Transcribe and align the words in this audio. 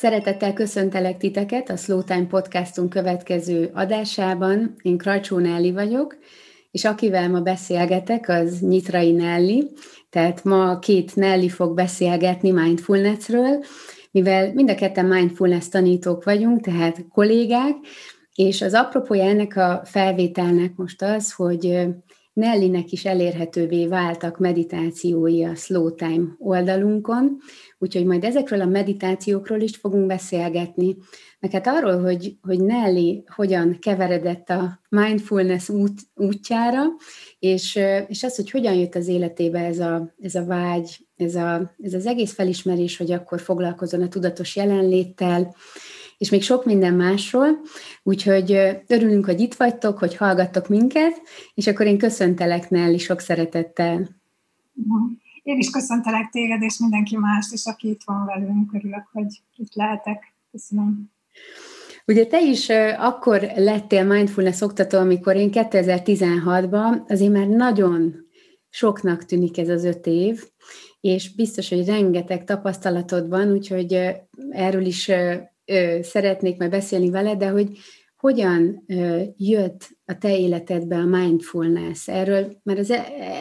Szeretettel 0.00 0.52
köszöntelek 0.52 1.16
titeket 1.16 1.70
a 1.70 1.76
Slow 1.76 2.02
Time 2.02 2.26
podcastunk 2.26 2.90
következő 2.90 3.70
adásában. 3.74 4.74
Én 4.82 4.98
Krajcsó 4.98 5.38
Nelli 5.38 5.72
vagyok, 5.72 6.16
és 6.70 6.84
akivel 6.84 7.28
ma 7.28 7.40
beszélgetek, 7.40 8.28
az 8.28 8.60
Nyitrai 8.60 9.12
Nelli. 9.12 9.70
Tehát 10.10 10.44
ma 10.44 10.78
két 10.78 11.16
Nelli 11.16 11.48
fog 11.48 11.74
beszélgetni 11.74 12.50
mindfulnessről, 12.50 13.64
mivel 14.10 14.52
mind 14.54 14.70
a 14.70 14.74
ketten 14.74 15.06
mindfulness 15.06 15.68
tanítók 15.68 16.24
vagyunk, 16.24 16.60
tehát 16.60 17.04
kollégák, 17.08 17.76
és 18.34 18.62
az 18.62 18.74
apropója 18.74 19.24
ennek 19.24 19.56
a 19.56 19.82
felvételnek 19.84 20.72
most 20.76 21.02
az, 21.02 21.32
hogy 21.32 21.86
Nellinek 22.40 22.92
is 22.92 23.04
elérhetővé 23.04 23.86
váltak 23.86 24.38
meditációi 24.38 25.44
a 25.44 25.54
Slow 25.54 25.94
Time 25.94 26.36
oldalunkon, 26.38 27.38
úgyhogy 27.78 28.04
majd 28.04 28.24
ezekről 28.24 28.60
a 28.60 28.66
meditációkról 28.66 29.60
is 29.60 29.76
fogunk 29.76 30.06
beszélgetni, 30.06 30.96
meg 31.40 31.50
hát 31.50 31.66
arról, 31.66 32.00
hogy, 32.00 32.36
hogy 32.42 32.60
Nelly 32.60 33.22
hogyan 33.34 33.78
keveredett 33.80 34.50
a 34.50 34.80
mindfulness 34.88 35.68
út, 35.68 36.00
útjára, 36.14 36.82
és, 37.38 37.78
és 38.06 38.22
az, 38.22 38.36
hogy 38.36 38.50
hogyan 38.50 38.74
jött 38.74 38.94
az 38.94 39.08
életébe 39.08 39.64
ez 39.64 39.78
a, 39.78 40.14
ez 40.20 40.34
a 40.34 40.44
vágy, 40.44 41.06
ez, 41.16 41.34
a, 41.34 41.74
ez 41.82 41.94
az 41.94 42.06
egész 42.06 42.32
felismerés, 42.32 42.96
hogy 42.96 43.12
akkor 43.12 43.40
foglalkozon 43.40 44.02
a 44.02 44.08
tudatos 44.08 44.56
jelenléttel, 44.56 45.54
és 46.20 46.30
még 46.30 46.42
sok 46.42 46.64
minden 46.64 46.94
másról. 46.94 47.60
Úgyhogy 48.02 48.52
örülünk, 48.86 49.24
hogy 49.24 49.40
itt 49.40 49.54
vagytok, 49.54 49.98
hogy 49.98 50.16
hallgattok 50.16 50.68
minket, 50.68 51.22
és 51.54 51.66
akkor 51.66 51.86
én 51.86 51.98
köszöntelek 51.98 52.70
Nelly 52.70 52.96
sok 52.96 53.20
szeretettel. 53.20 54.08
Én 55.42 55.58
is 55.58 55.70
köszöntelek 55.70 56.28
téged, 56.30 56.62
és 56.62 56.78
mindenki 56.78 57.16
más 57.16 57.46
is, 57.52 57.66
aki 57.66 57.88
itt 57.88 58.00
van 58.04 58.24
velünk. 58.26 58.74
Örülök, 58.74 59.08
hogy 59.12 59.26
itt 59.56 59.74
lehetek. 59.74 60.34
Köszönöm. 60.50 61.10
Ugye 62.06 62.26
te 62.26 62.40
is 62.40 62.68
akkor 62.98 63.40
lettél 63.56 64.04
mindfulness 64.04 64.60
oktató, 64.60 64.98
amikor 64.98 65.36
én 65.36 65.50
2016-ban, 65.52 67.06
azért 67.08 67.32
már 67.32 67.46
nagyon 67.46 68.14
soknak 68.68 69.24
tűnik 69.24 69.58
ez 69.58 69.68
az 69.68 69.84
öt 69.84 70.06
év, 70.06 70.44
és 71.00 71.34
biztos, 71.34 71.68
hogy 71.68 71.86
rengeteg 71.86 72.44
tapasztalatod 72.44 73.28
van, 73.28 73.52
úgyhogy 73.52 74.10
erről 74.50 74.84
is 74.84 75.10
szeretnék 76.02 76.58
majd 76.58 76.70
beszélni 76.70 77.10
veled, 77.10 77.38
de 77.38 77.48
hogy 77.48 77.68
hogyan 78.16 78.84
jött 79.36 79.88
a 80.04 80.18
te 80.18 80.38
életedbe 80.38 80.96
a 80.96 81.04
mindfulness? 81.04 82.08
Erről, 82.08 82.60
mert 82.62 82.78
az, 82.78 82.92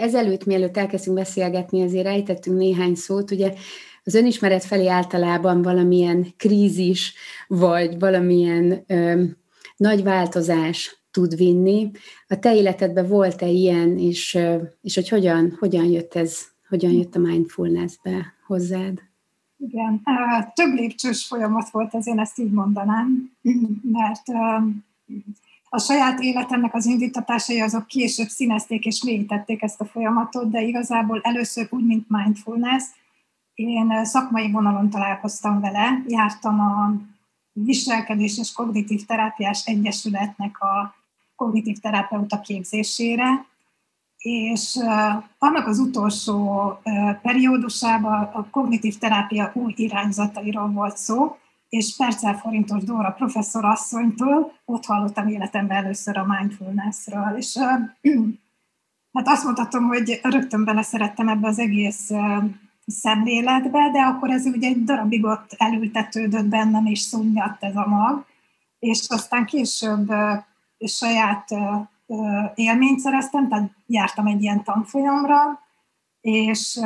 ezelőtt, 0.02 0.46
mielőtt 0.46 0.78
elkezdtünk 0.78 1.16
beszélgetni, 1.18 1.84
azért 1.84 2.06
ejtettünk 2.06 2.58
néhány 2.58 2.96
szót, 2.96 3.32
ugye 3.32 3.54
az 4.04 4.16
önismeret 4.16 4.64
felé 4.64 4.88
általában 4.88 5.62
valamilyen 5.62 6.28
krízis, 6.38 7.14
vagy 7.48 8.00
valamilyen 8.00 8.84
ö, 8.88 9.24
nagy 9.78 10.04
változás 10.04 11.04
tud 11.12 11.36
vinni. 11.36 11.92
A 12.28 12.40
te 12.40 12.56
életedben 12.56 13.08
volt-e 13.08 13.48
ilyen, 13.48 13.98
és, 13.98 14.38
és 14.82 14.96
hogy 14.96 15.10
hogyan, 15.10 15.56
hogyan 15.60 15.86
jött 15.86 16.16
ez, 16.16 16.42
hogyan 16.70 16.92
jött 16.92 17.16
a 17.16 17.20
mindfulnessbe 17.20 18.34
hozzád? 18.48 19.09
Igen, 19.62 20.02
több 20.54 20.74
lépcsős 20.74 21.26
folyamat 21.26 21.70
volt 21.70 21.96
ez, 21.96 22.08
én 22.08 22.20
ezt 22.20 22.40
így 22.40 22.52
mondanám, 22.52 23.32
mert 23.82 24.28
a 25.70 25.80
saját 25.80 26.20
életemnek 26.20 26.74
az 26.74 26.86
indítatásai 26.86 27.62
azok 27.62 27.88
később 27.88 28.28
színezték 28.28 28.86
és 28.86 29.04
mélyítették 29.04 29.62
ezt 29.62 29.82
a 29.82 29.86
folyamatot, 29.86 30.50
de 30.50 30.62
igazából 30.62 31.20
először 31.24 31.68
úgy, 31.70 31.86
mint 31.86 32.06
mindfulness, 32.08 32.84
én 33.54 34.06
szakmai 34.06 34.52
vonalon 34.52 34.90
találkoztam 34.90 35.60
vele, 35.60 36.04
jártam 36.08 36.60
a 36.60 36.94
Viselkedés 37.52 38.38
és 38.38 38.52
Kognitív 38.52 39.06
Terápiás 39.06 39.66
Egyesületnek 39.66 40.62
a 40.62 40.96
kognitív 41.36 41.78
terapeuta 41.78 42.40
képzésére, 42.40 43.46
és 44.20 44.80
annak 45.38 45.68
az 45.68 45.80
utolsó 45.80 46.74
periódusában 47.22 48.24
a 48.34 48.50
kognitív 48.50 48.98
terápia 48.98 49.52
új 49.54 49.74
irányzatairól 49.76 50.68
volt 50.68 50.98
szó, 50.98 51.38
és 51.70 51.96
Percel 51.98 52.38
Forintos 52.38 52.84
Dóra 52.84 53.12
professzor 53.12 53.66
asszonytól 53.66 54.52
ott 54.66 54.86
hallottam 54.86 55.28
életemben 55.28 55.78
először 55.78 56.18
a 56.18 56.26
mindfulnessről, 56.26 57.36
és 57.38 57.58
hát 59.14 59.28
azt 59.28 59.44
mondhatom, 59.44 59.88
hogy 59.88 60.20
rögtön 60.24 60.64
bele 60.64 60.82
szerettem 60.82 61.28
ebbe 61.28 61.48
az 61.48 61.60
egész 61.60 62.10
szemléletbe, 62.86 63.90
de 63.92 64.02
akkor 64.02 64.30
ez 64.30 64.46
ugye 64.46 64.68
egy 64.68 64.84
darabig 64.84 65.26
ott 65.26 65.56
elültetődött 65.58 66.46
bennem, 66.46 66.86
és 66.86 67.00
szunnyadt 67.00 67.64
ez 67.64 67.76
a 67.76 67.88
mag, 67.88 68.26
és 68.80 69.06
aztán 69.10 69.46
később 69.46 70.12
saját 70.86 71.50
élményt 72.56 73.00
szereztem, 73.00 73.48
tehát 73.48 73.72
jártam 73.86 74.26
egy 74.26 74.42
ilyen 74.42 74.64
tanfolyamra, 74.64 75.60
és, 76.22 76.80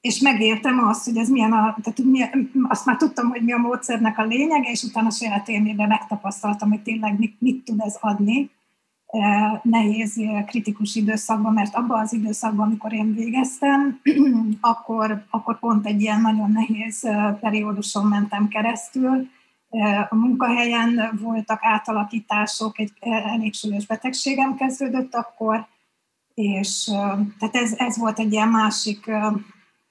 és 0.00 0.20
megértem 0.20 0.78
azt, 0.78 1.04
hogy 1.04 1.16
ez 1.16 1.28
milyen 1.28 1.52
a, 1.52 1.76
tehát 1.82 1.98
mi, 2.04 2.20
azt 2.68 2.86
már 2.86 2.96
tudtam, 2.96 3.28
hogy 3.28 3.42
mi 3.42 3.52
a 3.52 3.58
módszernek 3.58 4.18
a 4.18 4.24
lényege, 4.24 4.70
és 4.70 4.82
utána 4.82 5.10
saját 5.10 5.48
élményben 5.48 5.88
megtapasztaltam, 5.88 6.68
hogy 6.70 6.82
tényleg 6.82 7.18
mit, 7.18 7.40
mit 7.40 7.64
tud 7.64 7.80
ez 7.80 7.96
adni 8.00 8.50
nehéz, 9.62 10.20
kritikus 10.46 10.94
időszakban, 10.94 11.52
mert 11.52 11.74
abban 11.74 12.00
az 12.00 12.12
időszakban, 12.12 12.66
amikor 12.66 12.92
én 12.92 13.14
végeztem, 13.14 14.00
akkor, 14.60 15.24
akkor 15.30 15.58
pont 15.58 15.86
egy 15.86 16.00
ilyen 16.00 16.20
nagyon 16.20 16.50
nehéz 16.50 17.08
perióduson 17.40 18.06
mentem 18.06 18.48
keresztül, 18.48 19.28
a 20.10 20.14
munkahelyen 20.14 21.18
voltak 21.20 21.58
átalakítások, 21.62 22.78
egy 22.78 22.92
elég 23.00 23.54
súlyos 23.54 23.86
betegségem 23.86 24.56
kezdődött 24.56 25.14
akkor, 25.14 25.66
és 26.34 26.84
tehát 27.38 27.56
ez, 27.56 27.74
ez 27.76 27.98
volt 27.98 28.18
egy 28.18 28.32
ilyen 28.32 28.48
másik 28.48 29.10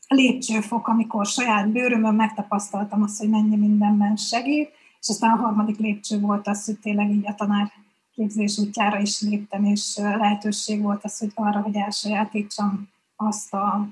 lépcsőfok, 0.08 0.88
amikor 0.88 1.26
saját 1.26 1.70
bőrömön 1.70 2.16
megtapasztaltam 2.16 3.04
azt, 3.04 3.20
hogy 3.20 3.30
mennyi 3.30 3.56
mindenben 3.56 4.16
segít, 4.16 4.70
és 5.00 5.10
aztán 5.10 5.32
a 5.32 5.42
harmadik 5.42 5.78
lépcső 5.78 6.20
volt 6.20 6.48
az, 6.48 6.66
hogy 6.66 6.80
tényleg 6.80 7.12
így 7.12 7.28
a 7.28 7.36
tanár 7.36 7.72
képzés 8.14 8.58
útjára 8.58 9.00
is 9.00 9.22
léptem, 9.22 9.64
és 9.64 9.98
lehetőség 9.98 10.82
volt 10.82 11.04
az, 11.04 11.18
hogy 11.18 11.32
arra, 11.36 11.62
hogy 11.62 11.76
elsajátítsam 11.76 12.90
azt 13.16 13.54
a 13.54 13.88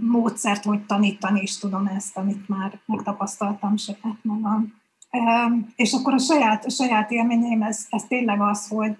módszert, 0.00 0.64
hogy 0.64 0.86
tanítani 0.86 1.40
is 1.40 1.58
tudom 1.58 1.86
ezt, 1.86 2.16
amit 2.16 2.48
már 2.48 2.78
megtapasztaltam 2.86 3.76
saját 3.76 4.18
magam. 4.22 4.74
És 5.76 5.92
akkor 5.92 6.12
a 6.12 6.18
saját, 6.18 6.64
a 6.64 6.70
saját 6.70 7.10
élményeim, 7.10 7.62
ez, 7.62 7.86
ez 7.90 8.04
tényleg 8.04 8.40
az, 8.40 8.68
hogy 8.68 8.96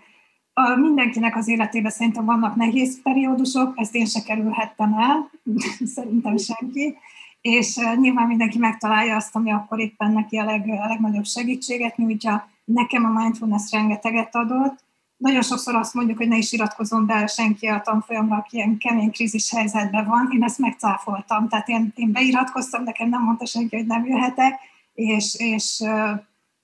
a 0.52 0.76
mindenkinek 0.76 1.36
az 1.36 1.48
életében 1.48 1.90
szerintem 1.90 2.24
vannak 2.24 2.54
nehéz 2.54 3.02
periódusok, 3.02 3.72
ezt 3.76 3.94
én 3.94 4.06
se 4.06 4.22
kerülhettem 4.22 4.94
el, 4.94 5.30
szerintem 5.94 6.36
senki, 6.36 6.96
és 7.40 7.76
nyilván 7.96 8.26
mindenki 8.26 8.58
megtalálja 8.58 9.16
azt, 9.16 9.36
ami 9.36 9.52
akkor 9.52 9.80
éppen 9.80 10.12
neki 10.12 10.36
a, 10.36 10.44
leg, 10.44 10.68
a 10.68 10.86
legnagyobb 10.86 11.24
segítséget 11.24 11.96
nyújtja. 11.96 12.48
Nekem 12.64 13.04
a 13.04 13.20
mindfulness 13.20 13.70
rengeteget 13.70 14.34
adott, 14.34 14.84
nagyon 15.16 15.42
sokszor 15.42 15.74
azt 15.74 15.94
mondjuk, 15.94 16.18
hogy 16.18 16.28
ne 16.28 16.36
is 16.36 16.52
iratkozom 16.52 17.06
be 17.06 17.26
senki 17.26 17.66
a 17.66 17.80
tanfolyamra, 17.80 18.36
aki 18.36 18.56
ilyen 18.56 18.78
kemény 18.78 19.10
krízis 19.10 19.50
helyzetben 19.50 20.06
van. 20.06 20.30
Én 20.32 20.42
ezt 20.42 20.58
megcáfoltam. 20.58 21.48
Tehát 21.48 21.68
én, 21.68 21.92
én 21.94 22.12
beiratkoztam, 22.12 22.82
nekem 22.82 23.08
nem 23.08 23.22
mondta 23.22 23.46
senki, 23.46 23.76
hogy 23.76 23.86
nem 23.86 24.06
jöhetek, 24.06 24.54
és, 24.92 25.34
és, 25.38 25.82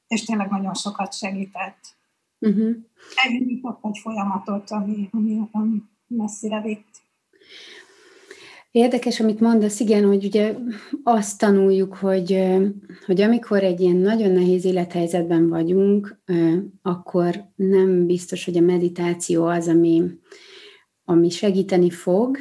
és 0.06 0.24
tényleg 0.24 0.50
nagyon 0.50 0.74
sokat 0.74 1.14
segített. 1.14 1.96
Uh-huh. 2.38 2.76
Elindított 3.14 3.84
egy 3.84 3.98
folyamatot, 4.02 4.70
ami, 4.70 5.08
ami, 5.12 5.40
ami 5.52 5.82
messzire 6.06 6.60
vitt. 6.60 7.02
Érdekes, 8.72 9.20
amit 9.20 9.40
mondasz, 9.40 9.80
igen, 9.80 10.04
hogy 10.04 10.24
ugye 10.24 10.54
azt 11.02 11.38
tanuljuk, 11.38 11.94
hogy, 11.94 12.42
hogy 13.06 13.20
amikor 13.20 13.62
egy 13.62 13.80
ilyen 13.80 13.96
nagyon 13.96 14.30
nehéz 14.30 14.64
élethelyzetben 14.64 15.48
vagyunk, 15.48 16.22
akkor 16.82 17.44
nem 17.54 18.06
biztos, 18.06 18.44
hogy 18.44 18.56
a 18.56 18.60
meditáció 18.60 19.44
az, 19.44 19.68
ami, 19.68 20.02
ami 21.04 21.28
segíteni 21.28 21.90
fog. 21.90 22.38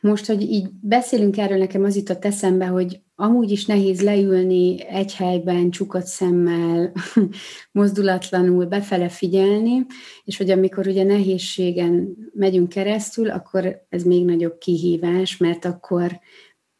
Most, 0.00 0.26
hogy 0.26 0.42
így 0.42 0.68
beszélünk 0.80 1.38
erről, 1.38 1.58
nekem 1.58 1.84
az 1.84 1.96
jutott 1.96 2.24
eszembe, 2.24 2.66
hogy 2.66 3.01
amúgy 3.14 3.50
is 3.50 3.66
nehéz 3.66 4.02
leülni 4.02 4.86
egy 4.86 5.14
helyben, 5.14 5.70
csukott 5.70 6.04
szemmel, 6.04 6.92
mozdulatlanul 7.72 8.66
befele 8.66 9.08
figyelni, 9.08 9.86
és 10.24 10.36
hogy 10.36 10.50
amikor 10.50 10.86
ugye 10.86 11.04
nehézségen 11.04 12.16
megyünk 12.34 12.68
keresztül, 12.68 13.30
akkor 13.30 13.86
ez 13.88 14.02
még 14.02 14.24
nagyobb 14.24 14.58
kihívás, 14.58 15.36
mert 15.36 15.64
akkor 15.64 16.20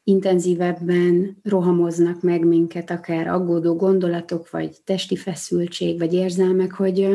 intenzívebben 0.04 1.38
rohamoznak 1.42 2.22
meg 2.22 2.44
minket, 2.44 2.90
akár 2.90 3.26
aggódó 3.26 3.76
gondolatok, 3.76 4.50
vagy 4.50 4.76
testi 4.84 5.16
feszültség, 5.16 5.98
vagy 5.98 6.14
érzelmek, 6.14 6.72
hogy, 6.72 7.08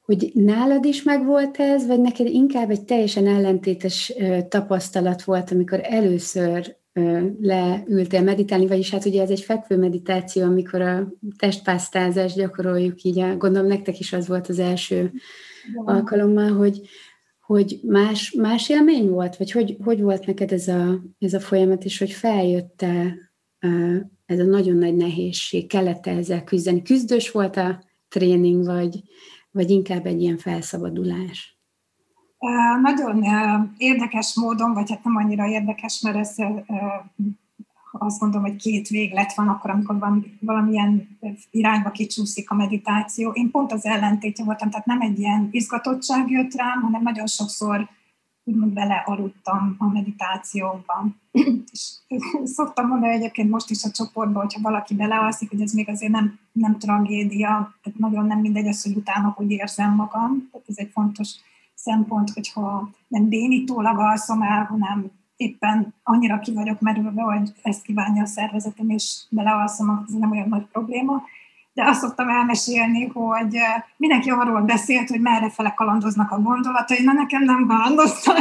hogy 0.00 0.30
nálad 0.34 0.84
is 0.84 1.02
megvolt 1.02 1.56
ez, 1.56 1.86
vagy 1.86 2.00
neked 2.00 2.26
inkább 2.26 2.70
egy 2.70 2.84
teljesen 2.84 3.26
ellentétes 3.26 4.12
tapasztalat 4.48 5.22
volt, 5.22 5.50
amikor 5.50 5.80
először 5.82 6.76
leültél 7.40 8.22
meditálni, 8.22 8.66
vagyis 8.66 8.90
hát 8.90 9.04
ugye 9.04 9.22
ez 9.22 9.30
egy 9.30 9.40
fekvő 9.40 9.76
meditáció, 9.76 10.42
amikor 10.42 10.80
a 10.80 11.12
testpásztázást 11.38 12.36
gyakoroljuk 12.36 13.02
így, 13.02 13.36
gondolom 13.36 13.68
nektek 13.68 13.98
is 13.98 14.12
az 14.12 14.28
volt 14.28 14.48
az 14.48 14.58
első 14.58 15.12
alkalommal, 15.84 16.52
hogy, 16.52 16.80
hogy 17.40 17.80
más, 17.82 18.32
más 18.32 18.68
élmény 18.68 19.08
volt, 19.08 19.36
vagy 19.36 19.50
hogy, 19.50 19.76
hogy 19.84 20.00
volt 20.00 20.26
neked 20.26 20.52
ez 20.52 20.68
a, 20.68 21.02
ez 21.18 21.34
a 21.34 21.40
folyamat, 21.40 21.84
és 21.84 21.98
hogy 21.98 22.10
feljötte 22.10 23.16
ez 24.26 24.38
a 24.38 24.44
nagyon 24.44 24.76
nagy 24.76 24.96
nehézség, 24.96 25.66
kellett 25.66 26.06
ezzel 26.06 26.44
küzdeni? 26.44 26.82
Küzdős 26.82 27.30
volt 27.30 27.56
a 27.56 27.84
tréning, 28.08 28.64
vagy, 28.64 29.02
vagy 29.50 29.70
inkább 29.70 30.06
egy 30.06 30.20
ilyen 30.20 30.38
felszabadulás? 30.38 31.53
Nagyon 32.82 33.24
érdekes 33.76 34.34
módon, 34.34 34.72
vagy 34.72 34.90
hát 34.90 35.04
nem 35.04 35.16
annyira 35.16 35.46
érdekes, 35.46 36.00
mert 36.00 36.16
ez 36.16 36.34
azt 37.92 38.18
gondolom, 38.18 38.46
hogy 38.46 38.56
két 38.56 38.88
véglet 38.88 39.34
van 39.34 39.48
akkor, 39.48 39.70
amikor 39.70 39.98
van, 39.98 40.38
valamilyen 40.40 41.18
irányba 41.50 41.90
kicsúszik 41.90 42.50
a 42.50 42.54
meditáció. 42.54 43.30
Én 43.30 43.50
pont 43.50 43.72
az 43.72 43.84
ellentétje 43.84 44.44
voltam, 44.44 44.70
tehát 44.70 44.86
nem 44.86 45.00
egy 45.00 45.18
ilyen 45.18 45.48
izgatottság 45.50 46.30
jött 46.30 46.54
rám, 46.54 46.80
hanem 46.80 47.02
nagyon 47.02 47.26
sokszor 47.26 47.88
úgymond 48.44 48.72
belealudtam 48.72 49.74
a 49.78 49.86
meditációban. 49.86 51.20
És 51.72 51.98
szoktam 52.44 52.86
mondani 52.88 53.12
egyébként 53.12 53.50
most 53.50 53.70
is 53.70 53.84
a 53.84 53.90
csoportban, 53.90 54.42
hogyha 54.42 54.60
valaki 54.60 54.94
belealszik, 54.94 55.50
hogy 55.50 55.60
ez 55.60 55.72
még 55.72 55.88
azért 55.88 56.12
nem, 56.12 56.38
nem 56.52 56.78
tragédia, 56.78 57.74
tehát 57.82 57.98
nagyon 57.98 58.26
nem 58.26 58.38
mindegy 58.38 58.66
az, 58.66 58.82
hogy 58.82 58.96
utána 58.96 59.32
hogy 59.36 59.50
érzem 59.50 59.94
magam. 59.94 60.48
Tehát 60.52 60.68
ez 60.68 60.78
egy 60.78 60.90
fontos 60.92 61.34
szempont, 61.84 62.30
hogyha 62.30 62.88
nem 63.08 63.28
bénítólag 63.28 63.98
alszom 63.98 64.42
el, 64.42 64.64
hanem 64.64 65.10
éppen 65.36 65.94
annyira 66.02 66.38
ki 66.38 66.52
vagyok 66.52 66.80
merülve, 66.80 67.22
hogy 67.22 67.50
ezt 67.62 67.82
kívánja 67.82 68.22
a 68.22 68.26
szervezetem, 68.26 68.90
és 68.90 69.22
belealszom, 69.30 70.04
ez 70.08 70.14
nem 70.14 70.30
olyan 70.30 70.48
nagy 70.48 70.66
probléma. 70.72 71.22
De 71.72 71.84
azt 71.84 72.00
szoktam 72.00 72.28
elmesélni, 72.28 73.06
hogy 73.06 73.58
mindenki 73.96 74.30
arról 74.30 74.60
beszélt, 74.60 75.08
hogy 75.08 75.20
merre 75.20 75.50
fele 75.50 75.74
kalandoznak 75.74 76.30
a 76.30 76.40
gondolatai, 76.40 77.04
na 77.04 77.12
nekem 77.12 77.42
nem 77.42 77.66
kalandoztak, 77.66 78.38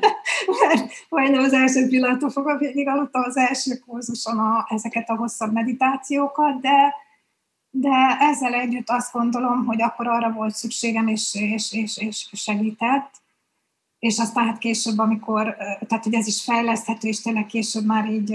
mert 0.60 0.88
majdnem 1.08 1.42
az 1.42 1.52
első 1.52 1.88
pillanattól 1.88 2.30
fogva 2.30 2.56
végig 2.56 2.88
aludtam 2.88 3.22
az 3.22 3.36
első 3.36 3.82
kurzuson 3.86 4.38
a, 4.38 4.66
ezeket 4.68 5.10
a 5.10 5.16
hosszabb 5.16 5.52
meditációkat, 5.52 6.60
de 6.60 6.94
de 7.74 8.16
ezzel 8.20 8.54
együtt 8.54 8.90
azt 8.90 9.12
gondolom, 9.12 9.64
hogy 9.64 9.82
akkor 9.82 10.08
arra 10.08 10.32
volt 10.32 10.54
szükségem, 10.54 11.06
és, 11.06 11.34
és, 11.34 11.72
és, 11.72 11.96
és 11.96 12.28
segített, 12.32 13.20
és 13.98 14.18
aztán 14.18 14.44
hát 14.44 14.58
később, 14.58 14.98
amikor, 14.98 15.56
tehát 15.88 16.04
hogy 16.04 16.14
ez 16.14 16.26
is 16.26 16.44
fejleszthető, 16.44 17.08
és 17.08 17.20
tényleg 17.20 17.46
később 17.46 17.84
már 17.84 18.10
így 18.10 18.34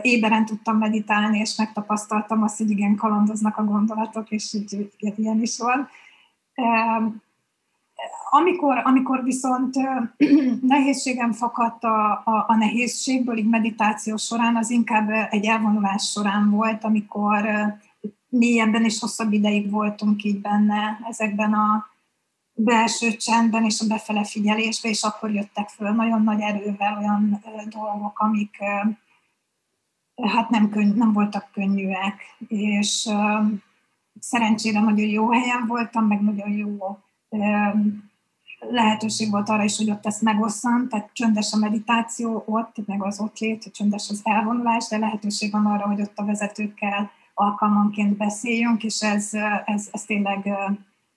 éberen 0.00 0.44
tudtam 0.44 0.78
meditálni, 0.78 1.38
és 1.38 1.56
megtapasztaltam 1.56 2.42
azt, 2.42 2.58
hogy 2.58 2.70
igen, 2.70 2.96
kalandoznak 2.96 3.56
a 3.56 3.64
gondolatok, 3.64 4.30
és 4.30 4.52
így, 4.52 4.92
ilyen 5.16 5.40
is 5.40 5.58
van. 5.58 5.88
Amikor, 8.30 8.80
amikor 8.84 9.22
viszont 9.22 9.74
nehézségem 10.60 11.32
fakadt 11.32 11.84
a, 11.84 12.10
a, 12.24 12.44
a 12.48 12.56
nehézségből, 12.56 13.36
így 13.36 13.48
meditáció 13.48 14.16
során, 14.16 14.56
az 14.56 14.70
inkább 14.70 15.10
egy 15.30 15.44
elvonulás 15.44 16.10
során 16.10 16.50
volt, 16.50 16.84
amikor 16.84 17.48
mélyebben 18.38 18.84
és 18.84 18.98
hosszabb 18.98 19.32
ideig 19.32 19.70
voltunk 19.70 20.24
így 20.24 20.40
benne 20.40 20.98
ezekben 21.08 21.52
a 21.52 21.86
belső 22.54 23.16
csendben 23.16 23.64
és 23.64 23.80
a 23.80 23.86
befele 23.86 24.24
figyelésbe, 24.24 24.88
és 24.88 25.02
akkor 25.02 25.30
jöttek 25.30 25.68
föl 25.68 25.90
nagyon 25.90 26.22
nagy 26.22 26.40
erővel 26.40 26.98
olyan 26.98 27.44
dolgok, 27.68 28.18
amik 28.18 28.56
hát 30.22 30.48
nem, 30.50 30.70
könny- 30.70 30.96
nem 30.96 31.12
voltak 31.12 31.50
könnyűek, 31.52 32.20
és 32.48 33.08
szerencsére 34.20 34.80
nagyon 34.80 35.08
jó 35.08 35.30
helyen 35.30 35.64
voltam, 35.66 36.06
meg 36.06 36.20
nagyon 36.20 36.50
jó 36.50 36.98
lehetőség 38.58 39.30
volt 39.30 39.48
arra 39.48 39.64
is, 39.64 39.76
hogy 39.76 39.90
ott 39.90 40.06
ezt 40.06 40.22
megosszam, 40.22 40.88
tehát 40.88 41.10
csöndes 41.12 41.52
a 41.52 41.56
meditáció 41.56 42.42
ott, 42.46 42.86
meg 42.86 43.02
az 43.02 43.20
ott 43.20 43.38
lét, 43.38 43.72
csöndes 43.72 44.08
az 44.10 44.20
elvonulás, 44.24 44.88
de 44.88 44.98
lehetőség 44.98 45.52
van 45.52 45.66
arra, 45.66 45.86
hogy 45.86 46.00
ott 46.00 46.18
a 46.18 46.24
vezetőkkel 46.24 47.10
alkalmanként 47.34 48.16
beszéljünk, 48.16 48.84
és 48.84 49.00
ez, 49.00 49.30
ez, 49.64 49.88
ez 49.92 50.02
tényleg 50.02 50.52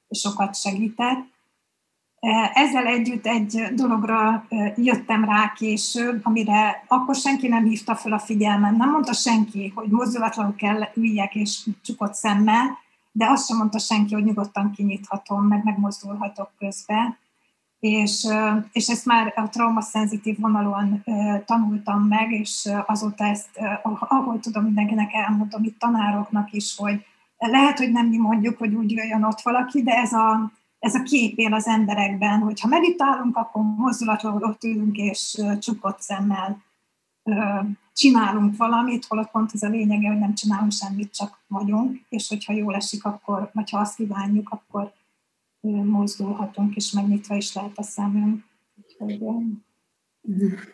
sokat 0.10 0.56
segített. 0.56 1.34
Ezzel 2.54 2.86
együtt 2.86 3.26
egy 3.26 3.64
dologra 3.76 4.46
jöttem 4.76 5.26
rá 5.26 5.54
később, 5.56 6.20
amire 6.24 6.84
akkor 6.88 7.16
senki 7.16 7.48
nem 7.48 7.64
hívta 7.64 7.96
fel 7.96 8.14
a 8.14 8.20
figyelmem. 8.20 8.76
Nem 8.76 8.90
mondta 8.90 9.14
senki, 9.14 9.72
hogy 9.76 9.90
mozdulatlanul 9.90 10.56
kell 10.56 10.82
üljek 10.96 11.36
és 11.36 11.68
csukott 11.84 12.14
szemmel, 12.14 12.78
de 13.12 13.26
azt 13.30 13.48
sem 13.48 13.58
mondta 13.58 13.80
senki, 13.80 14.14
hogy 14.14 14.24
nyugodtan 14.24 14.72
kinyithatom, 14.72 15.48
meg 15.48 15.64
megmozdulhatok 15.64 16.52
közben 16.58 17.18
és, 17.86 18.28
és 18.72 18.88
ezt 18.88 19.06
már 19.06 19.34
a 19.36 19.50
traumaszenzitív 19.50 20.40
vonalon 20.40 21.04
tanultam 21.46 22.02
meg, 22.02 22.32
és 22.32 22.70
azóta 22.86 23.26
ezt, 23.26 23.50
ahogy 23.84 24.40
tudom, 24.40 24.64
mindenkinek 24.64 25.14
elmondom 25.14 25.64
itt 25.64 25.80
tanároknak 25.80 26.52
is, 26.52 26.76
hogy 26.78 27.06
lehet, 27.38 27.78
hogy 27.78 27.92
nem 27.92 28.08
mi 28.08 28.18
mondjuk, 28.18 28.58
hogy 28.58 28.74
úgy 28.74 28.92
jöjjön 28.92 29.24
ott 29.24 29.42
valaki, 29.42 29.84
de 29.84 29.92
ez 29.92 30.14
a, 30.14 30.52
ez 30.80 30.96
a 30.96 31.04
kép 31.04 31.38
él 31.38 31.54
az 31.54 31.68
emberekben, 31.68 32.40
hogy 32.40 32.60
ha 32.60 32.68
meditálunk, 32.68 33.38
akkor 33.38 33.64
mozdulatlanul 33.78 34.44
ott 34.44 34.64
ülünk, 34.64 34.98
és 34.98 35.42
csukott 35.60 36.02
szemmel 36.02 36.64
csinálunk 37.94 38.58
valamit, 38.58 39.06
holott 39.06 39.32
pont 39.32 39.52
ez 39.54 39.64
a 39.64 39.70
lényege, 39.70 40.08
hogy 40.08 40.20
nem 40.20 40.34
csinálunk 40.34 40.72
semmit, 40.72 41.16
csak 41.16 41.40
vagyunk, 41.48 42.02
és 42.10 42.28
hogyha 42.28 42.54
jól 42.54 42.76
esik, 42.76 43.06
akkor, 43.06 43.50
vagy 43.54 43.70
ha 43.70 43.80
azt 43.80 43.96
kívánjuk, 43.96 44.50
akkor 44.50 44.94
mozdulhatunk, 45.72 46.76
és 46.76 46.92
megnyitva 46.92 47.36
is 47.36 47.56
lehet 47.56 47.72
a 47.76 47.84
szemünk. 47.84 48.44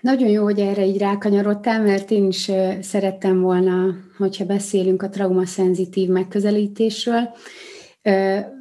Nagyon 0.01 0.27
jó, 0.27 0.43
hogy 0.43 0.59
erre 0.59 0.85
így 0.85 0.97
rákanyarodtál, 0.97 1.81
mert 1.81 2.11
én 2.11 2.27
is 2.27 2.51
szerettem 2.81 3.41
volna, 3.41 3.95
hogyha 4.17 4.45
beszélünk 4.45 5.01
a 5.01 5.09
traumaszenzitív 5.09 6.09
megközelítésről. 6.09 7.29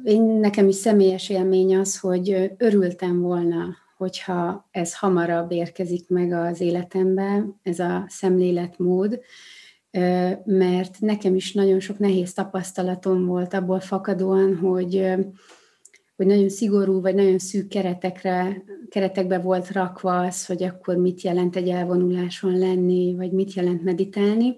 Én 0.03 0.21
nekem 0.21 0.67
is 0.67 0.75
személyes 0.75 1.29
élmény 1.29 1.75
az, 1.75 1.99
hogy 1.99 2.53
örültem 2.57 3.21
volna, 3.21 3.75
hogyha 3.97 4.67
ez 4.71 4.97
hamarabb 4.97 5.51
érkezik 5.51 6.09
meg 6.09 6.31
az 6.31 6.61
életembe, 6.61 7.45
ez 7.63 7.79
a 7.79 8.05
szemléletmód, 8.07 9.19
mert 10.45 10.99
nekem 10.99 11.35
is 11.35 11.53
nagyon 11.53 11.79
sok 11.79 11.99
nehéz 11.99 12.33
tapasztalatom 12.33 13.25
volt 13.25 13.53
abból 13.53 13.79
fakadóan, 13.79 14.57
hogy 14.57 15.13
hogy 16.21 16.29
nagyon 16.29 16.49
szigorú, 16.49 17.01
vagy 17.01 17.15
nagyon 17.15 17.39
szűk 17.39 17.67
keretekre, 17.67 18.63
keretekbe 18.89 19.39
volt 19.39 19.71
rakva 19.71 20.19
az, 20.19 20.45
hogy 20.45 20.63
akkor 20.63 20.95
mit 20.95 21.21
jelent 21.21 21.55
egy 21.55 21.69
elvonuláson 21.69 22.57
lenni, 22.57 23.15
vagy 23.15 23.31
mit 23.31 23.53
jelent 23.53 23.83
meditálni. 23.83 24.55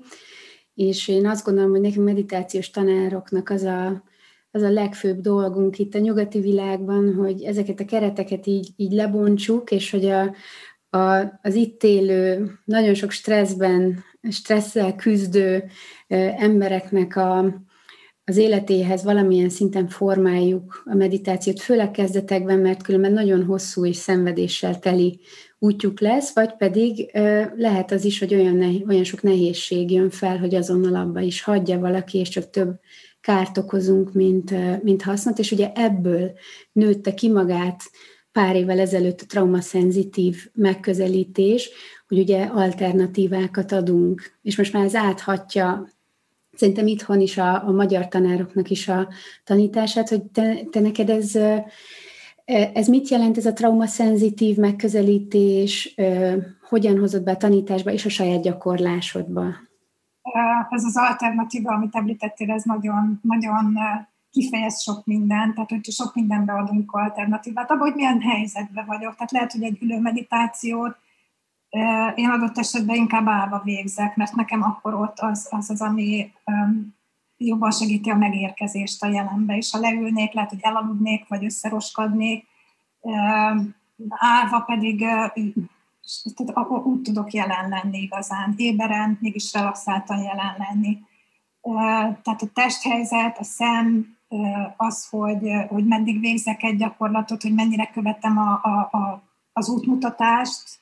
És 0.73 1.07
én 1.07 1.27
azt 1.27 1.45
gondolom, 1.45 1.71
hogy 1.71 1.81
nekünk 1.81 2.05
meditációs 2.05 2.69
tanároknak 2.69 3.49
az 3.49 3.63
a, 3.63 4.03
az 4.51 4.61
a 4.61 4.69
legfőbb 4.69 5.19
dolgunk 5.19 5.79
itt 5.79 5.95
a 5.95 5.99
nyugati 5.99 6.39
világban, 6.39 7.13
hogy 7.13 7.43
ezeket 7.43 7.79
a 7.79 7.85
kereteket 7.85 8.47
így, 8.47 8.69
így 8.75 8.91
lebontsuk, 8.91 9.71
és 9.71 9.91
hogy 9.91 10.05
a, 10.05 10.35
a, 10.97 11.39
az 11.41 11.55
itt 11.55 11.83
élő, 11.83 12.51
nagyon 12.65 12.93
sok 12.93 13.11
stresszben, 13.11 14.03
stresszel 14.29 14.95
küzdő 14.95 15.63
embereknek 16.37 17.15
a, 17.15 17.63
az 18.25 18.37
életéhez 18.37 19.03
valamilyen 19.03 19.49
szinten 19.49 19.87
formáljuk 19.87 20.83
a 20.85 20.95
meditációt, 20.95 21.61
főleg 21.61 21.91
kezdetekben, 21.91 22.59
mert 22.59 22.83
különben 22.83 23.13
nagyon 23.13 23.45
hosszú 23.45 23.85
és 23.85 23.95
szenvedéssel 23.95 24.79
teli 24.79 25.19
útjuk 25.59 25.99
lesz, 25.99 26.33
vagy 26.33 26.55
pedig 26.55 27.11
lehet 27.55 27.91
az 27.91 28.05
is, 28.05 28.19
hogy 28.19 28.33
olyan, 28.33 28.55
nehéz, 28.55 28.81
olyan 28.87 29.03
sok 29.03 29.21
nehézség 29.21 29.91
jön 29.91 30.09
fel, 30.09 30.37
hogy 30.37 30.55
azonnal 30.55 30.95
abba 30.95 31.19
is 31.19 31.41
hagyja 31.41 31.79
valaki, 31.79 32.17
és 32.17 32.29
csak 32.29 32.49
több 32.49 32.79
kárt 33.21 33.57
okozunk, 33.57 34.13
mint, 34.13 34.53
mint 34.83 35.01
hasznot, 35.01 35.39
és 35.39 35.51
ugye 35.51 35.71
ebből 35.75 36.31
nőtte 36.71 37.13
ki 37.13 37.31
magát 37.31 37.81
pár 38.31 38.55
évvel 38.55 38.79
ezelőtt 38.79 39.21
a 39.21 39.25
traumaszenzitív 39.27 40.49
megközelítés, 40.53 41.69
hogy 42.07 42.19
ugye 42.19 42.43
alternatívákat 42.43 43.71
adunk, 43.71 44.37
és 44.41 44.57
most 44.57 44.73
már 44.73 44.83
ez 44.85 44.95
áthatja 44.95 45.87
szerintem 46.55 46.87
itthon 46.87 47.19
is 47.19 47.37
a, 47.37 47.67
a 47.67 47.71
magyar 47.71 48.07
tanároknak 48.07 48.69
is 48.69 48.87
a 48.87 49.07
tanítását, 49.43 50.09
hogy 50.09 50.23
te, 50.23 50.63
te 50.71 50.79
neked 50.79 51.09
ez, 51.09 51.35
ez 52.73 52.87
mit 52.87 53.07
jelent, 53.07 53.37
ez 53.37 53.45
a 53.45 53.53
traumaszenzitív 53.53 54.57
megközelítés, 54.57 55.95
hogyan 56.69 56.99
hozott 56.99 57.23
be 57.23 57.31
a 57.31 57.37
tanításba 57.37 57.91
és 57.91 58.05
a 58.05 58.09
saját 58.09 58.41
gyakorlásodba? 58.41 59.43
Ez 60.69 60.83
az 60.83 60.97
alternatíva, 60.97 61.73
amit 61.73 61.95
említettél, 61.95 62.51
ez 62.51 62.63
nagyon, 62.63 63.19
nagyon 63.21 63.77
kifejez 64.31 64.81
sok 64.81 65.05
mindent, 65.05 65.53
tehát 65.53 65.69
hogy 65.69 65.83
sok 65.83 66.15
mindenbe 66.15 66.53
adunk 66.53 66.91
alternatívát, 66.91 67.71
abban, 67.71 67.87
hogy 67.87 67.95
milyen 67.95 68.21
helyzetben 68.21 68.85
vagyok. 68.85 69.15
Tehát 69.15 69.31
lehet, 69.31 69.51
hogy 69.51 69.63
egy 69.63 69.77
ülő 69.81 69.99
meditációt 69.99 70.97
Én 72.15 72.29
adott 72.29 72.57
esetben 72.57 72.95
inkább 72.95 73.27
állva 73.27 73.61
végzek, 73.63 74.15
mert 74.15 74.35
nekem 74.35 74.63
akkor 74.63 74.93
ott 74.93 75.19
az 75.19 75.47
az, 75.51 75.69
az 75.69 75.81
ami 75.81 76.31
jobban 77.37 77.71
segíti 77.71 78.09
a 78.09 78.15
megérkezést 78.15 79.03
a 79.03 79.07
jelenbe, 79.07 79.57
és 79.57 79.71
ha 79.71 79.79
leülnék, 79.79 80.33
lehet, 80.33 80.49
hogy 80.49 80.59
elaludnék, 80.61 81.27
vagy 81.27 81.45
összeroskadnék, 81.45 82.45
állva 84.09 84.59
pedig 84.59 84.99
tehát 86.35 86.69
úgy 86.83 87.01
tudok 87.01 87.33
jelen 87.33 87.69
lenni 87.69 87.97
igazán, 87.97 88.53
éberen, 88.57 89.17
mégis 89.21 89.53
relaxáltan 89.53 90.23
jelen 90.23 90.55
lenni. 90.57 90.97
Tehát 92.21 92.41
a 92.41 92.51
testhelyzet, 92.53 93.39
a 93.39 93.43
szem, 93.43 94.17
az, 94.77 95.07
hogy, 95.09 95.51
hogy 95.69 95.85
meddig 95.85 96.19
végzek 96.19 96.63
egy 96.63 96.77
gyakorlatot, 96.77 97.41
hogy 97.41 97.53
mennyire 97.53 97.89
követem 97.93 98.37
a, 98.37 98.59
a, 98.63 98.97
a, 98.97 99.23
az 99.53 99.69
útmutatást, 99.69 100.81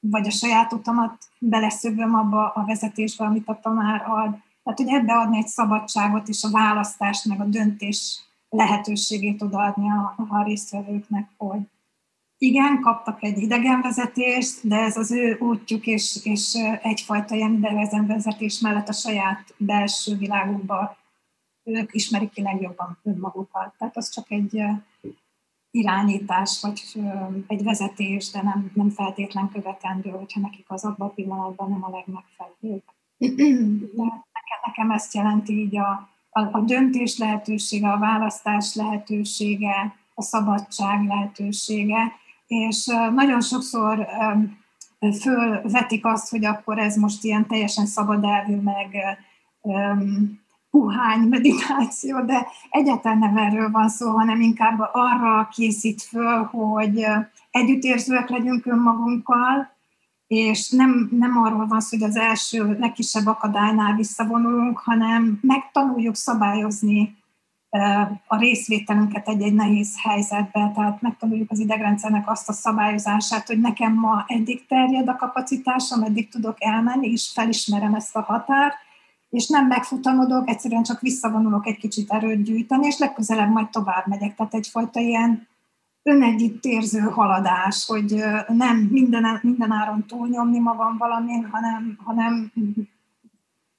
vagy 0.00 0.26
a 0.26 0.30
saját 0.30 0.72
utamat 0.72 1.18
beleszövöm 1.38 2.14
abba 2.14 2.48
a 2.48 2.64
vezetésbe, 2.64 3.24
amit 3.24 3.48
a 3.48 3.58
tanár 3.62 4.02
ad. 4.06 4.38
Tehát, 4.62 4.78
hogy 4.78 4.88
ebbe 4.88 5.12
adni 5.12 5.36
egy 5.36 5.46
szabadságot 5.46 6.28
és 6.28 6.42
a 6.42 6.50
választást, 6.50 7.24
meg 7.24 7.40
a 7.40 7.44
döntés 7.44 8.20
lehetőségét 8.48 9.42
odaadni 9.42 9.90
a, 9.90 10.14
a 10.28 10.42
résztvevőknek, 10.44 11.28
hogy 11.36 11.60
igen, 12.38 12.80
kaptak 12.80 13.22
egy 13.22 13.38
idegenvezetést, 13.38 14.68
de 14.68 14.76
ez 14.76 14.96
az 14.96 15.10
ő 15.10 15.36
útjuk, 15.38 15.86
és, 15.86 16.20
és 16.22 16.54
egyfajta 16.82 17.34
ilyen 17.34 17.52
idegenvezetés 17.52 18.60
mellett 18.60 18.88
a 18.88 18.92
saját 18.92 19.54
belső 19.56 20.16
világukba 20.16 20.96
ők 21.64 21.94
ismerik 21.94 22.30
ki 22.30 22.42
legjobban 22.42 22.98
önmagukat. 23.02 23.74
Tehát 23.78 23.96
az 23.96 24.10
csak 24.10 24.30
egy 24.30 24.62
irányítás, 25.70 26.58
vagy 26.62 26.82
egy 27.46 27.62
vezetés, 27.62 28.30
de 28.30 28.42
nem, 28.42 28.70
nem 28.74 28.90
feltétlen 28.90 29.50
követendő, 29.52 30.10
hogyha 30.10 30.40
nekik 30.40 30.64
az 30.68 30.84
abban 30.84 31.08
a 31.08 31.12
pillanatban 31.12 31.70
nem 31.70 31.84
a 31.84 31.90
legmegfelelőbb. 31.90 32.82
nekem, 34.32 34.58
nekem 34.66 34.90
ezt 34.90 35.14
jelenti 35.14 35.52
így 35.52 35.76
a, 35.76 36.08
a, 36.30 36.40
a 36.40 36.60
döntés 36.60 37.18
lehetősége, 37.18 37.88
a 37.88 37.98
választás 37.98 38.74
lehetősége, 38.74 39.94
a 40.14 40.22
szabadság 40.22 41.06
lehetősége, 41.06 42.12
és 42.46 42.86
nagyon 43.14 43.40
sokszor 43.40 44.06
fölvetik 45.20 46.04
azt, 46.04 46.30
hogy 46.30 46.44
akkor 46.44 46.78
ez 46.78 46.96
most 46.96 47.24
ilyen 47.24 47.46
teljesen 47.46 47.86
szabad 47.86 48.24
elvű, 48.24 48.56
meg 48.56 48.96
puhány 50.70 51.20
meditáció, 51.20 52.24
de 52.24 52.46
egyáltalán 52.70 53.18
nem 53.18 53.36
erről 53.36 53.70
van 53.70 53.88
szó, 53.88 54.10
hanem 54.10 54.40
inkább 54.40 54.78
arra 54.92 55.48
készít 55.52 56.02
föl, 56.02 56.42
hogy 56.42 57.06
együttérzőek 57.50 58.28
legyünk 58.28 58.66
önmagunkkal, 58.66 59.78
és 60.26 60.70
nem, 60.70 61.08
nem 61.10 61.38
arról 61.38 61.66
van 61.66 61.80
szó, 61.80 61.98
hogy 61.98 62.08
az 62.08 62.16
első 62.16 62.76
legkisebb 62.78 63.26
akadálynál 63.26 63.94
visszavonulunk, 63.94 64.78
hanem 64.78 65.38
megtanuljuk 65.42 66.14
szabályozni 66.14 67.18
a 68.26 68.38
részvételünket 68.38 69.28
egy-egy 69.28 69.54
nehéz 69.54 69.94
helyzetbe, 70.02 70.72
tehát 70.74 71.02
megtanuljuk 71.02 71.50
az 71.50 71.58
idegrendszernek 71.58 72.30
azt 72.30 72.48
a 72.48 72.52
szabályozását, 72.52 73.46
hogy 73.46 73.60
nekem 73.60 73.94
ma 73.94 74.24
eddig 74.26 74.66
terjed 74.66 75.08
a 75.08 75.16
kapacitásom, 75.16 76.02
eddig 76.02 76.28
tudok 76.28 76.56
elmenni, 76.58 77.10
és 77.10 77.30
felismerem 77.34 77.94
ezt 77.94 78.16
a 78.16 78.20
határt, 78.20 78.74
és 79.30 79.48
nem 79.48 79.66
megfutamodok, 79.66 80.48
egyszerűen 80.48 80.82
csak 80.82 81.00
visszavonulok 81.00 81.66
egy 81.66 81.76
kicsit 81.76 82.10
erőt 82.10 82.42
gyűjteni, 82.42 82.86
és 82.86 82.98
legközelebb 82.98 83.50
majd 83.50 83.68
tovább 83.68 84.06
megyek. 84.06 84.34
Tehát 84.34 84.54
egyfajta 84.54 85.00
ilyen 85.00 85.48
önegyüttérző 86.02 87.00
haladás, 87.00 87.86
hogy 87.86 88.24
nem 88.48 88.76
minden, 88.76 89.40
minden 89.42 89.70
áron 89.70 90.06
túlnyomni 90.06 90.58
magam 90.58 90.96
valamin, 90.96 91.48
hanem, 91.52 91.98
hanem 92.04 92.52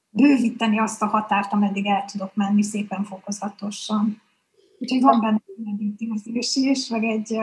bővíteni 0.10 0.80
azt 0.80 1.02
a 1.02 1.08
határt, 1.08 1.54
ameddig 1.54 1.86
el 1.86 2.06
tudok 2.06 2.36
menni 2.36 2.64
szépen 2.64 3.04
fokozatosan. 3.04 4.22
Úgyhogy 4.80 5.02
van 5.02 5.20
benne 5.20 5.42
egy 5.58 5.68
együttérzés 5.68 6.56
is, 6.56 6.88
meg 6.88 7.04
egy 7.04 7.38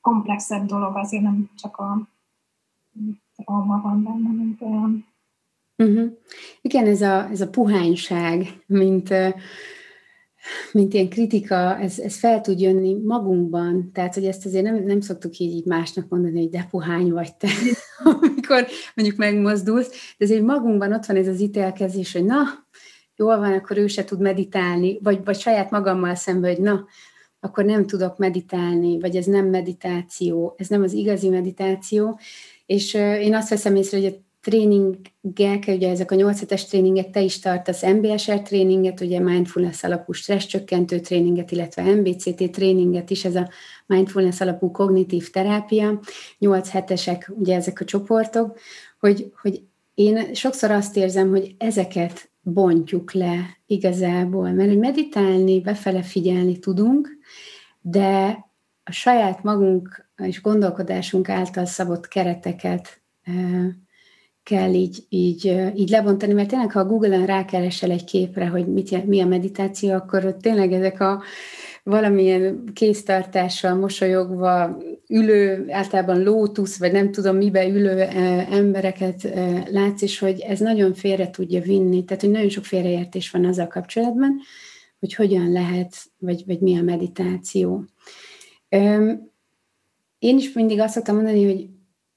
komplexebb 0.00 0.66
dolog, 0.66 0.96
azért 0.96 1.22
nem 1.22 1.50
csak 1.56 1.76
a 1.76 2.08
alma 3.44 3.80
van 3.80 4.02
benne, 4.02 4.28
mint 4.28 4.62
olyan. 4.62 5.05
Uh-huh. 5.78 6.12
Igen, 6.60 6.86
ez 6.86 7.00
a, 7.00 7.28
ez 7.30 7.40
a 7.40 7.48
puhányság, 7.48 8.46
mint, 8.66 9.14
mint 10.72 10.94
ilyen 10.94 11.08
kritika, 11.08 11.78
ez, 11.78 11.98
ez 11.98 12.18
fel 12.18 12.40
tud 12.40 12.60
jönni 12.60 12.94
magunkban. 13.04 13.90
Tehát, 13.92 14.14
hogy 14.14 14.24
ezt 14.24 14.46
azért 14.46 14.64
nem, 14.64 14.84
nem 14.84 15.00
szoktuk 15.00 15.38
így, 15.38 15.54
így 15.54 15.64
másnak 15.64 16.08
mondani, 16.08 16.40
hogy 16.40 16.50
de 16.50 16.66
puhány 16.70 17.12
vagy 17.12 17.36
te, 17.36 17.48
amikor 18.04 18.66
mondjuk 18.94 19.18
megmozdulsz, 19.18 20.14
de 20.18 20.24
azért 20.24 20.42
magunkban 20.42 20.92
ott 20.92 21.06
van 21.06 21.16
ez 21.16 21.28
az 21.28 21.40
ítélkezés, 21.40 22.12
hogy 22.12 22.24
na, 22.24 22.42
jól 23.16 23.38
van, 23.38 23.52
akkor 23.52 23.76
ő 23.76 23.86
se 23.86 24.04
tud 24.04 24.20
meditálni, 24.20 24.98
vagy, 25.02 25.24
vagy 25.24 25.38
saját 25.38 25.70
magammal 25.70 26.14
szemben, 26.14 26.54
hogy 26.54 26.62
na, 26.62 26.86
akkor 27.40 27.64
nem 27.64 27.86
tudok 27.86 28.18
meditálni, 28.18 29.00
vagy 29.00 29.16
ez 29.16 29.26
nem 29.26 29.46
meditáció, 29.46 30.54
ez 30.58 30.68
nem 30.68 30.82
az 30.82 30.92
igazi 30.92 31.28
meditáció, 31.28 32.18
és 32.66 32.94
én 32.94 33.34
azt 33.34 33.48
veszem 33.48 33.76
észre, 33.76 33.98
hogy 33.98 34.06
a 34.06 34.24
tréningek, 34.46 35.64
ugye 35.66 35.90
ezek 35.90 36.10
a 36.10 36.14
8 36.14 36.40
hetes 36.40 36.66
tréningek, 36.66 37.10
te 37.10 37.20
is 37.20 37.38
tartasz 37.38 37.82
MBSR 37.82 38.42
tréninget, 38.42 39.00
ugye 39.00 39.20
mindfulness 39.20 39.82
alapú 39.82 40.12
stresszcsökkentő 40.12 41.00
tréninget, 41.00 41.50
illetve 41.50 41.82
MBCT 41.82 42.50
tréninget 42.50 43.10
is, 43.10 43.24
ez 43.24 43.36
a 43.36 43.48
mindfulness 43.86 44.40
alapú 44.40 44.70
kognitív 44.70 45.30
terápia, 45.30 46.00
8 46.38 46.68
hetesek 46.68 47.32
ugye 47.34 47.54
ezek 47.54 47.80
a 47.80 47.84
csoportok, 47.84 48.58
hogy, 48.98 49.32
hogy 49.40 49.62
én 49.94 50.34
sokszor 50.34 50.70
azt 50.70 50.96
érzem, 50.96 51.30
hogy 51.30 51.54
ezeket 51.58 52.30
bontjuk 52.40 53.12
le 53.12 53.58
igazából, 53.66 54.50
mert 54.50 54.68
hogy 54.68 54.78
meditálni, 54.78 55.60
befele 55.60 56.02
figyelni 56.02 56.58
tudunk, 56.58 57.08
de 57.80 58.38
a 58.84 58.92
saját 58.92 59.42
magunk 59.42 60.08
és 60.16 60.40
gondolkodásunk 60.40 61.28
által 61.28 61.64
szabott 61.64 62.08
kereteket 62.08 63.00
kell 64.46 64.74
így, 64.74 65.04
így, 65.08 65.56
így 65.76 65.88
lebontani, 65.88 66.32
mert 66.32 66.48
tényleg, 66.48 66.72
ha 66.72 66.80
a 66.80 66.86
Google-en 66.86 67.26
rákeresel 67.26 67.90
egy 67.90 68.04
képre, 68.04 68.46
hogy 68.46 68.66
mit, 68.66 69.06
mi 69.06 69.20
a 69.20 69.26
meditáció, 69.26 69.92
akkor 69.92 70.24
ott 70.24 70.40
tényleg 70.40 70.72
ezek 70.72 71.00
a 71.00 71.22
valamilyen 71.82 72.64
kéztartással, 72.72 73.74
mosolyogva 73.74 74.76
ülő, 75.08 75.66
általában 75.68 76.22
lótusz, 76.22 76.78
vagy 76.78 76.92
nem 76.92 77.12
tudom 77.12 77.36
mibe 77.36 77.68
ülő 77.68 78.00
embereket 78.50 79.28
látsz, 79.70 80.02
és 80.02 80.18
hogy 80.18 80.40
ez 80.40 80.58
nagyon 80.58 80.94
félre 80.94 81.30
tudja 81.30 81.60
vinni. 81.60 82.04
Tehát, 82.04 82.22
hogy 82.22 82.32
nagyon 82.32 82.48
sok 82.48 82.64
félreértés 82.64 83.30
van 83.30 83.44
azzal 83.44 83.66
kapcsolatban, 83.66 84.36
hogy 85.00 85.14
hogyan 85.14 85.52
lehet, 85.52 85.96
vagy, 86.18 86.42
vagy 86.46 86.60
mi 86.60 86.78
a 86.78 86.82
meditáció. 86.82 87.84
Én 90.18 90.38
is 90.38 90.52
mindig 90.52 90.80
azt 90.80 90.94
szoktam 90.94 91.14
mondani, 91.14 91.44
hogy 91.44 91.68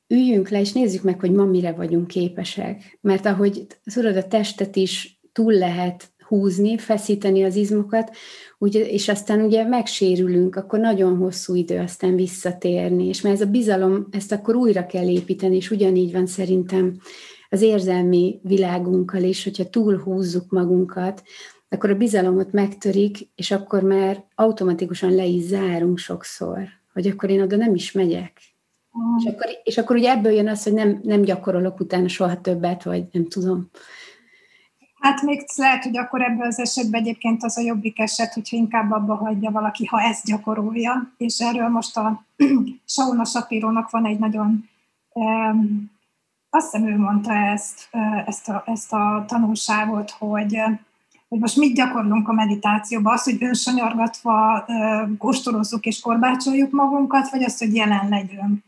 üljünk 0.10 0.50
le, 0.50 0.60
és 0.60 0.72
nézzük 0.72 1.04
meg, 1.04 1.20
hogy 1.20 1.32
ma 1.32 1.46
mire 1.46 1.72
vagyunk 1.72 2.08
képesek. 2.08 2.98
Mert 3.02 3.26
ahogy 3.26 3.68
tudod, 3.94 4.16
a 4.16 4.28
testet 4.28 4.76
is 4.76 5.20
túl 5.32 5.54
lehet 5.54 6.12
húzni, 6.28 6.78
feszíteni 6.78 7.44
az 7.44 7.56
izmokat, 7.56 8.16
úgy, 8.58 8.76
és 8.76 9.08
aztán 9.08 9.42
ugye 9.42 9.64
megsérülünk, 9.64 10.56
akkor 10.56 10.80
nagyon 10.80 11.18
hosszú 11.18 11.56
idő 11.56 11.80
aztán 11.80 12.16
visszatérni, 12.16 13.08
és 13.08 13.22
mert 13.22 13.36
ez 13.36 13.48
a 13.48 13.50
bizalom, 13.50 14.08
ezt 14.12 14.32
akkor 14.32 14.56
újra 14.56 14.86
kell 14.86 15.08
építeni, 15.08 15.56
és 15.56 15.72
ugyanígy 15.72 16.12
van 16.12 16.26
szerintem 16.26 17.00
az 17.50 17.62
érzelmi 17.62 18.40
világunkkal 18.44 19.24
is, 19.24 19.44
hogyha 19.44 19.70
túl 19.70 19.98
húzzuk 19.98 20.50
magunkat, 20.50 21.24
akkor 21.70 21.90
a 21.90 21.96
bizalomot 21.96 22.52
megtörik, 22.52 23.18
és 23.36 23.52
akkor 23.52 23.84
már 23.84 24.26
automatikusan 24.36 25.16
le 25.16 25.26
is 25.26 25.44
zárunk 25.44 25.98
sokszor, 25.98 26.68
hogy 26.94 27.08
akkor 27.08 27.30
én 27.30 27.42
oda 27.42 27.56
nem 27.56 27.76
is 27.76 27.92
megyek. 27.92 28.42
És 29.18 29.26
akkor, 29.26 29.46
és 29.64 29.78
akkor 29.78 29.96
ugye 29.96 30.12
ebből 30.12 30.32
jön 30.32 30.48
az, 30.48 30.64
hogy 30.64 30.74
nem, 30.74 31.00
nem 31.04 31.22
gyakorolok 31.22 31.80
utána 31.80 32.08
soha 32.08 32.42
többet, 32.42 32.84
vagy 32.84 33.06
nem 33.12 33.28
tudom. 33.28 33.70
Hát 35.00 35.22
még 35.22 35.46
lehet, 35.56 35.84
hogy 35.84 35.98
akkor 35.98 36.22
ebből 36.22 36.46
az 36.46 36.60
esetben 36.60 37.02
egyébként 37.02 37.44
az 37.44 37.58
a 37.58 37.62
jobbik 37.62 38.00
eset, 38.00 38.34
hogyha 38.34 38.58
inkább 38.58 38.92
abba 38.92 39.16
hagyja 39.16 39.52
valaki, 39.52 39.86
ha 39.86 40.02
ezt 40.02 40.26
gyakorolja. 40.26 41.14
És 41.18 41.40
erről 41.40 41.68
most 41.68 41.98
a 41.98 42.26
Sauna 42.86 43.26
Sapirónak 43.26 43.90
van 43.90 44.06
egy 44.06 44.20
nagyon, 44.20 44.70
um, 45.14 45.92
azt 46.50 46.72
hiszem 46.72 46.88
ő 46.88 46.98
mondta 46.98 47.34
ezt, 47.34 47.90
ezt 48.26 48.50
a, 48.50 48.64
ezt 48.66 48.94
a 48.94 49.24
tanulságot, 49.28 50.12
hogy 50.12 50.62
hogy 51.30 51.40
most 51.40 51.58
mit 51.58 51.76
gyakorlunk 51.76 52.28
a 52.28 52.34
meditációban, 52.34 53.14
az, 53.14 53.24
hogy 53.24 53.44
önsanyargatva 53.44 54.66
kóstolozzuk 55.18 55.86
és 55.86 56.00
korbácsoljuk 56.00 56.72
magunkat, 56.72 57.30
vagy 57.30 57.44
az, 57.44 57.58
hogy 57.58 57.76
jelen 57.76 58.10
legyünk 58.10 58.64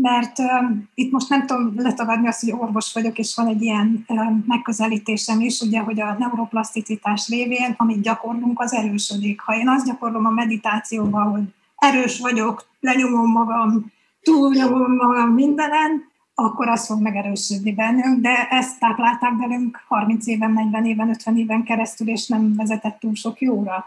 mert 0.00 0.38
uh, 0.38 0.46
itt 0.94 1.12
most 1.12 1.28
nem 1.28 1.46
tudom 1.46 1.72
letagadni 1.76 2.28
azt, 2.28 2.40
hogy 2.40 2.54
orvos 2.58 2.92
vagyok, 2.92 3.18
és 3.18 3.34
van 3.34 3.46
egy 3.46 3.62
ilyen 3.62 4.04
uh, 4.08 4.46
megközelítésem 4.46 5.40
is, 5.40 5.60
ugye, 5.60 5.80
hogy 5.80 6.00
a 6.00 6.16
neuroplaszticitás 6.18 7.28
révén, 7.28 7.74
amit 7.76 8.02
gyakorlunk, 8.02 8.60
az 8.60 8.72
erősödik. 8.72 9.40
Ha 9.40 9.56
én 9.56 9.68
azt 9.68 9.86
gyakorlom 9.86 10.26
a 10.26 10.30
meditációban, 10.30 11.30
hogy 11.30 11.42
erős 11.76 12.20
vagyok, 12.20 12.66
lenyomom 12.80 13.30
magam, 13.30 13.92
túlnyomom 14.22 14.92
magam 14.92 15.30
mindenen, 15.30 16.06
akkor 16.34 16.68
az 16.68 16.86
fog 16.86 17.00
megerősödni 17.00 17.72
bennünk, 17.72 18.20
de 18.20 18.48
ezt 18.50 18.78
táplálták 18.78 19.36
velünk 19.36 19.84
30 19.88 20.26
éven, 20.26 20.50
40 20.50 20.84
éven, 20.84 21.08
50 21.08 21.36
éven 21.38 21.62
keresztül, 21.62 22.08
és 22.08 22.26
nem 22.26 22.54
vezetett 22.56 22.98
túl 22.98 23.14
sok 23.14 23.40
jóra. 23.40 23.86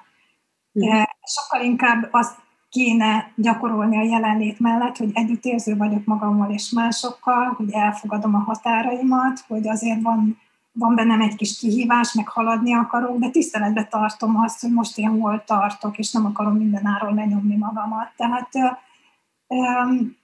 De 0.71 1.15
sokkal 1.23 1.65
inkább 1.65 2.07
azt 2.11 2.35
kéne 2.71 3.31
gyakorolni 3.35 3.97
a 3.97 4.03
jelenlét 4.03 4.59
mellett, 4.59 4.97
hogy 4.97 5.09
együttérző 5.13 5.77
vagyok 5.77 6.05
magammal 6.05 6.51
és 6.51 6.69
másokkal, 6.69 7.53
hogy 7.57 7.71
elfogadom 7.71 8.35
a 8.35 8.39
határaimat, 8.39 9.43
hogy 9.47 9.67
azért 9.67 10.01
van, 10.01 10.37
van 10.71 10.95
bennem 10.95 11.21
egy 11.21 11.35
kis 11.35 11.59
kihívás, 11.59 12.13
meg 12.13 12.27
haladni 12.27 12.73
akarok, 12.73 13.17
de 13.17 13.29
tiszteletbe 13.29 13.83
tartom 13.83 14.39
azt, 14.39 14.61
hogy 14.61 14.71
most 14.71 14.97
én 14.97 15.19
hol 15.19 15.43
tartok, 15.45 15.97
és 15.97 16.11
nem 16.11 16.25
akarom 16.25 16.55
mindenáról 16.55 17.13
lenyomni 17.13 17.55
magamat. 17.55 18.11
Tehát 18.15 18.49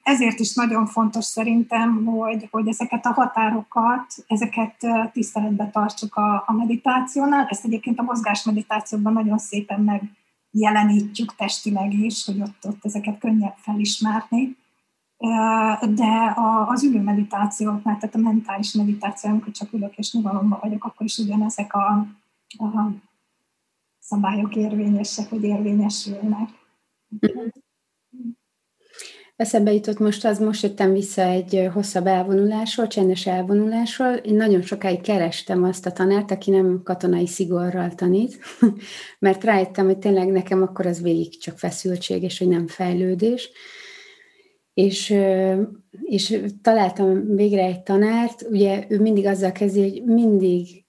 ezért 0.03 0.39
is 0.39 0.53
nagyon 0.53 0.85
fontos 0.85 1.25
szerintem, 1.25 2.05
hogy, 2.05 2.47
hogy 2.51 2.67
ezeket 2.67 3.05
a 3.05 3.13
határokat, 3.13 4.05
ezeket 4.27 4.75
tiszteletbe 5.11 5.69
tartsuk 5.69 6.15
a, 6.15 6.43
a 6.45 6.53
meditációnál. 6.53 7.47
Ezt 7.49 7.65
egyébként 7.65 7.99
a 7.99 8.03
mozgás 8.03 8.43
meditációban 8.43 9.13
nagyon 9.13 9.37
szépen 9.37 9.79
megjelenítjük 10.51 11.35
testileg 11.35 11.93
is, 11.93 12.25
hogy 12.25 12.41
ott, 12.41 12.65
ott 12.65 12.85
ezeket 12.85 13.19
könnyebb 13.19 13.55
felismerni. 13.57 14.57
De 15.95 16.33
az 16.67 16.83
ülő 16.83 17.01
meditációknál, 17.01 17.97
tehát 17.97 18.15
a 18.15 18.17
mentális 18.17 18.73
meditáció, 18.73 19.29
amikor 19.29 19.51
csak 19.51 19.73
ülök 19.73 19.97
és 19.97 20.13
nyugalomban 20.13 20.59
vagyok, 20.61 20.83
akkor 20.83 21.05
is 21.05 21.17
ugyanezek 21.17 21.73
a, 21.73 21.87
a 22.57 22.89
szabályok 23.99 24.55
érvényesek, 24.55 25.29
vagy 25.29 25.43
érvényesülnek. 25.43 26.49
Mm-hmm. 27.15 27.47
Eszembe 29.37 29.73
jutott 29.73 29.99
most 29.99 30.25
az, 30.25 30.39
most 30.39 30.63
jöttem 30.63 30.93
vissza 30.93 31.21
egy 31.21 31.69
hosszabb 31.73 32.07
elvonulásról, 32.07 32.87
csendes 32.87 33.27
elvonulásról. 33.27 34.13
Én 34.13 34.35
nagyon 34.35 34.61
sokáig 34.61 35.01
kerestem 35.01 35.63
azt 35.63 35.85
a 35.85 35.91
tanárt, 35.91 36.31
aki 36.31 36.51
nem 36.51 36.81
katonai 36.83 37.27
szigorral 37.27 37.95
tanít, 37.95 38.39
mert 39.19 39.43
rájöttem, 39.43 39.85
hogy 39.85 39.97
tényleg 39.97 40.27
nekem 40.27 40.61
akkor 40.61 40.85
az 40.85 41.01
végig 41.01 41.39
csak 41.39 41.57
feszültség, 41.57 42.23
és 42.23 42.37
hogy 42.37 42.47
nem 42.47 42.67
fejlődés. 42.67 43.49
És, 44.73 45.15
és 46.03 46.39
találtam 46.61 47.35
végre 47.35 47.63
egy 47.63 47.83
tanárt, 47.83 48.41
ugye 48.41 48.85
ő 48.89 48.99
mindig 48.99 49.25
azzal 49.25 49.51
kezdi, 49.51 49.81
hogy 49.81 50.03
mindig 50.03 50.85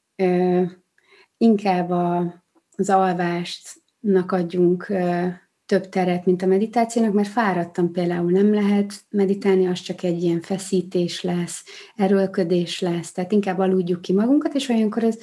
inkább 1.37 1.91
a, 1.91 2.35
az 2.77 2.91
alvástnak 2.91 4.33
adjunk 4.33 4.93
több 5.69 5.89
teret, 5.89 6.25
mint 6.25 6.43
a 6.43 6.47
meditációnak, 6.47 7.13
mert 7.13 7.29
fáradtam 7.29 7.93
például, 7.93 8.31
nem 8.31 8.55
lehet 8.55 8.93
meditálni, 9.11 9.67
az 9.67 9.81
csak 9.81 10.03
egy 10.03 10.23
ilyen 10.23 10.41
feszítés 10.41 11.23
lesz, 11.23 11.65
erőlködés 11.97 12.81
lesz, 12.81 13.13
tehát 13.13 13.33
inkább 13.33 13.59
aludjuk 13.59 14.01
ki 14.01 14.13
magunkat, 14.13 14.55
és 14.55 14.69
olyankor 14.69 15.05
ez 15.05 15.19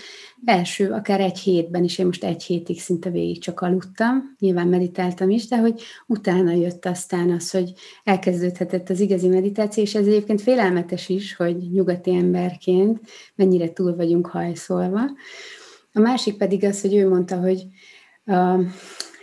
első, 0.45 0.91
akár 0.91 1.19
egy 1.19 1.37
hétben 1.37 1.83
is, 1.83 1.97
én 1.97 2.05
most 2.05 2.23
egy 2.23 2.43
hétig 2.43 2.79
szinte 2.79 3.09
végig 3.09 3.41
csak 3.41 3.61
aludtam, 3.61 4.35
nyilván 4.39 4.67
meditáltam 4.67 5.29
is, 5.29 5.47
de 5.47 5.57
hogy 5.57 5.81
utána 6.07 6.51
jött 6.51 6.85
aztán 6.85 7.29
az, 7.29 7.51
hogy 7.51 7.73
elkezdődhetett 8.03 8.89
az 8.89 8.99
igazi 8.99 9.27
meditáció, 9.27 9.83
és 9.83 9.95
ez 9.95 10.07
egyébként 10.07 10.41
félelmetes 10.41 11.09
is, 11.09 11.35
hogy 11.35 11.57
nyugati 11.71 12.15
emberként 12.15 12.99
mennyire 13.35 13.73
túl 13.73 13.95
vagyunk 13.95 14.27
hajszolva. 14.27 15.01
A 15.93 15.99
másik 15.99 16.37
pedig 16.37 16.63
az, 16.63 16.81
hogy 16.81 16.95
ő 16.95 17.09
mondta, 17.09 17.37
hogy 17.39 17.65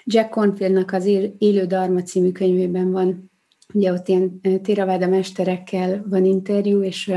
Jack 0.05 0.31
Cornfieldnak 0.31 0.93
az 0.93 1.05
Élő 1.39 1.65
Dharma 1.67 2.03
című 2.03 2.33
könyvében 2.33 2.91
van, 2.91 3.31
ugye 3.75 3.93
ott 3.93 4.09
ilyen 4.09 4.41
Theravada 4.63 5.09
mesterekkel 5.09 6.05
van 6.09 6.25
interjú, 6.25 6.83
és 6.83 7.13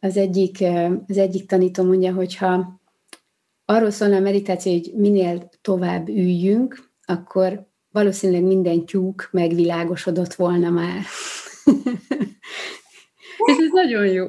az 0.00 0.16
egyik, 0.16 0.64
az 1.06 1.16
egyik 1.16 1.46
tanító 1.46 1.84
mondja, 1.84 2.12
hogyha 2.12 2.80
arról 3.64 3.90
szólna 3.90 4.16
a 4.16 4.20
meditáció, 4.20 4.72
hogy 4.72 4.92
minél 4.96 5.48
tovább 5.60 6.08
üljünk, 6.08 6.90
akkor 7.04 7.68
valószínűleg 7.90 8.42
minden 8.42 8.84
tyúk 8.84 9.28
megvilágosodott 9.32 10.34
volna 10.34 10.70
már. 10.70 11.00
és 13.46 13.56
ez 13.58 13.70
nagyon 13.72 14.06
jó. 14.06 14.26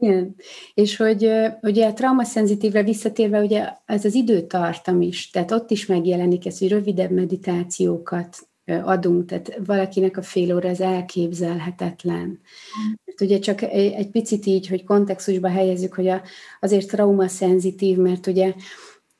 Igen. 0.00 0.34
És 0.74 0.96
hogy 0.96 1.30
ugye 1.62 1.86
a 1.86 1.92
traumaszenszitívre 1.92 2.82
visszatérve, 2.82 3.40
ugye 3.40 3.68
ez 3.84 4.04
az 4.04 4.14
időtartam 4.14 5.00
is, 5.00 5.30
tehát 5.30 5.50
ott 5.50 5.70
is 5.70 5.86
megjelenik 5.86 6.46
ez, 6.46 6.58
hogy 6.58 6.68
rövidebb 6.68 7.10
meditációkat 7.10 8.48
adunk, 8.66 9.26
tehát 9.26 9.58
valakinek 9.66 10.16
a 10.16 10.22
fél 10.22 10.54
óra 10.54 10.68
az 10.68 10.80
elképzelhetetlen. 10.80 12.40
Mert 13.04 13.20
ugye 13.20 13.38
csak 13.38 13.62
egy 13.72 14.10
picit 14.10 14.46
így, 14.46 14.66
hogy 14.66 14.84
kontextusba 14.84 15.48
helyezzük, 15.48 15.94
hogy 15.94 16.08
a, 16.08 16.22
azért 16.60 16.88
traumaszenzitív, 16.88 17.96
mert 17.96 18.26
ugye 18.26 18.54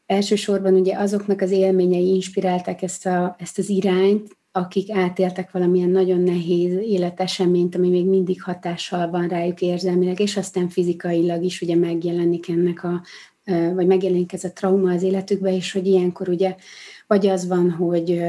elsősorban 0.06 0.74
ugye 0.74 0.98
azoknak 0.98 1.40
az 1.40 1.50
élményei 1.50 2.14
inspirálták 2.14 2.82
ezt, 2.82 3.06
a, 3.06 3.36
ezt 3.38 3.58
az 3.58 3.68
irányt, 3.68 4.36
akik 4.56 4.90
átéltek 4.90 5.50
valamilyen 5.50 5.88
nagyon 5.88 6.20
nehéz 6.20 6.72
életeseményt, 6.72 7.74
ami 7.74 7.88
még 7.88 8.06
mindig 8.06 8.42
hatással 8.42 9.10
van 9.10 9.28
rájuk 9.28 9.60
érzelmileg, 9.60 10.20
és 10.20 10.36
aztán 10.36 10.68
fizikailag 10.68 11.42
is 11.42 11.60
ugye 11.60 11.76
megjelenik 11.76 12.48
ennek 12.48 12.84
a, 12.84 13.02
vagy 13.74 13.86
megjelenik 13.86 14.32
ez 14.32 14.44
a 14.44 14.52
trauma 14.52 14.92
az 14.92 15.02
életükbe, 15.02 15.54
és 15.54 15.72
hogy 15.72 15.86
ilyenkor 15.86 16.28
ugye 16.28 16.56
vagy 17.06 17.26
az 17.26 17.46
van, 17.46 17.70
hogy 17.70 18.22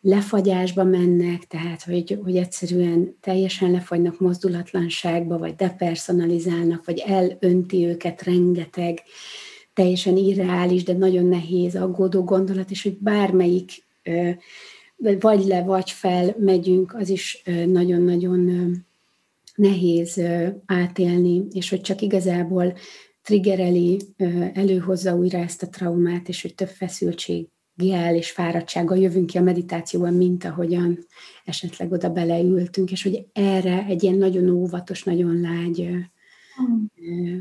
lefagyásba 0.00 0.84
mennek, 0.84 1.46
tehát 1.46 1.82
hogy, 1.82 2.18
hogy 2.24 2.36
egyszerűen 2.36 3.16
teljesen 3.20 3.70
lefagynak 3.70 4.20
mozdulatlanságba, 4.20 5.38
vagy 5.38 5.54
depersonalizálnak, 5.54 6.84
vagy 6.84 6.98
elönti 7.06 7.86
őket 7.86 8.22
rengeteg 8.22 9.02
teljesen 9.72 10.16
irreális, 10.16 10.82
de 10.82 10.92
nagyon 10.92 11.26
nehéz 11.26 11.76
aggódó 11.76 12.24
gondolat, 12.24 12.70
és 12.70 12.82
hogy 12.82 12.98
bármelyik 12.98 13.70
vagy 15.20 15.44
le, 15.44 15.62
vagy 15.62 15.90
fel 15.90 16.34
megyünk, 16.38 16.94
az 16.94 17.08
is 17.08 17.42
nagyon-nagyon 17.66 18.72
nehéz 19.54 20.20
átélni, 20.66 21.46
és 21.52 21.70
hogy 21.70 21.80
csak 21.80 22.00
igazából 22.00 22.74
triggereli, 23.22 24.00
előhozza 24.52 25.16
újra 25.16 25.38
ezt 25.38 25.62
a 25.62 25.68
traumát, 25.68 26.28
és 26.28 26.42
hogy 26.42 26.54
több 26.54 26.68
feszültséggel 26.68 28.14
és 28.14 28.30
fáradtsággal 28.30 28.98
jövünk 28.98 29.26
ki 29.26 29.38
a 29.38 29.42
meditációban, 29.42 30.14
mint 30.14 30.44
ahogyan 30.44 31.06
esetleg 31.44 31.92
oda 31.92 32.10
beleültünk, 32.10 32.90
és 32.90 33.02
hogy 33.02 33.26
erre 33.32 33.84
egy 33.84 34.02
ilyen 34.02 34.16
nagyon 34.16 34.48
óvatos, 34.48 35.04
nagyon 35.04 35.40
lágy 35.40 35.90
mm. 36.62 37.38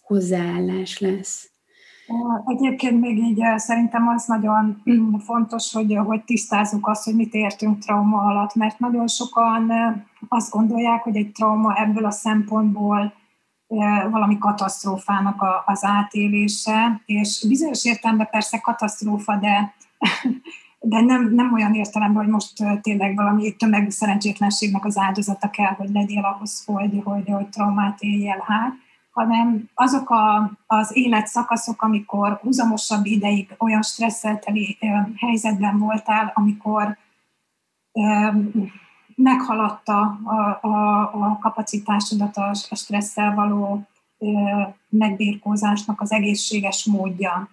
hozzáállás 0.00 0.98
lesz. 0.98 1.50
Egyébként 2.46 3.00
még 3.00 3.18
így 3.18 3.42
szerintem 3.56 4.08
az 4.08 4.26
nagyon 4.26 4.82
fontos, 5.24 5.72
hogy, 5.72 5.98
hogy 6.06 6.24
tisztázzuk 6.24 6.86
azt, 6.86 7.04
hogy 7.04 7.14
mit 7.14 7.34
értünk 7.34 7.78
trauma 7.78 8.18
alatt, 8.18 8.54
mert 8.54 8.78
nagyon 8.78 9.06
sokan 9.06 9.72
azt 10.28 10.50
gondolják, 10.50 11.02
hogy 11.02 11.16
egy 11.16 11.32
trauma 11.32 11.74
ebből 11.74 12.04
a 12.04 12.10
szempontból 12.10 13.12
valami 14.10 14.38
katasztrófának 14.38 15.44
az 15.64 15.84
átélése, 15.84 17.02
és 17.06 17.44
bizonyos 17.48 17.84
értelemben 17.84 18.28
persze 18.30 18.58
katasztrófa, 18.58 19.36
de, 19.36 19.74
de 20.80 21.00
nem, 21.00 21.34
nem 21.34 21.52
olyan 21.52 21.74
értelemben, 21.74 22.22
hogy 22.22 22.32
most 22.32 22.80
tényleg 22.82 23.16
valami 23.16 23.56
tömegű 23.56 23.90
szerencsétlenségnek 23.90 24.84
az 24.84 24.98
áldozata 24.98 25.50
kell, 25.50 25.72
hogy 25.72 25.90
legyél 25.92 26.24
ahhoz, 26.24 26.64
hogy, 26.66 27.00
hogy, 27.04 27.28
hogy 27.28 27.48
traumát 27.48 28.00
éljél 28.00 28.44
hát, 28.46 28.72
hanem 29.18 29.68
azok 29.74 30.10
a, 30.10 30.50
az 30.66 30.96
életszakaszok, 30.96 31.82
amikor 31.82 32.38
húzamosabb 32.42 33.06
ideig 33.06 33.54
olyan 33.58 33.82
stresszelteli 33.82 34.78
helyzetben 35.16 35.78
voltál, 35.78 36.32
amikor 36.34 36.98
meghaladta 39.14 40.18
a, 40.24 40.66
a, 40.66 41.00
a 41.00 41.38
kapacitásodat 41.40 42.36
a, 42.36 42.54
stresszel 42.54 43.34
való 43.34 43.86
megbírkózásnak 44.88 46.00
az 46.00 46.12
egészséges 46.12 46.84
módja. 46.84 47.48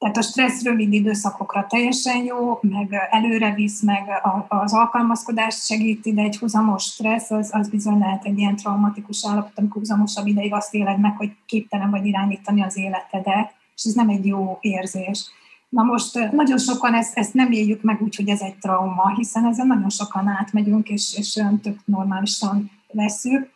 Tehát 0.00 0.16
a 0.16 0.22
stressz 0.22 0.62
rövid 0.62 0.92
időszakokra 0.92 1.66
teljesen 1.68 2.24
jó, 2.24 2.58
meg 2.62 3.08
előre 3.10 3.54
visz, 3.54 3.82
meg 3.82 4.08
az 4.48 4.74
alkalmazkodást 4.74 5.64
segíti, 5.64 6.12
de 6.12 6.22
egy 6.22 6.36
húzamos 6.38 6.82
stressz 6.84 7.30
az, 7.30 7.50
az 7.52 7.68
bizony 7.68 7.98
lehet 7.98 8.24
egy 8.24 8.38
ilyen 8.38 8.56
traumatikus 8.56 9.26
állapot, 9.26 9.52
amikor 9.54 9.76
húzamosabb 9.76 10.26
ideig 10.26 10.54
azt 10.54 10.74
éled 10.74 11.00
meg, 11.00 11.16
hogy 11.16 11.32
képtelen 11.46 11.90
vagy 11.90 12.06
irányítani 12.06 12.62
az 12.62 12.76
életedet, 12.76 13.54
és 13.76 13.84
ez 13.84 13.92
nem 13.92 14.08
egy 14.08 14.26
jó 14.26 14.58
érzés. 14.60 15.30
Na 15.68 15.82
most 15.82 16.30
nagyon 16.32 16.58
sokan 16.58 16.94
ezt, 16.94 17.18
ezt 17.18 17.34
nem 17.34 17.52
éljük 17.52 17.82
meg 17.82 18.02
úgy, 18.02 18.16
hogy 18.16 18.28
ez 18.28 18.40
egy 18.40 18.56
trauma, 18.56 19.14
hiszen 19.16 19.46
ezen 19.46 19.66
nagyon 19.66 19.90
sokan 19.90 20.28
átmegyünk, 20.28 20.88
és, 20.88 21.14
és 21.16 21.42
tök 21.62 21.78
normálisan 21.84 22.70
veszük 22.92 23.50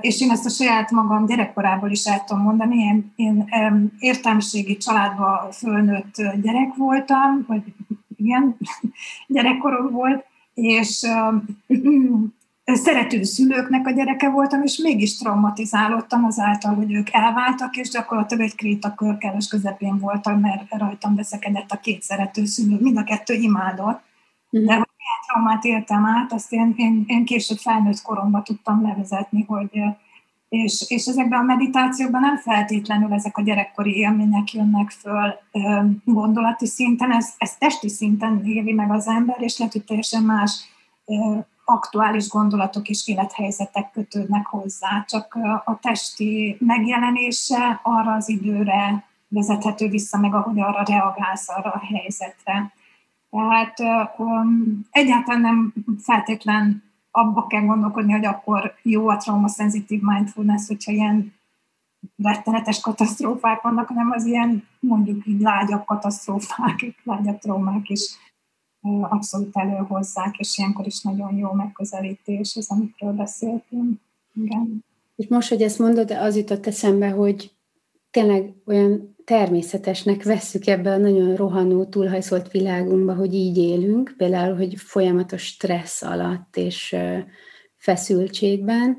és 0.00 0.20
én 0.20 0.30
ezt 0.30 0.46
a 0.46 0.50
saját 0.50 0.90
magam 0.90 1.26
gyerekkorából 1.26 1.90
is 1.90 2.04
el 2.04 2.24
tudom 2.24 2.42
mondani, 2.42 2.76
én, 2.76 3.12
én 3.16 3.48
értelmiségi 3.98 4.76
családba 4.76 5.48
fölnőtt 5.52 6.14
gyerek 6.42 6.74
voltam, 6.76 7.44
vagy 7.48 7.62
igen, 8.16 8.56
gyerekkorom 9.26 9.90
volt, 9.90 10.24
és 10.54 11.06
szerető 12.64 13.22
szülőknek 13.22 13.86
a 13.86 13.90
gyereke 13.90 14.30
voltam, 14.30 14.62
és 14.62 14.78
mégis 14.78 15.16
traumatizálódtam 15.16 16.24
azáltal, 16.24 16.74
hogy 16.74 16.92
ők 16.92 17.08
elváltak, 17.12 17.76
és 17.76 17.88
gyakorlatilag 17.88 18.44
egy 18.44 18.54
kréta 18.54 18.94
körkeles 18.94 19.48
közepén 19.48 19.98
voltam, 19.98 20.40
mert 20.40 20.62
rajtam 20.68 21.14
veszekedett 21.14 21.70
a 21.70 21.80
két 21.80 22.02
szerető 22.02 22.44
szülő, 22.44 22.76
mind 22.80 22.96
a 22.96 23.04
kettő 23.04 23.34
imádott. 23.34 24.00
De 24.50 24.74
mhm. 24.74 24.82
Traumát 25.26 25.64
éltem 25.64 26.06
át, 26.06 26.32
azt 26.32 26.52
én, 26.52 26.74
én, 26.76 27.04
én 27.06 27.24
később 27.24 27.58
felnőtt 27.58 28.02
koromban 28.02 28.44
tudtam 28.44 28.82
levezetni, 28.82 29.44
hogy 29.48 29.70
és, 30.48 30.84
és 30.88 31.06
ezekben 31.06 31.40
a 31.40 31.42
meditációkban 31.42 32.20
nem 32.20 32.36
feltétlenül 32.36 33.12
ezek 33.12 33.36
a 33.36 33.42
gyerekkori 33.42 33.96
élmények 33.96 34.52
jönnek 34.52 34.90
föl 34.90 35.34
gondolati 36.04 36.66
szinten, 36.66 37.12
ez, 37.12 37.34
ez 37.38 37.56
testi 37.56 37.88
szinten 37.88 38.44
éli 38.44 38.72
meg 38.72 38.90
az 38.90 39.06
ember, 39.06 39.36
és 39.40 39.58
lehet, 39.58 39.72
hogy 39.72 39.84
teljesen 39.84 40.22
más 40.22 40.64
aktuális 41.64 42.28
gondolatok 42.28 42.88
és 42.88 43.08
élethelyzetek 43.08 43.90
kötődnek 43.90 44.46
hozzá, 44.46 45.04
csak 45.08 45.38
a 45.64 45.78
testi 45.80 46.56
megjelenése 46.60 47.80
arra 47.82 48.12
az 48.12 48.28
időre 48.28 49.04
vezethető 49.28 49.88
vissza, 49.88 50.18
meg 50.18 50.34
ahogy 50.34 50.60
arra 50.60 50.82
reagálsz 50.86 51.48
arra 51.48 51.70
a 51.70 51.82
helyzetre. 51.92 52.72
Tehát 53.36 53.80
um, 54.16 54.80
egyáltalán 54.90 55.40
nem 55.40 55.74
feltétlen 55.98 56.82
abba 57.10 57.46
kell 57.46 57.64
gondolkodni, 57.64 58.12
hogy 58.12 58.24
akkor 58.24 58.74
jó 58.82 59.08
a 59.08 59.16
trauma-szenzitív 59.16 60.00
mindfulness, 60.02 60.66
hogyha 60.66 60.92
ilyen 60.92 61.34
rettenetes 62.16 62.80
katasztrófák 62.80 63.60
vannak, 63.60 63.88
hanem 63.88 64.10
az 64.10 64.24
ilyen 64.24 64.64
mondjuk 64.80 65.26
így 65.26 65.40
lágyabb 65.40 65.84
katasztrófák, 65.84 66.94
lágyabb 67.04 67.38
traumák 67.38 67.88
is 67.88 68.16
abszolút 69.00 69.56
előhozzák, 69.56 70.38
és 70.38 70.58
ilyenkor 70.58 70.86
is 70.86 71.02
nagyon 71.02 71.36
jó 71.36 71.52
megközelítés 71.52 72.54
ez, 72.54 72.66
amikről 72.68 73.12
beszéltünk. 73.12 74.00
Igen. 74.34 74.84
És 75.16 75.28
most, 75.28 75.48
hogy 75.48 75.62
ezt 75.62 75.78
mondod, 75.78 76.10
az 76.10 76.36
jutott 76.36 76.66
eszembe, 76.66 77.10
hogy 77.10 77.52
tényleg 78.10 78.52
olyan 78.66 79.15
természetesnek 79.26 80.22
vesszük 80.22 80.66
ebbe 80.66 80.90
a 80.90 80.96
nagyon 80.96 81.36
rohanó, 81.36 81.84
túlhajszolt 81.84 82.50
világunkba, 82.50 83.14
hogy 83.14 83.34
így 83.34 83.58
élünk, 83.58 84.14
például, 84.16 84.56
hogy 84.56 84.74
folyamatos 84.76 85.42
stressz 85.42 86.02
alatt 86.02 86.56
és 86.56 86.96
feszültségben, 87.76 88.98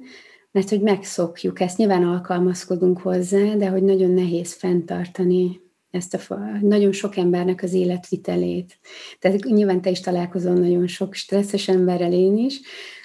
mert 0.52 0.70
hogy 0.70 0.82
megszokjuk 0.82 1.60
ezt, 1.60 1.78
nyilván 1.78 2.04
alkalmazkodunk 2.04 3.00
hozzá, 3.00 3.54
de 3.56 3.68
hogy 3.70 3.84
nagyon 3.84 4.12
nehéz 4.12 4.54
fenntartani 4.54 5.60
ezt 5.92 6.14
a 6.14 6.36
nagyon 6.62 6.92
sok 6.92 7.18
embernek 7.18 7.64
az 7.64 7.74
életvitelét. 7.74 8.80
Tehát 9.20 9.44
nyilván 9.44 9.82
te 9.82 9.90
is 9.90 10.00
találkozol 10.00 10.54
nagyon 10.54 10.88
sok 10.88 11.14
stresszes 11.14 11.68
emberrel 11.68 12.14
én 12.14 12.38
is, 12.38 12.60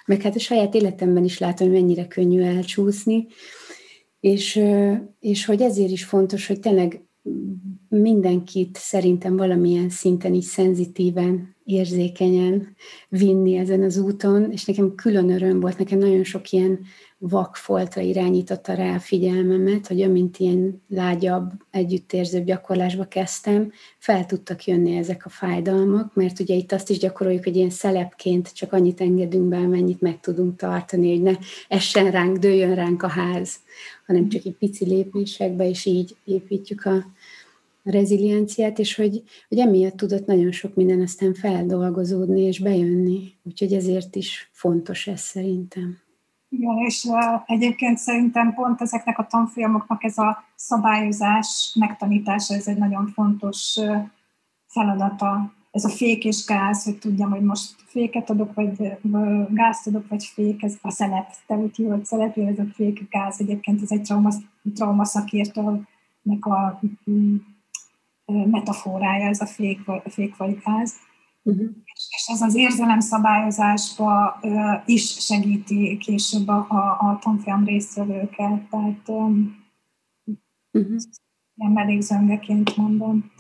meg 0.06 0.22
hát 0.22 0.35
a 0.35 0.38
saját 0.38 0.74
életemben 0.74 1.24
is 1.24 1.38
látom, 1.38 1.68
hogy 1.68 1.76
mennyire 1.76 2.06
könnyű 2.06 2.42
elcsúszni, 2.42 3.26
és, 4.20 4.62
és 5.20 5.44
hogy 5.44 5.62
ezért 5.62 5.90
is 5.90 6.04
fontos, 6.04 6.46
hogy 6.46 6.61
tényleg 6.61 7.02
mindenkit 7.88 8.76
szerintem 8.76 9.37
valamilyen 9.37 9.90
szinten 9.90 10.35
is 10.35 10.44
szenzitíven, 10.44 11.51
érzékenyen 11.64 12.77
vinni 13.09 13.57
ezen 13.57 13.83
az 13.83 13.98
úton, 13.98 14.51
és 14.51 14.64
nekem 14.64 14.94
külön 14.94 15.31
öröm 15.31 15.61
volt, 15.61 15.79
nekem 15.79 15.98
nagyon 15.98 16.25
sok 16.25 16.51
ilyen 16.51 16.81
vakfoltra 17.25 18.01
irányította 18.01 18.75
rá 18.75 18.94
a 18.94 18.98
figyelmemet, 18.98 19.87
hogy 19.87 20.03
amint 20.03 20.38
ilyen 20.38 20.83
lágyabb, 20.88 21.51
együttérzőbb 21.70 22.44
gyakorlásba 22.44 23.05
kezdtem, 23.05 23.72
fel 23.98 24.27
tudtak 24.27 24.64
jönni 24.64 24.96
ezek 24.96 25.27
a 25.27 25.29
fájdalmak, 25.29 26.14
mert 26.14 26.40
ugye 26.40 26.55
itt 26.55 26.72
azt 26.72 26.90
is 26.90 26.98
gyakoroljuk, 26.98 27.44
hogy 27.44 27.57
ilyen 27.57 27.70
szelepként 27.70 28.55
csak 28.55 28.72
annyit 28.72 29.01
engedünk 29.01 29.48
be, 29.48 29.57
amennyit 29.57 30.01
meg 30.01 30.20
tudunk 30.20 30.57
tartani, 30.57 31.11
hogy 31.11 31.22
ne 31.22 31.33
essen 31.68 32.11
ránk, 32.11 32.37
dőjön 32.37 32.75
ránk 32.75 33.03
a 33.03 33.09
ház, 33.09 33.57
hanem 34.07 34.29
csak 34.29 34.44
egy 34.44 34.57
pici 34.59 34.85
lépésekbe, 34.85 35.68
és 35.68 35.85
így 35.85 36.16
építjük 36.25 36.85
a 36.85 37.05
rezilienciát, 37.83 38.79
és 38.79 38.95
hogy, 38.95 39.23
hogy 39.49 39.59
emiatt 39.59 39.97
tudott 39.97 40.27
nagyon 40.27 40.53
sok 40.53 40.75
minden 40.75 41.01
aztán 41.01 41.35
feldolgozódni 41.35 42.40
és 42.40 42.61
bejönni. 42.61 43.33
Úgyhogy 43.42 43.73
ezért 43.73 44.16
is 44.16 44.51
fontos 44.53 45.07
ez 45.07 45.21
szerintem. 45.21 45.99
Igen, 46.49 46.77
és 46.77 47.09
egyébként 47.47 47.99
szerintem 47.99 48.55
pont 48.55 48.81
ezeknek 48.81 49.18
a 49.18 49.27
tanfolyamoknak 49.27 50.05
ez 50.05 50.18
a 50.18 50.45
szabályozás 50.57 51.77
megtanítása, 51.79 52.55
ez 52.55 52.66
egy 52.66 52.79
nagyon 52.79 53.07
fontos 53.07 53.79
feladata. 54.66 55.53
Ez 55.71 55.85
a 55.85 55.88
fék 55.88 56.25
és 56.25 56.45
gáz, 56.45 56.85
hogy 56.85 56.99
tudjam, 56.99 57.31
hogy 57.31 57.42
most 57.42 57.75
féket 57.87 58.31
adok, 58.31 58.55
vagy 58.55 58.92
gázt 59.49 59.87
adok, 59.87 60.09
vagy 60.09 60.25
fék, 60.25 60.62
ez 60.62 60.79
a 60.83 60.90
szelet, 60.90 61.37
te 61.47 61.55
úgy 61.55 61.77
hívod 61.77 62.05
szelet, 62.05 62.37
ez 62.37 62.59
a 62.59 62.66
fék, 62.75 63.09
gáz, 63.11 63.40
egyébként 63.40 63.83
ez 63.83 63.90
egy 63.90 64.03
trauma, 64.03 64.31
trauma 64.75 65.05
szakértőnek 65.05 66.47
a 66.47 66.81
metaforája, 68.24 69.28
ez 69.28 69.40
a 69.40 69.46
fék, 69.46 69.80
fék 70.08 70.37
vagy 70.37 70.58
gáz 70.64 70.94
Uh-huh. 71.44 71.68
És 72.14 72.26
ez 72.32 72.40
az 72.40 72.54
érzelemszabályozásba 72.54 74.38
uh, 74.42 74.82
is 74.85 75.24
segíti 75.24 75.96
később 75.96 76.48
a, 76.48 76.66
a, 76.68 77.08
a 77.08 77.18
tanfolyam 77.20 77.64
résztvevőket, 77.64 78.68
tehát 78.70 79.08
um, 79.08 79.64
uh-huh. 80.72 80.96
ilyen 81.54 81.72
mellékzöngeként 81.72 82.76
mondom. 82.76 83.32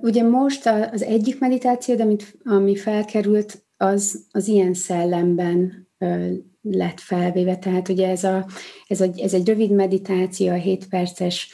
Ugye 0.00 0.22
most 0.22 0.66
az 0.66 1.02
egyik 1.02 1.38
meditáció, 1.38 2.00
amit, 2.00 2.38
ami 2.44 2.76
felkerült, 2.76 3.66
az, 3.76 4.26
az 4.30 4.48
ilyen 4.48 4.74
szellemben 4.74 5.88
lett 6.62 7.00
felvéve. 7.00 7.56
Tehát 7.56 7.88
ugye 7.88 8.08
ez, 8.08 8.24
a, 8.24 8.46
ez, 8.86 9.00
a, 9.00 9.06
ez 9.16 9.34
egy 9.34 9.46
rövid 9.46 9.70
meditáció, 9.70 10.48
a 10.48 10.54
7 10.54 10.88
perces, 10.88 11.52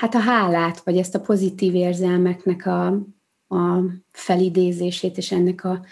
hát 0.00 0.14
a 0.14 0.18
hálát, 0.18 0.80
vagy 0.80 0.96
ezt 0.96 1.14
a 1.14 1.20
pozitív 1.20 1.74
érzelmeknek 1.74 2.66
a, 2.66 2.86
a 3.48 3.82
felidézését 4.10 5.16
és 5.16 5.32
ennek, 5.32 5.64
a, 5.64 5.84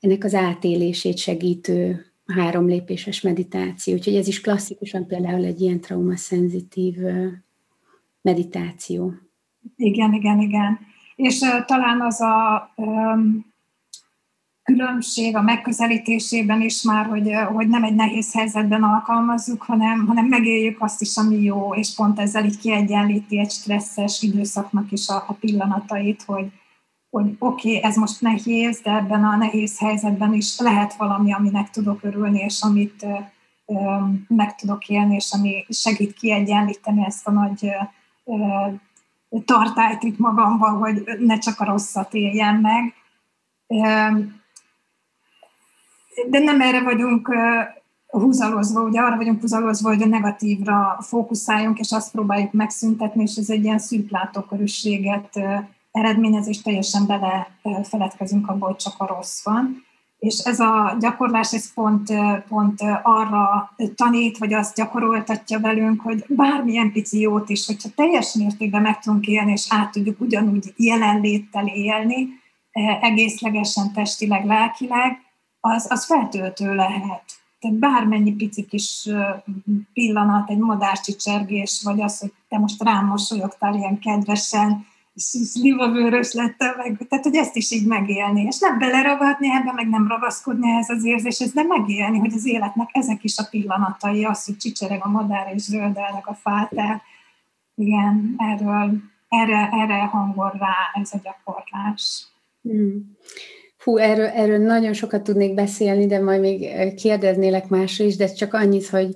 ennek 0.00 0.24
az 0.24 0.34
átélését 0.34 1.16
segítő 1.16 2.06
három 2.26 2.66
lépéses 2.66 3.20
meditáció. 3.20 3.94
Úgyhogy 3.94 4.14
ez 4.14 4.26
is 4.26 4.40
klasszikusan 4.40 5.06
például 5.06 5.44
egy 5.44 5.60
ilyen 5.60 5.80
traumaszenzitív 5.80 6.96
meditáció. 8.22 9.12
Igen, 9.76 10.12
igen, 10.12 10.40
igen. 10.40 10.78
És 11.16 11.40
uh, 11.40 11.64
talán 11.64 12.00
az 12.00 12.20
a 12.20 12.70
um, 12.76 13.51
különbség 14.72 15.36
a 15.36 15.42
megközelítésében 15.42 16.60
is 16.60 16.82
már, 16.82 17.06
hogy, 17.06 17.30
hogy 17.52 17.68
nem 17.68 17.84
egy 17.84 17.94
nehéz 17.94 18.32
helyzetben 18.32 18.82
alkalmazzuk, 18.82 19.62
hanem, 19.62 20.06
hanem 20.06 20.26
megéljük 20.26 20.82
azt 20.82 21.00
is, 21.00 21.16
ami 21.16 21.42
jó, 21.42 21.74
és 21.74 21.94
pont 21.94 22.18
ezzel 22.18 22.44
így 22.44 22.58
kiegyenlíti 22.58 23.38
egy 23.38 23.50
stresszes 23.50 24.22
időszaknak 24.22 24.92
is 24.92 25.08
a, 25.08 25.24
a 25.26 25.32
pillanatait, 25.32 26.22
hogy, 26.22 26.46
hogy 27.10 27.36
oké, 27.38 27.76
okay, 27.76 27.90
ez 27.90 27.96
most 27.96 28.20
nehéz, 28.20 28.80
de 28.80 28.90
ebben 28.90 29.24
a 29.24 29.36
nehéz 29.36 29.78
helyzetben 29.78 30.34
is 30.34 30.58
lehet 30.58 30.94
valami, 30.94 31.32
aminek 31.32 31.70
tudok 31.70 32.04
örülni, 32.04 32.40
és 32.40 32.62
amit 32.62 33.06
ö, 33.66 33.74
meg 34.28 34.54
tudok 34.54 34.88
élni, 34.88 35.14
és 35.14 35.32
ami 35.32 35.64
segít 35.68 36.12
kiegyenlíteni 36.12 37.04
ezt 37.04 37.26
a 37.26 37.30
nagy 37.30 37.68
ö, 38.24 38.34
tartályt 39.44 40.02
itt 40.02 40.18
magamban, 40.18 40.78
hogy 40.78 41.02
ne 41.18 41.38
csak 41.38 41.60
a 41.60 41.64
rosszat 41.64 42.14
éljen 42.14 42.54
meg. 42.54 42.94
De 46.30 46.38
nem 46.38 46.60
erre 46.60 46.82
vagyunk 46.82 47.28
húzalozva, 48.06 48.82
ugye 48.82 49.00
arra 49.00 49.16
vagyunk 49.16 49.40
húzalozva, 49.40 49.88
hogy 49.88 50.02
a 50.02 50.06
negatívra 50.06 50.98
fókuszáljunk, 51.00 51.78
és 51.78 51.92
azt 51.92 52.12
próbáljuk 52.12 52.52
megszüntetni, 52.52 53.22
és 53.22 53.36
ez 53.36 53.50
egy 53.50 53.64
ilyen 53.64 53.78
szűklátókörűséget 53.78 55.40
eredményez, 55.90 56.48
és 56.48 56.62
teljesen 56.62 57.06
bele 57.06 57.48
feledkezünk 57.82 58.48
abból, 58.48 58.68
hogy 58.68 58.76
csak 58.76 58.94
a 58.98 59.06
rossz 59.06 59.44
van. 59.44 59.84
És 60.18 60.38
ez 60.38 60.60
a 60.60 60.96
gyakorlás, 61.00 61.52
ez 61.52 61.72
pont, 61.74 62.12
pont 62.48 62.80
arra 63.02 63.72
tanít, 63.94 64.38
vagy 64.38 64.52
azt 64.52 64.76
gyakoroltatja 64.76 65.60
velünk, 65.60 66.00
hogy 66.00 66.24
bármilyen 66.28 66.92
pici 66.92 67.20
jót 67.20 67.48
is, 67.48 67.66
hogyha 67.66 67.88
teljes 67.94 68.34
mértékben 68.34 68.82
meg 68.82 68.98
tudunk 68.98 69.26
élni, 69.26 69.52
és 69.52 69.66
át 69.68 69.90
tudjuk 69.90 70.20
ugyanúgy 70.20 70.72
jelenléttel 70.76 71.66
élni, 71.66 72.28
egészlegesen, 73.00 73.92
testileg, 73.92 74.44
lelkileg, 74.44 75.20
az, 75.64 75.86
az 75.88 76.04
feltöltő 76.04 76.74
lehet. 76.74 77.22
Tehát 77.60 77.76
bármennyi 77.76 78.32
pici 78.32 78.66
kis 78.66 79.08
pillanat, 79.92 80.50
egy 80.50 80.58
madárcsicsergés, 80.58 81.80
vagy 81.84 82.00
az, 82.00 82.18
hogy 82.18 82.32
te 82.48 82.58
most 82.58 82.82
rám 82.82 83.06
mosolyogtál 83.06 83.74
ilyen 83.74 83.98
kedvesen, 83.98 84.86
szlivavőrös 85.14 86.32
lettem 86.32 86.74
meg, 86.76 87.06
tehát 87.08 87.24
hogy 87.24 87.36
ezt 87.36 87.56
is 87.56 87.70
így 87.70 87.86
megélni, 87.86 88.42
és 88.42 88.58
nem 88.58 88.78
beleragadni 88.78 89.50
ebbe, 89.50 89.72
meg 89.72 89.88
nem 89.88 90.08
ragaszkodni 90.08 90.70
ehhez 90.70 90.88
az 90.88 91.04
érzéshez, 91.04 91.52
de 91.52 91.62
megélni, 91.62 92.18
hogy 92.18 92.32
az 92.34 92.46
életnek 92.46 92.88
ezek 92.92 93.24
is 93.24 93.38
a 93.38 93.46
pillanatai, 93.50 94.24
az, 94.24 94.44
hogy 94.44 94.56
csicsereg 94.56 95.04
a 95.04 95.08
madár 95.08 95.54
és 95.54 95.62
zöldelnek 95.62 96.26
a 96.26 96.34
fát 96.34 96.72
Igen, 97.74 98.34
erről, 98.36 98.92
erre, 99.28 99.68
erre 99.72 100.04
hangol 100.04 100.54
rá 100.58 101.02
ez 101.02 101.12
a 101.12 101.20
gyakorlás. 101.22 102.26
Hmm. 102.62 103.16
Hú, 103.84 103.96
erről, 103.96 104.26
erről 104.26 104.58
nagyon 104.58 104.92
sokat 104.92 105.22
tudnék 105.22 105.54
beszélni, 105.54 106.06
de 106.06 106.18
majd 106.20 106.40
még 106.40 106.68
kérdeznélek 106.94 107.68
másra 107.68 108.04
is, 108.04 108.16
de 108.16 108.32
csak 108.32 108.54
annyit, 108.54 108.88
hogy 108.88 109.14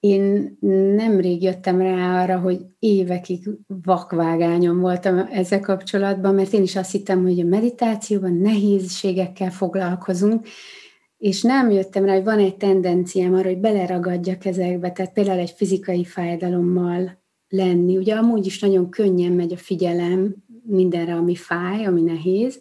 én 0.00 0.56
nemrég 0.96 1.42
jöttem 1.42 1.80
rá 1.80 2.22
arra, 2.22 2.38
hogy 2.38 2.60
évekig 2.78 3.48
vakvágányom 3.66 4.80
voltam 4.80 5.28
ezzel 5.32 5.60
kapcsolatban, 5.60 6.34
mert 6.34 6.52
én 6.52 6.62
is 6.62 6.76
azt 6.76 6.90
hittem, 6.90 7.22
hogy 7.22 7.40
a 7.40 7.44
meditációban 7.44 8.32
nehézségekkel 8.32 9.50
foglalkozunk, 9.50 10.46
és 11.18 11.42
nem 11.42 11.70
jöttem 11.70 12.04
rá, 12.04 12.14
hogy 12.14 12.24
van 12.24 12.38
egy 12.38 12.56
tendenciám 12.56 13.34
arra, 13.34 13.48
hogy 13.48 13.58
beleragadjak 13.58 14.44
ezekbe, 14.44 14.92
tehát 14.92 15.12
például 15.12 15.38
egy 15.38 15.54
fizikai 15.56 16.04
fájdalommal 16.04 17.18
lenni. 17.48 17.96
Ugye 17.96 18.14
amúgy 18.14 18.46
is 18.46 18.60
nagyon 18.60 18.90
könnyen 18.90 19.32
megy 19.32 19.52
a 19.52 19.56
figyelem 19.56 20.34
mindenre, 20.62 21.14
ami 21.14 21.34
fáj, 21.34 21.84
ami 21.84 22.02
nehéz, 22.02 22.60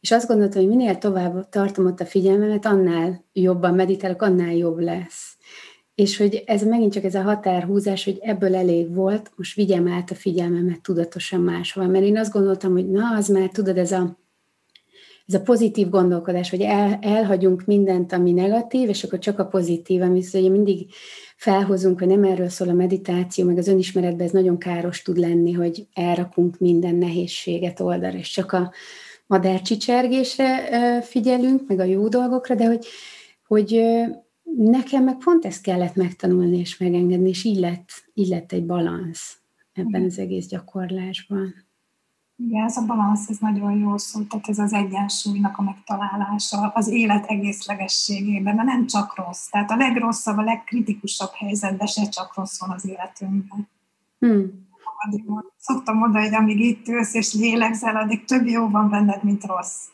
és 0.00 0.10
azt 0.10 0.28
gondoltam, 0.28 0.60
hogy 0.60 0.76
minél 0.76 0.98
tovább 0.98 1.48
tartom 1.48 1.86
ott 1.86 2.00
a 2.00 2.06
figyelmemet, 2.06 2.66
annál 2.66 3.24
jobban 3.32 3.74
meditálok, 3.74 4.22
annál 4.22 4.54
jobb 4.54 4.78
lesz. 4.78 5.36
És 5.94 6.16
hogy 6.16 6.42
ez 6.46 6.62
megint 6.62 6.92
csak 6.92 7.04
ez 7.04 7.14
a 7.14 7.22
határhúzás, 7.22 8.04
hogy 8.04 8.18
ebből 8.20 8.54
elég 8.54 8.94
volt, 8.94 9.30
most 9.36 9.54
vigyem 9.54 9.88
át 9.88 10.10
a 10.10 10.14
figyelmemet 10.14 10.82
tudatosan 10.82 11.40
máshova. 11.40 11.86
Mert 11.86 12.04
én 12.04 12.18
azt 12.18 12.32
gondoltam, 12.32 12.72
hogy 12.72 12.90
na, 12.90 13.16
az 13.16 13.28
már 13.28 13.48
tudod, 13.48 13.78
ez 13.78 13.92
a, 13.92 14.18
ez 15.26 15.34
a 15.34 15.40
pozitív 15.40 15.88
gondolkodás, 15.88 16.50
hogy 16.50 16.60
el, 16.60 16.98
elhagyunk 17.02 17.64
mindent, 17.64 18.12
ami 18.12 18.32
negatív, 18.32 18.88
és 18.88 19.04
akkor 19.04 19.18
csak 19.18 19.38
a 19.38 19.46
pozitív, 19.46 20.02
ami 20.02 20.22
ugye 20.32 20.48
mindig 20.48 20.86
felhozunk, 21.36 21.98
hogy 21.98 22.08
nem 22.08 22.24
erről 22.24 22.48
szól 22.48 22.68
a 22.68 22.72
meditáció, 22.72 23.44
meg 23.44 23.58
az 23.58 23.68
önismeretben 23.68 24.26
ez 24.26 24.32
nagyon 24.32 24.58
káros 24.58 25.02
tud 25.02 25.16
lenni, 25.16 25.52
hogy 25.52 25.86
elrakunk 25.94 26.58
minden 26.58 26.94
nehézséget 26.94 27.80
oldalra, 27.80 28.18
és 28.18 28.30
csak 28.30 28.52
a 28.52 28.72
madárcsicsergésre 29.28 31.02
figyelünk, 31.02 31.68
meg 31.68 31.78
a 31.78 31.84
jó 31.84 32.08
dolgokra, 32.08 32.54
de 32.54 32.66
hogy, 32.66 32.86
hogy 33.46 33.82
nekem 34.56 35.04
meg 35.04 35.16
pont 35.16 35.44
ezt 35.44 35.62
kellett 35.62 35.94
megtanulni 35.94 36.58
és 36.58 36.76
megengedni, 36.76 37.28
és 37.28 37.44
így 37.44 37.58
lett, 37.58 37.88
így 38.14 38.28
lett 38.28 38.52
egy 38.52 38.66
balansz 38.66 39.38
ebben 39.72 40.04
az 40.04 40.18
egész 40.18 40.46
gyakorlásban. 40.46 41.54
Igen, 42.36 42.64
ez 42.64 42.76
a 42.76 42.84
balansz, 42.86 43.28
ez 43.28 43.38
nagyon 43.38 43.78
jó 43.78 43.96
szó, 43.96 44.22
tehát 44.22 44.48
ez 44.48 44.58
az 44.58 44.72
egyensúlynak 44.72 45.58
a 45.58 45.62
megtalálása 45.62 46.68
az 46.68 46.88
élet 46.88 47.26
egészlegességében, 47.26 48.54
mert 48.54 48.68
nem 48.68 48.86
csak 48.86 49.16
rossz. 49.16 49.48
Tehát 49.48 49.70
a 49.70 49.76
legrosszabb, 49.76 50.36
a 50.36 50.42
legkritikusabb 50.42 51.30
helyzetben 51.32 51.86
se 51.86 52.08
csak 52.08 52.36
rossz 52.36 52.60
van 52.60 52.70
az 52.70 52.86
életünkben. 52.86 53.68
Hmm. 54.18 54.67
Szoktam 55.58 55.96
mondani, 55.96 56.24
hogy 56.24 56.34
amíg 56.34 56.60
itt 56.60 56.88
ülsz 56.88 57.14
és 57.14 57.34
lélegzel, 57.34 57.96
addig 57.96 58.24
több 58.24 58.46
jó 58.46 58.68
van 58.68 58.90
benned, 58.90 59.24
mint 59.24 59.44
rossz. 59.44 59.86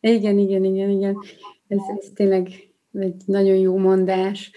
Igen, 0.00 0.38
igen, 0.38 0.64
igen, 0.64 0.90
igen. 0.90 1.18
Ez, 1.68 1.78
ez 1.98 2.10
tényleg 2.14 2.48
egy 2.92 3.22
nagyon 3.26 3.56
jó 3.56 3.76
mondás. 3.76 4.50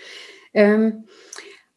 Um, 0.52 1.06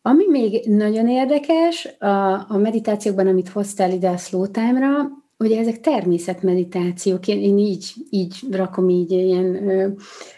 ami 0.03 0.25
még 0.29 0.67
nagyon 0.69 1.09
érdekes 1.09 1.89
a, 1.99 2.33
a 2.49 2.57
meditációkban, 2.57 3.27
amit 3.27 3.49
hoztál 3.49 3.93
ide 3.93 4.09
a 4.09 4.17
slow 4.17 4.47
time-ra, 4.47 5.09
ugye 5.39 5.59
ezek 5.59 5.81
természetmeditációk, 5.81 7.29
én, 7.29 7.41
én 7.41 7.59
így, 7.59 7.93
így 8.11 8.37
rakom 8.51 8.89
így 8.89 9.11
ilyen, 9.11 9.69
ö, 9.69 9.89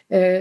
ö, 0.08 0.38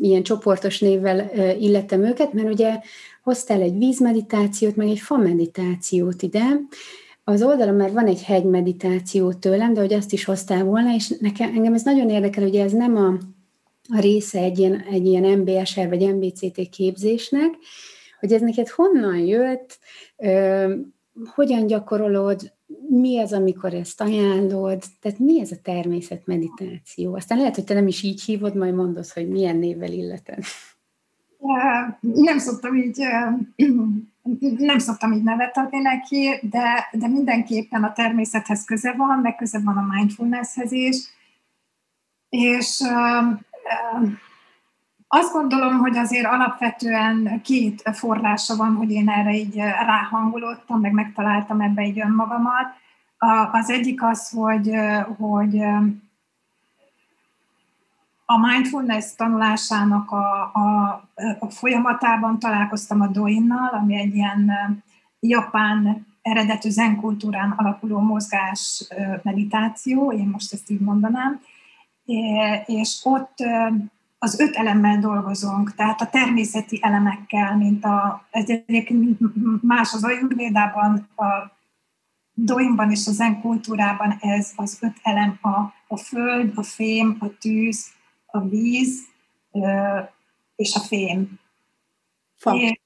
ilyen 0.00 0.22
csoportos 0.22 0.80
névvel 0.80 1.30
ö, 1.34 1.50
illetem 1.50 2.04
őket, 2.04 2.32
mert 2.32 2.48
ugye 2.48 2.80
hoztál 3.26 3.60
egy 3.60 3.78
vízmeditációt, 3.78 4.76
meg 4.76 4.88
egy 4.88 4.98
fa 4.98 5.16
meditációt 5.16 6.22
ide, 6.22 6.60
az 7.24 7.42
oldalon 7.42 7.74
már 7.74 7.92
van 7.92 8.06
egy 8.06 8.22
hegy 8.22 8.44
meditáció 8.44 9.32
tőlem, 9.32 9.72
de 9.72 9.80
hogy 9.80 9.92
azt 9.92 10.12
is 10.12 10.24
hoztál 10.24 10.64
volna, 10.64 10.94
és 10.94 11.08
nekem, 11.08 11.54
engem 11.54 11.74
ez 11.74 11.82
nagyon 11.82 12.10
érdekel, 12.10 12.42
hogy 12.42 12.56
ez 12.56 12.72
nem 12.72 12.96
a, 12.96 13.06
a 13.96 14.00
része 14.00 14.38
egy 14.38 14.58
ilyen, 14.58 14.84
egy 14.90 15.06
ilyen 15.06 15.38
MBSR 15.38 15.88
vagy 15.88 16.14
MBCT 16.14 16.68
képzésnek, 16.68 17.54
hogy 18.20 18.32
ez 18.32 18.40
neked 18.40 18.68
honnan 18.68 19.18
jött, 19.18 19.78
ö, 20.16 20.74
hogyan 21.34 21.66
gyakorolod, 21.66 22.52
mi 22.88 23.18
az, 23.18 23.32
amikor 23.32 23.74
ezt 23.74 24.00
ajánlod, 24.00 24.82
tehát 25.00 25.18
mi 25.18 25.40
ez 25.40 25.50
a 25.50 25.60
természet 25.62 26.26
meditáció. 26.26 27.14
Aztán 27.14 27.38
lehet, 27.38 27.54
hogy 27.54 27.64
te 27.64 27.74
nem 27.74 27.86
is 27.86 28.02
így 28.02 28.22
hívod, 28.22 28.56
majd 28.56 28.74
mondod, 28.74 29.08
hogy 29.08 29.28
milyen 29.28 29.56
névvel 29.56 29.92
illeted. 29.92 30.38
Nem 32.00 32.38
szoktam 32.38 32.74
így 32.74 33.02
nem 34.58 34.78
szoktam 34.78 35.12
így 35.12 35.22
nevet 35.22 35.56
adni 35.56 35.78
neki, 35.78 36.38
de, 36.42 36.88
de 36.92 37.08
mindenképpen 37.08 37.84
a 37.84 37.92
természethez 37.92 38.64
köze 38.64 38.92
van, 38.92 39.18
meg 39.18 39.36
köze 39.36 39.60
van 39.64 39.76
a 39.76 39.94
mindfulnesshez 39.94 40.72
is, 40.72 40.96
és 42.28 42.82
azt 45.08 45.32
gondolom, 45.32 45.78
hogy 45.78 45.96
azért 45.96 46.26
alapvetően 46.26 47.40
két 47.42 47.82
forrása 47.92 48.56
van, 48.56 48.74
hogy 48.74 48.90
én 48.90 49.08
erre 49.08 49.34
így 49.34 49.56
ráhangolódtam, 49.86 50.80
meg 50.80 50.92
megtaláltam 50.92 51.60
ebbe 51.60 51.82
így 51.82 52.00
önmagamat. 52.00 52.66
Az 53.52 53.70
egyik 53.70 54.02
az, 54.02 54.30
hogy, 54.30 54.70
hogy 55.18 55.62
a 58.26 58.38
mindfulness 58.38 59.14
tanulásának 59.14 60.10
a, 60.10 60.50
a, 60.52 60.90
a 61.38 61.50
folyamatában 61.50 62.38
találkoztam 62.38 63.00
a 63.00 63.06
Doinnal, 63.06 63.68
ami 63.68 63.96
egy 63.96 64.14
ilyen 64.14 64.52
japán 65.20 66.06
eredetű 66.22 66.68
zen 66.70 66.96
kultúrán 66.96 67.50
alapuló 67.50 67.98
mozgás 67.98 68.88
meditáció, 69.22 70.12
én 70.12 70.26
most 70.26 70.52
ezt 70.52 70.70
így 70.70 70.80
mondanám, 70.80 71.40
és 72.66 73.00
ott 73.02 73.34
az 74.18 74.40
öt 74.40 74.56
elemmel 74.56 74.98
dolgozunk, 74.98 75.74
tehát 75.74 76.00
a 76.00 76.06
természeti 76.06 76.78
elemekkel, 76.82 77.56
mint 77.56 77.84
a, 77.84 78.26
egyébként 78.30 79.18
más 79.62 79.92
az 79.92 80.04
ajurvédában, 80.04 81.08
a 81.16 81.24
doimban 82.32 82.90
és 82.90 83.06
a 83.06 83.10
zen 83.10 83.40
kultúrában 83.40 84.16
ez 84.20 84.52
az 84.56 84.78
öt 84.80 84.96
elem, 85.02 85.38
a, 85.40 85.58
a 85.86 85.96
föld, 85.96 86.52
a 86.54 86.62
fém, 86.62 87.16
a 87.18 87.26
tűz, 87.40 87.94
a 88.36 88.48
víz 88.48 89.08
és 90.56 90.74
a 90.74 90.80
fém. 90.80 91.38
Fa. 92.36 92.54
És, 92.54 92.80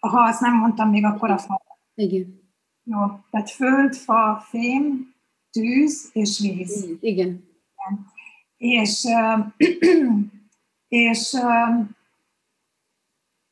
ha 0.00 0.22
azt 0.22 0.40
nem 0.40 0.54
mondtam 0.56 0.90
még, 0.90 1.04
akkor 1.04 1.30
a 1.30 1.38
fa. 1.38 1.62
Igen. 1.94 2.42
Jó, 2.84 2.98
tehát 3.30 3.50
föld, 3.50 3.94
fa, 3.94 4.44
fém, 4.48 5.14
tűz 5.50 6.10
és 6.12 6.38
víz. 6.40 6.82
Igen. 6.82 6.98
Igen. 7.00 7.48
És, 8.56 9.04
és 10.88 11.36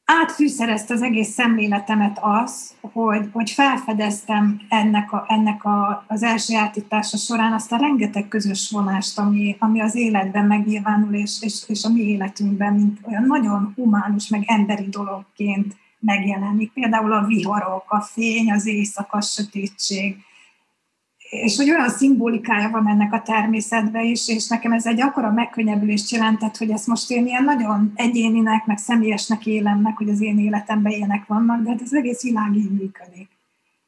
átfűszerezte 0.04 0.94
az 0.94 1.02
egész 1.02 1.28
szemléletemet 1.28 2.18
az, 2.20 2.74
hogy, 2.80 3.28
hogy 3.32 3.50
felfedeztem 3.50 4.60
ennek, 4.68 5.12
a, 5.12 5.24
ennek 5.28 5.64
a, 5.64 6.04
az 6.08 6.22
elsajátítása 6.22 7.16
során 7.16 7.52
azt 7.52 7.72
a 7.72 7.76
rengeteg 7.76 8.28
közös 8.28 8.70
vonást, 8.70 9.18
ami, 9.18 9.56
ami 9.58 9.80
az 9.80 9.94
életben 9.94 10.46
megnyilvánul, 10.46 11.14
és, 11.14 11.36
és, 11.40 11.62
és 11.66 11.84
a 11.84 11.88
mi 11.88 12.00
életünkben, 12.00 12.74
mint 12.74 13.00
olyan 13.02 13.24
nagyon 13.24 13.72
humánus, 13.76 14.28
meg 14.28 14.42
emberi 14.46 14.88
dologként 14.88 15.76
megjelenik. 15.98 16.72
Például 16.72 17.12
a 17.12 17.26
viharok, 17.26 17.84
a 17.88 18.00
fény, 18.00 18.52
az 18.52 18.66
éjszaka, 18.66 19.16
a 19.16 19.20
sötétség, 19.20 20.16
és 21.32 21.56
hogy 21.56 21.70
olyan 21.70 21.88
szimbolikája 21.88 22.70
van 22.70 22.88
ennek 22.88 23.12
a 23.12 23.22
természetbe 23.22 24.02
is, 24.02 24.28
és 24.28 24.48
nekem 24.48 24.72
ez 24.72 24.86
egy 24.86 25.00
akkora 25.00 25.30
megkönnyebbülést 25.30 26.10
jelentett, 26.10 26.56
hogy 26.56 26.70
ezt 26.70 26.86
most 26.86 27.10
én 27.10 27.26
ilyen 27.26 27.44
nagyon 27.44 27.92
egyéninek, 27.94 28.66
meg 28.66 28.78
személyesnek 28.78 29.46
élem 29.46 29.78
meg, 29.78 29.96
hogy 29.96 30.08
az 30.08 30.20
én 30.20 30.38
életemben 30.38 30.92
ilyenek 30.92 31.26
vannak, 31.26 31.62
de 31.62 31.70
hát 31.70 31.80
az 31.80 31.94
egész 31.94 32.22
világ 32.22 32.56
így 32.56 32.70
működik. 32.70 33.28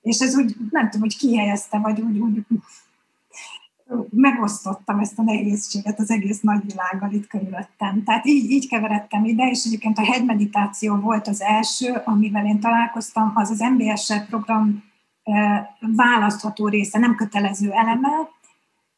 És 0.01 0.19
ez 0.21 0.37
úgy, 0.37 0.57
nem 0.71 0.85
tudom, 0.85 1.01
hogy 1.01 1.17
kihelyezte, 1.17 1.79
vagy 1.79 2.01
úgy, 2.01 2.19
úgy 2.19 2.43
megosztottam 4.11 4.99
ezt 4.99 5.19
a 5.19 5.23
nehézséget 5.23 5.99
az 5.99 6.11
egész 6.11 6.41
nagyvilággal 6.41 7.13
itt 7.13 7.27
körülöttem. 7.27 8.03
Tehát 8.05 8.27
így, 8.27 8.51
így 8.51 8.69
keveredtem 8.69 9.25
ide, 9.25 9.51
és 9.51 9.65
egyébként 9.65 9.99
a 9.99 10.05
hegymeditáció 10.05 10.97
volt 10.97 11.29
az 11.29 11.43
első, 11.43 12.03
amivel 12.05 12.47
én 12.47 12.61
találkoztam, 12.61 13.33
az 13.35 13.51
az 13.51 13.59
MBSR 13.59 14.27
program 14.27 14.93
választható 15.81 16.69
része, 16.69 16.99
nem 16.99 17.15
kötelező 17.15 17.71
eleme, 17.71 18.11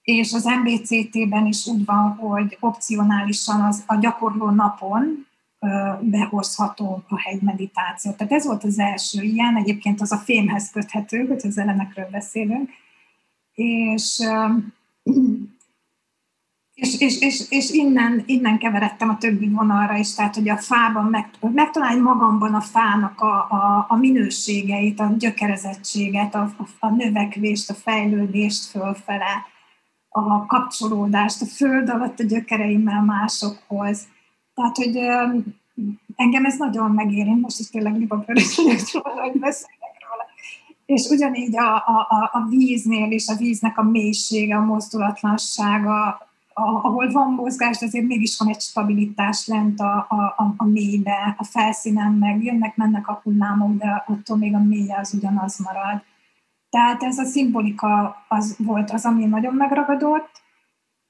és 0.03 0.33
az 0.33 0.45
MBCT-ben 0.45 1.47
is 1.47 1.67
úgy 1.67 1.85
van, 1.85 2.15
hogy 2.15 2.57
opcionálisan 2.61 3.61
az 3.61 3.85
a 3.87 3.97
gyakorló 3.97 4.51
napon 4.51 5.27
behozható 6.01 7.03
a 7.09 7.21
hegymeditáció. 7.21 8.13
Tehát 8.13 8.33
ez 8.33 8.47
volt 8.47 8.65
az 8.65 8.79
első 8.79 9.23
ilyen, 9.23 9.57
egyébként 9.57 10.01
az 10.01 10.13
a 10.13 10.17
fémhez 10.17 10.71
köthető, 10.71 11.27
hogy 11.27 11.41
az 11.47 11.59
elemekről 11.59 12.09
beszélünk, 12.11 12.71
és 13.55 14.19
és, 16.77 17.01
és, 17.01 17.21
és, 17.21 17.45
és 17.49 17.71
innen, 17.71 18.23
innen 18.27 18.59
keveredtem 18.59 19.09
a 19.09 19.19
többi 19.19 19.49
vonalra 19.49 19.97
is, 19.97 20.15
tehát 20.15 20.35
hogy 20.35 20.49
a 20.49 20.57
fában 20.57 21.05
meg, 21.05 21.31
megtalálni 21.41 22.01
magamban 22.01 22.55
a 22.55 22.61
fának 22.61 23.21
a, 23.21 23.35
a, 23.51 23.87
a 23.89 23.97
minőségeit, 23.97 25.01
a 25.01 25.15
gyökerezettséget, 25.19 26.35
a, 26.35 26.55
a, 26.59 26.67
a 26.79 26.91
növekvést, 26.91 27.71
a 27.71 27.75
fejlődést 27.75 28.65
fölfele, 28.65 29.47
a 30.09 30.47
kapcsolódást, 30.47 31.43
a 31.43 31.47
föld 31.47 31.89
alatt 31.89 32.19
a 32.19 32.25
gyökereimmel 32.25 33.03
másokhoz. 33.03 34.07
Tehát, 34.55 34.77
hogy 34.77 34.97
engem 36.17 36.45
ez 36.45 36.59
nagyon 36.59 36.91
megérint, 36.91 37.41
most 37.41 37.59
is 37.59 37.71
tényleg 37.71 37.97
libabőrös 37.97 38.59
róla, 38.93 39.21
hogy 39.21 39.41
beszélek 39.41 39.97
róla. 40.09 40.25
És 40.87 41.09
ugyanígy 41.11 41.57
a, 41.57 41.75
a, 41.77 42.31
a 42.33 42.47
víznél 42.49 43.11
is, 43.11 43.29
a 43.29 43.37
víznek 43.37 43.79
a 43.79 43.83
mélysége, 43.83 44.57
a 44.57 44.65
mozdulatlansága, 44.65 46.26
ahol 46.59 47.13
van 47.13 47.33
mozgás, 47.33 47.79
de 47.79 47.87
azért 47.87 48.07
mégis 48.07 48.39
van 48.39 48.49
egy 48.49 48.61
stabilitás 48.61 49.47
lent 49.47 49.81
a, 49.81 50.07
a, 50.09 50.55
a 50.57 50.65
mélybe, 50.65 51.35
a 51.39 51.45
felszínen 51.45 52.13
meg 52.13 52.45
jönnek, 52.45 52.77
mennek 52.77 53.09
a 53.09 53.21
hullámok, 53.23 53.77
de 53.77 54.05
attól 54.07 54.37
még 54.37 54.55
a 54.55 54.59
mélye 54.59 54.99
az 54.99 55.15
ugyanaz 55.15 55.59
marad. 55.59 56.03
Tehát 56.71 57.03
ez 57.03 57.19
a 57.19 57.25
szimbolika 57.25 58.17
az 58.29 58.57
volt 58.59 58.91
az, 58.91 59.05
ami 59.05 59.25
nagyon 59.25 59.55
megragadott, 59.55 60.31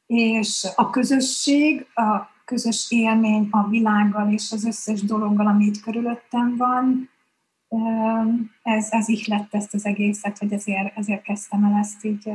és 0.07 0.67
a 0.77 0.91
közösség, 0.91 1.87
a 1.95 2.29
közös 2.45 2.87
élmény 2.89 3.49
a 3.51 3.69
világgal 3.69 4.33
és 4.33 4.53
az 4.53 4.65
összes 4.65 5.03
dologgal, 5.03 5.47
ami 5.47 5.65
itt 5.65 5.81
körülöttem 5.81 6.57
van, 6.57 7.11
ez, 8.63 8.89
ez 8.91 9.27
lett 9.27 9.55
ezt 9.55 9.75
az 9.75 9.87
egészet, 9.87 10.39
hogy 10.39 10.53
ezért, 10.53 10.97
ezért 10.97 11.23
kezdtem 11.23 11.65
el 11.65 11.79
ezt 11.79 12.05
így 12.05 12.31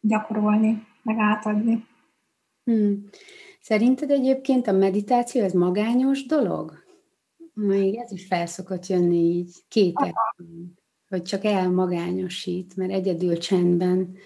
gyakorolni, 0.00 0.86
meg 1.02 1.16
átadni. 1.18 1.86
Hmm. 2.64 3.08
Szerinted 3.60 4.10
egyébként 4.10 4.66
a 4.66 4.72
meditáció 4.72 5.42
ez 5.42 5.52
magányos 5.52 6.26
dolog? 6.26 6.84
Még 7.54 7.96
ez 7.96 8.12
is 8.12 8.26
felszokott 8.26 8.86
jönni 8.86 9.16
így 9.16 9.54
két 9.68 9.94
hogy 11.12 11.22
csak 11.22 11.44
elmagányosít, 11.44 12.76
mert 12.76 12.92
egyedül 12.92 13.38
csendben 13.38 14.16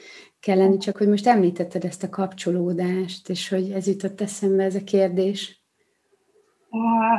kell 0.41 0.57
lenni, 0.57 0.77
csak 0.77 0.97
hogy 0.97 1.09
most 1.09 1.27
említetted 1.27 1.85
ezt 1.85 2.03
a 2.03 2.09
kapcsolódást, 2.09 3.29
és 3.29 3.49
hogy 3.49 3.71
ez 3.71 3.87
jutott 3.87 4.21
eszembe 4.21 4.65
ez 4.65 4.75
a 4.75 4.85
kérdés. 4.85 5.65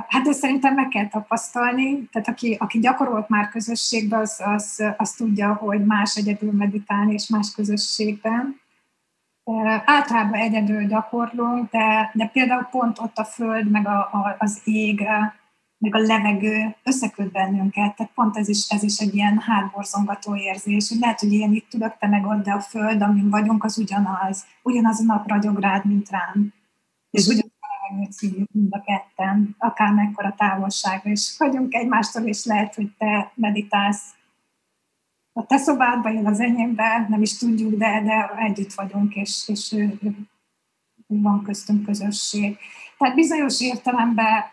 Hát 0.07 0.23
de 0.23 0.31
szerintem 0.31 0.73
meg 0.73 0.87
kell 0.87 1.07
tapasztalni, 1.07 2.09
tehát 2.11 2.27
aki, 2.27 2.55
aki 2.59 2.79
gyakorolt 2.79 3.29
már 3.29 3.49
közösségben, 3.49 4.19
az, 4.19 4.41
az, 4.45 4.83
az 4.97 5.11
tudja, 5.11 5.53
hogy 5.53 5.85
más 5.85 6.15
egyedül 6.15 6.51
meditálni, 6.51 7.13
és 7.13 7.27
más 7.27 7.51
közösségben. 7.55 8.59
Általában 9.85 10.39
egyedül 10.39 10.85
gyakorlunk, 10.85 11.71
de, 11.71 12.11
de 12.13 12.27
például 12.27 12.63
pont 12.63 12.99
ott 12.99 13.17
a 13.17 13.23
föld, 13.23 13.69
meg 13.71 13.87
a, 13.87 13.99
a, 13.99 14.35
az 14.39 14.61
ég, 14.63 15.07
meg 15.77 15.95
a 15.95 15.99
levegő 15.99 16.75
összeköt 16.83 17.31
bennünket, 17.31 17.95
tehát 17.95 18.11
pont 18.15 18.37
ez 18.37 18.47
is, 18.47 18.69
ez 18.69 18.83
is 18.83 18.97
egy 18.97 19.15
ilyen 19.15 19.39
hátborzongató 19.39 20.35
érzés, 20.35 20.89
hogy 20.89 20.99
lehet, 20.99 21.19
hogy 21.19 21.33
én 21.33 21.53
itt 21.53 21.69
tudok, 21.69 21.97
te 21.97 22.07
meg 22.07 22.25
ott, 22.25 22.43
de 22.43 22.51
a 22.51 22.59
föld, 22.59 23.01
amin 23.01 23.29
vagyunk, 23.29 23.63
az 23.63 23.77
ugyanaz, 23.77 24.45
ugyanaz 24.63 24.99
a 24.99 25.03
nap 25.03 25.27
ragyog 25.27 25.59
rád, 25.59 25.85
mint 25.85 26.09
rám. 26.09 26.53
És 27.09 27.25
ugyanaz 27.25 27.51
a 27.59 27.89
levegőt 27.89 28.11
szívjuk 28.11 28.49
mind 28.51 28.73
a 28.73 28.81
ketten, 28.81 29.55
akár 29.57 29.93
mekkora 29.93 30.33
távolságra, 30.37 31.09
és 31.09 31.35
vagyunk 31.37 31.73
egymástól, 31.73 32.23
és 32.23 32.45
lehet, 32.45 32.75
hogy 32.75 32.91
te 32.97 33.31
meditálsz 33.35 34.16
a 35.37 35.45
te 35.45 35.57
szobádba, 35.57 36.11
én 36.11 36.27
az 36.27 36.39
enyémbe, 36.39 37.05
nem 37.09 37.21
is 37.21 37.37
tudjuk, 37.37 37.75
de, 37.75 38.01
de 38.03 38.31
együtt 38.37 38.73
vagyunk, 38.73 39.15
és, 39.15 39.43
és 39.47 39.75
van 41.07 41.43
köztünk 41.43 41.85
közösség. 41.85 42.57
Tehát 42.97 43.15
bizonyos 43.15 43.61
értelemben 43.61 44.43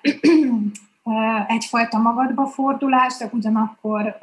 egyfajta 1.47 1.99
magadba 1.99 2.47
fordulás, 2.47 3.17
de 3.17 3.31
ugyanakkor 3.33 4.19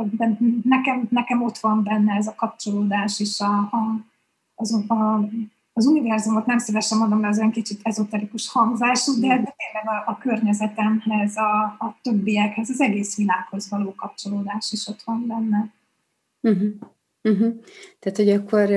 nekem, 0.64 1.08
nekem 1.10 1.44
ott 1.44 1.58
van 1.58 1.84
benne 1.84 2.16
ez 2.16 2.28
a 2.28 2.36
kapcsolódás 2.36 3.20
is 3.20 3.40
a, 3.40 3.58
a, 3.58 4.06
az, 4.56 4.84
a, 4.88 5.20
az 5.74 5.86
univerzumot 5.86 6.46
nem 6.46 6.58
szívesen 6.58 6.98
mondom, 6.98 7.20
mert 7.20 7.34
az 7.34 7.40
olyan 7.40 7.52
kicsit 7.52 7.80
ezoterikus 7.84 8.50
hangzású, 8.50 9.20
de, 9.20 9.28
de 9.28 9.56
tényleg 9.58 10.04
a, 10.06 10.12
a 10.12 10.18
környezetemhez, 10.18 11.38
a, 11.38 11.64
a 11.64 11.96
többiekhez, 12.02 12.70
az 12.70 12.82
egész 12.82 13.18
világhoz 13.18 13.70
való 13.70 13.96
kapcsolódás 13.96 14.72
is 14.72 14.88
ott 14.88 15.02
van 15.02 15.28
benne. 15.28 15.70
Uh-huh. 16.42 16.70
Uh-huh. 17.24 17.54
Tehát, 18.00 18.18
hogy 18.18 18.30
akkor 18.30 18.70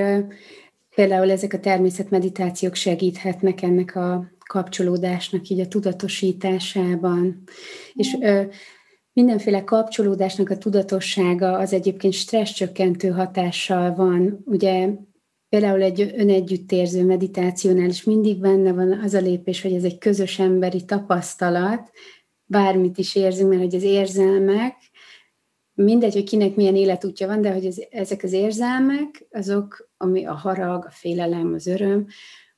például 0.94 1.31
ezek 1.31 1.53
a 1.53 1.61
természetmeditációk 1.61 2.74
segíthetnek 2.74 3.62
ennek 3.62 3.96
a 3.96 4.33
kapcsolódásnak 4.48 5.48
így 5.48 5.61
a 5.61 5.68
tudatosításában. 5.68 7.42
És 7.92 8.16
ö, 8.20 8.42
mindenféle 9.12 9.64
kapcsolódásnak 9.64 10.50
a 10.50 10.59
tudatossága 10.59 11.59
az 11.59 11.72
egyébként 11.72 12.12
stresszcsökkentő 12.12 13.09
hatással 13.09 13.94
van. 13.94 14.42
Ugye 14.44 14.88
például 15.48 15.83
egy 15.83 16.12
önegyüttérző 16.16 17.05
meditációnál 17.05 17.88
is 17.88 18.05
mindig 18.05 18.40
benne 18.40 18.72
van 18.72 18.92
az 18.92 19.14
a 19.14 19.20
lépés, 19.20 19.62
hogy 19.62 19.72
ez 19.72 19.85
egy 19.85 19.98
közös 19.98 20.38
emberi 20.38 20.85
tapasztalat, 20.85 21.90
bármit 22.44 22.98
is 22.98 23.14
érzünk, 23.14 23.48
mert 23.48 23.62
hogy 23.62 23.74
az 23.74 23.83
érzelmek, 23.83 24.74
mindegy, 25.74 26.12
hogy 26.12 26.24
kinek 26.24 26.54
milyen 26.54 26.76
életútja 26.76 27.26
van, 27.26 27.40
de 27.40 27.52
hogy 27.52 27.66
az, 27.66 27.87
ezek 27.90 28.22
az 28.22 28.32
érzelmek, 28.32 29.26
azok, 29.30 29.90
ami 29.96 30.24
a 30.24 30.34
harag, 30.34 30.84
a 30.84 30.90
félelem, 30.90 31.52
az 31.54 31.66
öröm, 31.66 32.06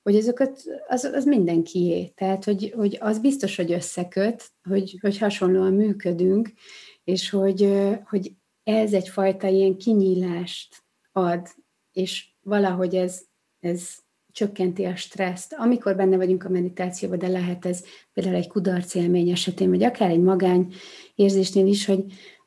hogy 0.02 0.16
azokat, 0.16 0.62
az, 0.88 1.04
az 1.04 1.24
mindenkié. 1.24 2.12
Tehát, 2.14 2.44
hogy, 2.44 2.72
hogy 2.76 2.96
az 3.00 3.18
biztos, 3.18 3.56
hogy 3.56 3.72
összeköt, 3.72 4.50
hogy, 4.68 4.98
hogy 5.00 5.18
hasonlóan 5.18 5.72
működünk, 5.72 6.52
és 7.04 7.30
hogy, 7.30 7.68
hogy 8.04 8.32
ez 8.62 8.92
egyfajta 8.92 9.48
ilyen 9.48 9.76
kinyílást 9.76 10.84
ad, 11.12 11.48
és 11.92 12.28
valahogy 12.40 12.94
ez, 12.94 13.22
ez 13.60 13.88
csökkenti 14.32 14.84
a 14.84 14.96
stresszt. 14.96 15.52
Amikor 15.52 15.96
benne 15.96 16.16
vagyunk 16.16 16.44
a 16.44 16.48
meditációban, 16.48 17.18
de 17.18 17.28
lehet 17.28 17.66
ez 17.66 17.84
például 18.12 18.36
egy 18.36 18.48
kudarc 18.48 18.94
élmény 18.94 19.30
esetén, 19.30 19.70
vagy 19.70 19.82
akár 19.82 20.10
egy 20.10 20.20
magány 20.20 20.74
érzésnél 21.14 21.66
is, 21.66 21.86
hogy 21.86 22.04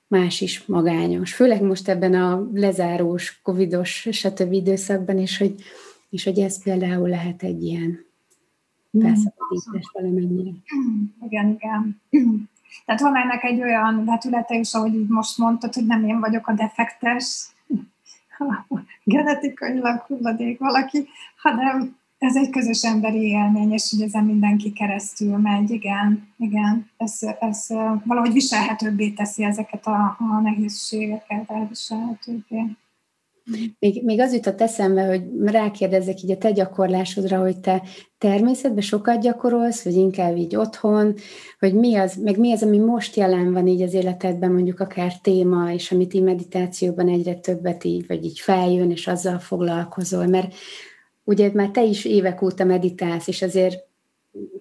más 0.09 0.41
is 0.41 0.65
magányos. 0.65 1.33
Főleg 1.33 1.61
most 1.61 1.87
ebben 1.87 2.13
a 2.13 2.47
lezárós, 2.53 3.39
covidos, 3.43 4.07
stb. 4.11 4.51
időszakban, 4.51 5.17
és 5.17 5.37
hogy, 5.37 5.55
és 6.09 6.23
hogy 6.23 6.39
ez 6.39 6.63
például 6.63 7.09
lehet 7.09 7.43
egy 7.43 7.63
ilyen 7.63 8.05
felszabadítás 8.91 9.89
valamennyire. 9.93 10.51
Igen, 11.25 11.57
igen. 11.59 12.01
Tehát 12.85 13.01
van 13.01 13.15
ennek 13.15 13.43
egy 13.43 13.61
olyan 13.61 14.05
vetülete 14.05 14.55
is, 14.55 14.73
ahogy 14.73 14.93
így 14.93 15.07
most 15.07 15.37
mondtad, 15.37 15.73
hogy 15.73 15.85
nem 15.85 16.03
én 16.03 16.19
vagyok 16.19 16.47
a 16.47 16.53
defektes, 16.53 17.47
genetikailag 19.03 19.99
hulladék 19.99 20.59
valaki, 20.59 21.07
hanem 21.35 21.97
ez 22.19 22.35
egy 22.35 22.49
közös 22.49 22.83
emberi 22.83 23.21
élmény, 23.21 23.71
és 23.71 23.89
hogy 23.89 24.01
ezen 24.01 24.23
mindenki 24.23 24.71
keresztül 24.71 25.37
megy, 25.37 25.69
igen, 25.69 26.27
igen, 26.37 26.89
ez, 26.97 27.19
ez 27.39 27.65
valahogy 28.05 28.33
viselhetőbbé 28.33 29.09
teszi 29.09 29.43
ezeket 29.43 29.87
a, 29.87 30.17
a 30.19 30.39
nehézségeket, 30.43 31.51
elviselhetőbbé. 31.51 32.61
Még, 33.79 34.03
még 34.03 34.19
az 34.19 34.33
jutott 34.33 34.61
eszembe, 34.61 35.05
hogy 35.05 35.23
rákérdezzek 35.45 36.23
így 36.23 36.31
a 36.31 36.37
te 36.37 36.51
gyakorlásodra, 36.51 37.39
hogy 37.39 37.59
te 37.59 37.83
természetben 38.17 38.81
sokat 38.81 39.21
gyakorolsz, 39.21 39.83
vagy 39.83 39.95
inkább 39.95 40.37
így 40.37 40.55
otthon, 40.55 41.15
hogy 41.59 41.73
mi 41.73 41.95
az, 41.95 42.15
meg 42.15 42.37
mi 42.37 42.51
az, 42.51 42.63
ami 42.63 42.77
most 42.77 43.15
jelen 43.15 43.53
van 43.53 43.67
így 43.67 43.81
az 43.81 43.93
életedben, 43.93 44.51
mondjuk 44.51 44.79
akár 44.79 45.17
téma, 45.17 45.71
és 45.71 45.91
amit 45.91 46.13
így 46.13 46.23
meditációban 46.23 47.07
egyre 47.07 47.33
többet 47.33 47.83
így, 47.83 48.07
vagy 48.07 48.25
így 48.25 48.39
feljön, 48.39 48.91
és 48.91 49.07
azzal 49.07 49.39
foglalkozol, 49.39 50.27
mert 50.27 50.53
ugye 51.29 51.51
már 51.53 51.69
te 51.69 51.83
is 51.83 52.05
évek 52.05 52.41
óta 52.41 52.63
meditálsz, 52.63 53.27
és 53.27 53.41
azért 53.41 53.87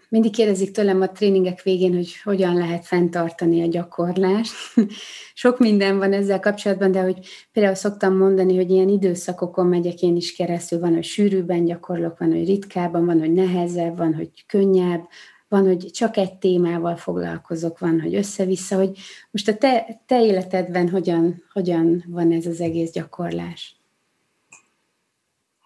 mindig 0.09 0.33
kérdezik 0.33 0.71
tőlem 0.71 1.01
a 1.01 1.13
tréningek 1.13 1.63
végén, 1.63 1.95
hogy 1.95 2.21
hogyan 2.23 2.55
lehet 2.55 2.87
fenntartani 2.87 3.63
a 3.63 3.67
gyakorlást. 3.67 4.53
Sok 5.35 5.59
minden 5.59 5.99
van 5.99 6.13
ezzel 6.13 6.41
kapcsolatban, 6.41 6.93
de 6.93 7.01
hogy 7.01 7.27
például 7.53 7.75
szoktam 7.75 8.17
mondani, 8.17 8.57
hogy 8.57 8.71
ilyen 8.71 8.89
időszakokon 8.89 9.67
megyek 9.67 10.03
én 10.03 10.17
is 10.17 10.37
keresztül, 10.37 10.81
van, 10.81 10.95
hogy 10.95 11.05
sűrűbben 11.05 11.65
gyakorlok, 11.65 12.19
van, 12.19 12.33
hogy 12.33 12.47
ritkábban, 12.47 13.07
van, 13.07 13.19
hogy 13.19 13.33
nehezebb, 13.33 13.97
van, 13.97 14.15
hogy 14.15 14.31
könnyebb, 14.47 15.09
van, 15.49 15.67
hogy 15.67 15.91
csak 15.91 16.17
egy 16.17 16.35
témával 16.35 16.97
foglalkozok, 16.97 17.79
van, 17.79 18.01
hogy 18.01 18.15
össze-vissza, 18.15 18.77
hogy 18.77 18.99
most 19.31 19.49
a 19.49 19.57
te, 19.57 20.03
te 20.07 20.25
életedben 20.25 20.89
hogyan, 20.89 21.43
hogyan 21.53 22.05
van 22.07 22.33
ez 22.33 22.47
az 22.47 22.61
egész 22.61 22.91
gyakorlás? 22.91 23.78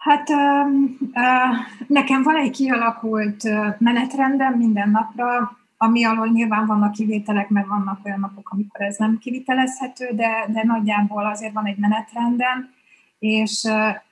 Hát 0.03 0.29
nekem 1.87 2.23
van 2.23 2.37
egy 2.37 2.51
kialakult 2.51 3.43
menetrendem 3.79 4.55
minden 4.55 4.91
napra, 4.91 5.57
ami 5.77 6.05
alól 6.05 6.29
nyilván 6.29 6.67
vannak 6.67 6.93
kivételek, 6.93 7.49
mert 7.49 7.67
vannak 7.67 8.01
olyan 8.05 8.21
napok, 8.21 8.49
amikor 8.51 8.81
ez 8.81 8.97
nem 8.97 9.19
kivitelezhető, 9.19 10.09
de, 10.13 10.47
de 10.49 10.63
nagyjából 10.65 11.27
azért 11.27 11.53
van 11.53 11.67
egy 11.67 11.77
menetrendem, 11.77 12.71
és 13.19 13.69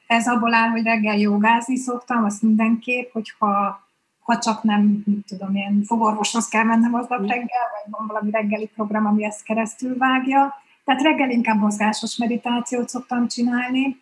ez 0.06 0.28
abból 0.28 0.54
áll, 0.54 0.68
hogy 0.68 0.82
reggel 0.82 1.16
jogázni 1.18 1.76
szoktam, 1.76 2.24
azt 2.24 2.42
mindenképp, 2.42 3.12
hogyha 3.12 3.80
ha 4.20 4.38
csak 4.38 4.62
nem, 4.62 5.04
tudom 5.26 5.54
én, 5.54 5.82
fogorvoshoz 5.86 6.48
kell 6.48 6.64
mennem 6.64 6.94
aznap 6.94 7.20
reggel, 7.20 7.66
vagy 7.72 7.90
van 7.90 8.06
valami 8.06 8.30
reggeli 8.30 8.70
program, 8.74 9.06
ami 9.06 9.24
ezt 9.24 9.42
keresztül 9.42 9.96
vágja. 9.98 10.54
Tehát 10.84 11.02
reggel 11.02 11.30
inkább 11.30 11.58
mozgásos 11.58 12.16
meditációt 12.16 12.88
szoktam 12.88 13.28
csinálni, 13.28 14.00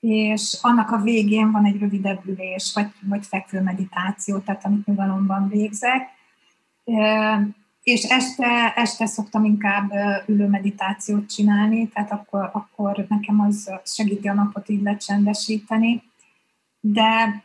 és 0.00 0.58
annak 0.62 0.90
a 0.90 1.00
végén 1.02 1.50
van 1.50 1.64
egy 1.64 1.78
rövidebb 1.78 2.20
ülés, 2.26 2.72
vagy, 2.74 2.90
vagy 3.00 3.26
fekvő 3.26 3.60
meditáció, 3.60 4.38
tehát 4.38 4.64
amit 4.64 4.86
nyugalomban 4.86 5.48
végzek. 5.48 6.08
És 7.82 8.02
este, 8.02 8.72
este 8.76 9.06
szoktam 9.06 9.44
inkább 9.44 9.92
ülő 10.26 10.46
meditációt 10.46 11.30
csinálni, 11.30 11.88
tehát 11.88 12.12
akkor, 12.12 12.50
akkor 12.52 13.06
nekem 13.08 13.40
az 13.40 13.70
segíti 13.84 14.28
a 14.28 14.34
napot 14.34 14.68
így 14.68 14.82
lecsendesíteni. 14.82 16.02
De 16.80 17.42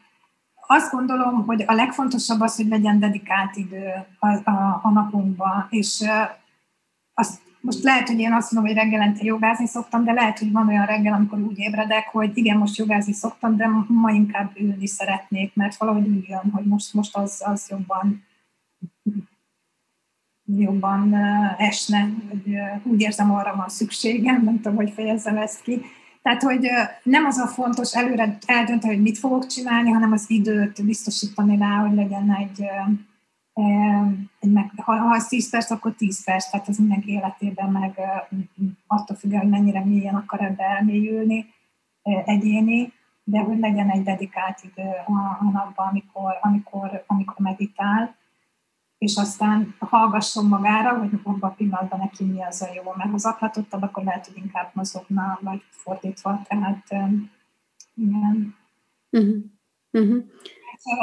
azt 0.67 0.91
gondolom, 0.91 1.45
hogy 1.45 1.63
a 1.67 1.73
legfontosabb 1.73 2.41
az, 2.41 2.55
hogy 2.55 2.67
legyen 2.67 2.99
dedikált 2.99 3.55
idő 3.55 4.05
a, 4.19 4.27
a, 4.27 4.79
a 4.83 4.89
napunkban, 4.89 5.67
és 5.69 6.03
azt 7.13 7.41
most 7.63 7.83
lehet, 7.83 8.07
hogy 8.07 8.19
én 8.19 8.33
azt 8.33 8.51
mondom, 8.51 8.71
hogy 8.71 8.81
reggelente 8.81 9.23
jogázni 9.23 9.67
szoktam, 9.67 10.03
de 10.03 10.11
lehet, 10.11 10.39
hogy 10.39 10.51
van 10.51 10.67
olyan 10.67 10.85
reggel, 10.85 11.13
amikor 11.13 11.39
úgy 11.39 11.59
ébredek, 11.59 12.07
hogy 12.07 12.31
igen, 12.33 12.57
most 12.57 12.77
jogázni 12.77 13.13
szoktam, 13.13 13.57
de 13.57 13.67
ma 13.87 14.11
inkább 14.11 14.51
ülni 14.55 14.87
szeretnék, 14.87 15.55
mert 15.55 15.75
valahogy 15.75 16.07
úgy 16.07 16.27
jön, 16.27 16.51
hogy 16.53 16.65
most, 16.65 16.93
most 16.93 17.17
az, 17.17 17.41
az 17.45 17.69
jobban 17.69 18.25
jobban 20.45 21.15
esne, 21.57 22.09
hogy 22.29 22.57
úgy 22.83 23.01
érzem, 23.01 23.31
arra 23.31 23.55
van 23.55 23.69
szükségem, 23.69 24.43
nem 24.43 24.55
tudom, 24.55 24.75
hogy 24.75 24.91
fejezzem 24.91 25.37
ezt 25.37 25.61
ki. 25.61 25.81
Tehát, 26.21 26.41
hogy 26.41 26.67
nem 27.03 27.25
az 27.25 27.37
a 27.37 27.47
fontos 27.47 27.95
előre 27.95 28.37
eldönteni, 28.45 28.93
hogy 28.93 29.03
mit 29.03 29.17
fogok 29.17 29.47
csinálni, 29.47 29.89
hanem 29.89 30.11
az 30.11 30.25
időt 30.27 30.85
biztosítani 30.85 31.57
rá, 31.57 31.77
hogy 31.77 31.95
legyen 31.95 32.35
egy, 32.35 32.65
meg, 34.39 34.71
ha, 34.75 34.95
ha 34.95 35.13
az 35.15 35.27
10 35.27 35.49
perc, 35.49 35.71
akkor 35.71 35.93
10 35.93 36.23
perc, 36.23 36.49
tehát 36.49 36.67
az 36.67 36.77
mindenki 36.77 37.11
életében 37.11 37.71
meg 37.71 37.99
attól 38.87 39.15
függ, 39.15 39.33
hogy 39.33 39.49
mennyire 39.49 39.85
mélyen 39.85 40.15
akar 40.15 40.41
ebbe 40.41 40.63
elmélyülni, 40.63 41.45
egyéni, 42.25 42.93
de 43.23 43.39
hogy 43.39 43.59
legyen 43.59 43.89
egy 43.89 44.03
dedikált 44.03 44.59
idő 44.63 44.89
a, 45.05 45.37
a 45.39 45.49
napban, 45.53 45.87
amikor, 45.87 46.37
amikor, 46.41 47.03
amikor 47.07 47.39
meditál, 47.39 48.15
és 48.97 49.15
aztán 49.15 49.75
hallgasson 49.79 50.45
magára, 50.45 50.97
hogy 50.97 51.09
abban 51.23 51.49
a 51.49 51.53
pillanatban 51.53 51.99
neki 51.99 52.23
mi 52.23 52.43
az 52.43 52.61
a 52.61 52.67
jó, 52.73 52.93
mert 52.95 53.09
ha 53.09 53.17
zaklatottabb, 53.17 53.81
akkor 53.81 54.03
lehet, 54.03 54.25
hogy 54.25 54.37
inkább 54.37 54.69
mozogna, 54.73 55.39
vagy 55.41 55.63
fordítva, 55.69 56.41
tehát 56.47 56.87
igen. 57.95 58.55
Uh-huh. 59.09 59.35
Uh-huh. 59.91 60.23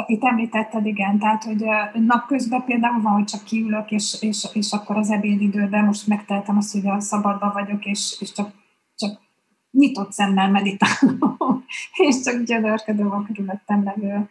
Itt 0.05 0.23
említetted, 0.23 0.85
igen, 0.85 1.19
tehát, 1.19 1.43
hogy 1.43 1.65
napközben 1.93 2.63
például 2.63 3.01
van, 3.01 3.13
hogy 3.13 3.23
csak 3.23 3.43
kiülök, 3.43 3.91
és, 3.91 4.17
és, 4.21 4.47
és 4.53 4.71
akkor 4.71 4.97
az 4.97 5.09
ebédidőben 5.09 5.85
most 5.85 6.07
megteltem 6.07 6.57
azt, 6.57 6.71
hogy 6.71 6.87
a 6.87 6.99
szabadban 6.99 7.51
vagyok, 7.53 7.85
és, 7.85 8.15
és 8.19 8.31
csak, 8.31 8.51
csak 8.95 9.19
nyitott 9.71 10.11
szemmel 10.11 10.49
meditálom, 10.49 11.65
és 12.07 12.21
csak 12.23 12.43
gyönyörködöm 12.43 13.11
a 13.11 13.23
körülöttem 13.23 13.83
levő 13.83 14.29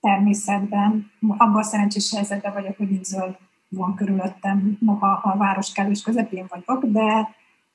természetben. 0.00 1.10
Abban 1.20 1.56
a 1.56 1.62
szerencsés 1.62 2.12
helyzetben 2.14 2.52
vagyok, 2.52 2.76
hogy 2.76 2.92
így 2.92 3.04
zöld 3.04 3.36
van 3.68 3.94
körülöttem, 3.94 4.76
noha 4.80 5.06
a 5.06 5.36
város 5.36 5.72
kellős 5.72 6.02
közepén 6.02 6.46
vagyok, 6.48 6.84
de, 6.84 7.28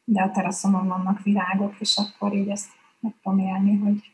de 0.03 0.21
a 0.21 0.32
teraszomon 0.32 0.88
vannak 0.88 1.23
virágok, 1.23 1.75
és 1.80 1.97
akkor 1.97 2.34
így 2.34 2.49
ezt 2.49 2.69
meg 2.99 3.13
tudom 3.23 3.39
élni, 3.39 3.78
hogy 3.78 4.11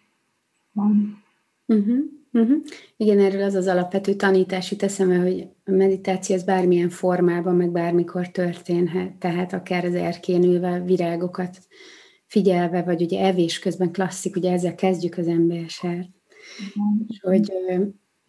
van. 0.72 1.24
Uh-huh. 1.66 1.98
Uh-huh. 2.32 2.62
Igen, 2.98 3.20
erről 3.20 3.44
az 3.44 3.54
az 3.54 3.68
alapvető 3.68 4.14
tanítás 4.14 4.72
jut 4.72 4.84
eszembe, 4.84 5.18
hogy 5.18 5.48
a 5.66 5.72
meditáció 5.72 6.36
az 6.36 6.44
bármilyen 6.44 6.90
formában, 6.90 7.56
meg 7.56 7.72
bármikor 7.72 8.28
történhet, 8.28 9.14
tehát 9.14 9.54
akár 9.54 9.86
az 9.86 9.96
erkén 9.96 10.44
ülve 10.44 10.80
virágokat 10.80 11.58
figyelve, 12.26 12.84
vagy 12.84 13.02
ugye 13.02 13.26
evés 13.26 13.60
közben 13.60 13.92
klasszik, 13.92 14.36
ugye 14.36 14.52
ezzel 14.52 14.76
kezdjük 14.76 15.18
az 15.18 15.28
embersel. 15.28 16.10
Uh-huh. 16.60 17.06
És 17.08 17.20
hogy 17.22 17.52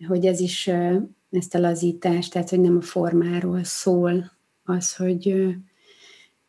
hogy 0.07 0.27
ez 0.27 0.41
is 0.41 0.71
ezt 1.31 1.55
a 1.55 1.59
lazítást, 1.59 2.33
tehát 2.33 2.51
hogy 2.51 2.61
nem 2.61 2.77
a 2.77 2.81
formáról 2.81 3.65
szól 3.65 4.33
az, 4.63 4.97
hogy, 4.97 5.55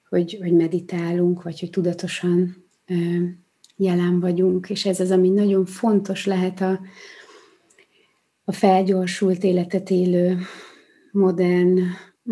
hogy, 0.09 0.37
hogy 0.41 0.53
meditálunk, 0.53 1.43
vagy 1.43 1.59
hogy 1.59 1.69
tudatosan 1.69 2.65
jelen 3.75 4.19
vagyunk, 4.19 4.69
és 4.69 4.85
ez 4.85 4.99
az, 4.99 5.11
ami 5.11 5.29
nagyon 5.29 5.65
fontos 5.65 6.25
lehet 6.25 6.61
a, 6.61 6.79
a 8.43 8.51
felgyorsult 8.51 9.43
életet 9.43 9.89
élő, 9.89 10.37
modern 11.11 11.79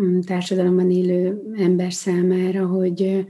mm, 0.00 0.20
társadalomban 0.20 0.90
élő 0.90 1.42
ember 1.56 1.92
számára, 1.92 2.66
hogy, 2.66 3.26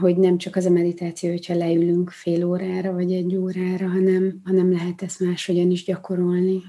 hogy 0.00 0.16
nem 0.16 0.38
csak 0.38 0.56
az 0.56 0.64
a 0.64 0.70
meditáció, 0.70 1.30
hogyha 1.30 1.54
leülünk 1.54 2.10
fél 2.10 2.44
órára 2.44 2.92
vagy 2.92 3.12
egy 3.12 3.36
órára, 3.36 3.88
hanem, 3.88 4.40
hanem 4.44 4.72
lehet 4.72 5.02
ezt 5.02 5.20
máshogyan 5.20 5.70
is 5.70 5.84
gyakorolni. 5.84 6.62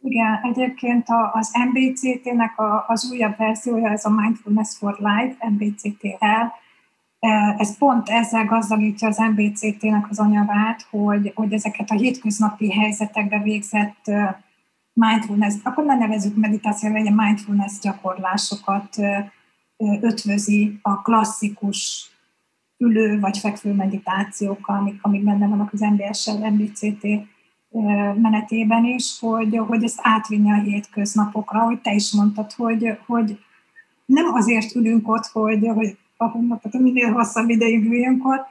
Igen, 0.00 0.40
egyébként 0.42 1.06
az 1.32 1.50
MBCT-nek 1.72 2.54
az 2.86 3.10
újabb 3.12 3.36
verziója, 3.36 3.90
ez 3.90 4.04
a 4.04 4.10
Mindfulness 4.10 4.76
for 4.76 4.98
Life, 4.98 5.48
MBCTL, 5.48 6.06
e, 6.18 6.52
ez 7.56 7.78
pont 7.78 8.08
ezzel 8.08 8.44
gazdagítja 8.44 9.08
az 9.08 9.18
MBCT-nek 9.18 10.10
az 10.10 10.18
anyagát, 10.18 10.86
hogy, 10.90 11.32
hogy 11.34 11.52
ezeket 11.52 11.90
a 11.90 11.94
hétköznapi 11.94 12.72
helyzetekbe 12.72 13.42
végzett 13.42 14.10
mindfulness, 14.92 15.54
akkor 15.62 15.84
ne 15.84 15.94
nevezük 15.94 16.36
meditáció, 16.36 16.92
legyen 16.92 17.12
mindfulness 17.12 17.78
gyakorlásokat 17.78 18.96
ötvözi 20.00 20.78
a 20.82 21.02
klasszikus 21.02 22.10
ülő 22.76 23.20
vagy 23.20 23.38
fekvő 23.38 23.72
meditációkkal, 23.72 24.76
amik, 24.76 24.98
amik 25.02 25.24
benne 25.24 25.46
vannak 25.46 25.72
az 25.72 25.80
MBS-sel, 25.80 26.50
MBCT 26.50 27.06
menetében 28.14 28.84
is, 28.84 29.18
hogy, 29.20 29.56
hogy 29.56 29.84
ezt 29.84 30.00
átvinni 30.02 30.50
a 30.50 30.62
hétköznapokra, 30.62 31.60
hogy 31.60 31.80
te 31.80 31.94
is 31.94 32.12
mondtad, 32.12 32.52
hogy, 32.52 32.98
hogy 33.06 33.38
nem 34.04 34.34
azért 34.34 34.74
ülünk 34.74 35.08
ott, 35.08 35.26
hogy, 35.26 35.66
hogy 35.74 35.98
ahogy 36.18 36.46
mondtad, 36.46 36.80
minél 36.80 37.12
hosszabb 37.12 37.48
ideig 37.48 37.90
ott, 38.22 38.46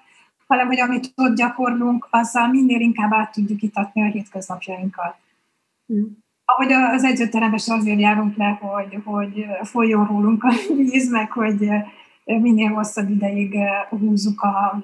hanem 0.48 0.68
hogy 0.68 0.80
amit 0.80 1.14
ott 1.16 1.36
gyakorlunk, 1.36 2.08
azzal 2.10 2.48
minél 2.48 2.80
inkább 2.80 3.14
át 3.14 3.32
tudjuk 3.32 3.62
itatni 3.62 4.02
a 4.02 4.12
hétköznapjainkat. 4.12 5.16
Mm. 5.94 6.04
Ahogy 6.46 6.72
az 6.72 7.04
edzőteremben 7.04 7.60
azért 7.66 8.00
járunk 8.00 8.36
le, 8.36 8.60
hogy, 8.62 9.02
hogy 9.06 9.46
folyjon 9.64 10.08
rólunk 10.08 10.44
a 10.44 10.54
víz, 10.76 11.12
meg 11.12 11.32
hogy 11.32 11.70
minél 12.24 12.74
hosszabb 12.74 13.10
ideig 13.10 13.58
húzzuk 13.90 14.42
a, 14.42 14.84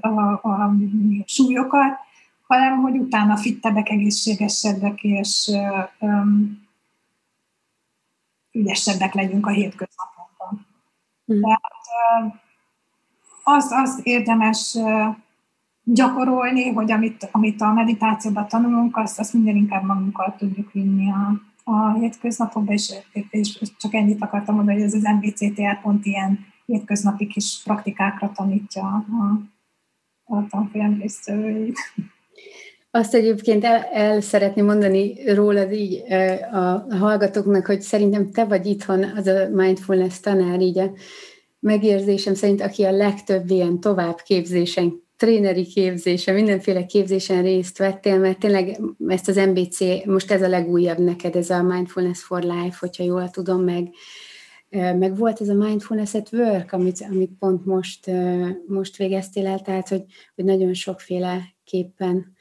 a, 0.00 0.08
a, 0.08 0.48
a 0.48 0.72
súlyokat, 1.24 1.98
hanem 2.46 2.78
hogy 2.78 2.96
utána 2.96 3.36
fittebbek, 3.36 3.88
egészségesebbek 3.88 5.02
és 5.02 5.50
um, 5.98 6.68
ügyesebbek 8.52 9.14
legyünk 9.14 9.46
a 9.46 9.50
hétköznapokban. 9.50 10.19
Mm. 11.32 11.40
Tehát 11.40 11.60
az, 13.42 13.70
az 13.70 14.00
érdemes 14.02 14.78
gyakorolni, 15.84 16.72
hogy 16.72 16.90
amit, 16.92 17.28
amit 17.32 17.60
a 17.60 17.72
meditációban 17.72 18.48
tanulunk, 18.48 18.96
azt, 18.96 19.18
azt 19.18 19.32
minden 19.32 19.56
inkább 19.56 19.84
magunkkal 19.84 20.34
tudjuk 20.38 20.72
vinni 20.72 21.10
a, 21.10 21.40
a 21.64 21.92
hétköznapokba, 21.92 22.72
és, 22.72 22.92
és 23.30 23.58
csak 23.78 23.94
ennyit 23.94 24.22
akartam 24.22 24.54
mondani, 24.54 24.76
hogy 24.76 24.86
ez 24.86 24.94
az 24.94 25.02
MBCTR 25.02 25.80
pont 25.80 26.06
ilyen 26.06 26.38
hétköznapi 26.66 27.26
kis 27.26 27.60
praktikákra 27.64 28.32
tanítja 28.32 28.84
a, 28.84 29.40
a 30.24 30.46
tanfolyam 30.46 30.98
résztvevőit. 31.00 31.78
Azt 32.90 33.14
egyébként 33.14 33.64
el, 33.64 33.88
el 33.92 34.20
szeretném 34.20 34.64
mondani 34.64 35.32
rólad 35.34 35.72
így 35.72 36.02
a 36.52 36.96
hallgatóknak, 36.96 37.66
hogy 37.66 37.80
szerintem 37.80 38.30
te 38.30 38.44
vagy 38.44 38.66
itthon 38.66 39.04
az 39.16 39.26
a 39.26 39.48
mindfulness 39.52 40.20
tanár, 40.20 40.60
így 40.60 40.78
a 40.78 40.92
megérzésem 41.60 42.34
szerint, 42.34 42.60
aki 42.60 42.84
a 42.84 42.90
legtöbb 42.90 43.50
ilyen 43.50 43.80
továbbképzésen, 43.80 45.02
tréneri 45.16 45.66
képzésen, 45.66 46.34
mindenféle 46.34 46.86
képzésen 46.86 47.42
részt 47.42 47.78
vettél, 47.78 48.18
mert 48.18 48.38
tényleg 48.38 48.80
ezt 49.06 49.28
az 49.28 49.36
MBC, 49.36 50.04
most 50.04 50.30
ez 50.30 50.42
a 50.42 50.48
legújabb 50.48 50.98
neked, 50.98 51.36
ez 51.36 51.50
a 51.50 51.62
Mindfulness 51.62 52.22
for 52.22 52.42
Life, 52.42 52.76
hogyha 52.78 53.04
jól 53.04 53.30
tudom, 53.30 53.62
meg, 53.64 53.88
meg 54.98 55.16
volt 55.16 55.40
ez 55.40 55.48
a 55.48 55.54
Mindfulness 55.54 56.14
at 56.14 56.32
Work, 56.32 56.72
amit, 56.72 57.06
amit 57.10 57.32
pont 57.38 57.64
most, 57.64 58.10
most 58.66 58.96
végeztél 58.96 59.46
el, 59.46 59.60
tehát 59.60 59.88
hogy, 59.88 60.04
hogy 60.34 60.44
nagyon 60.44 60.74
sokféle 60.74 61.40
képpen 61.64 62.32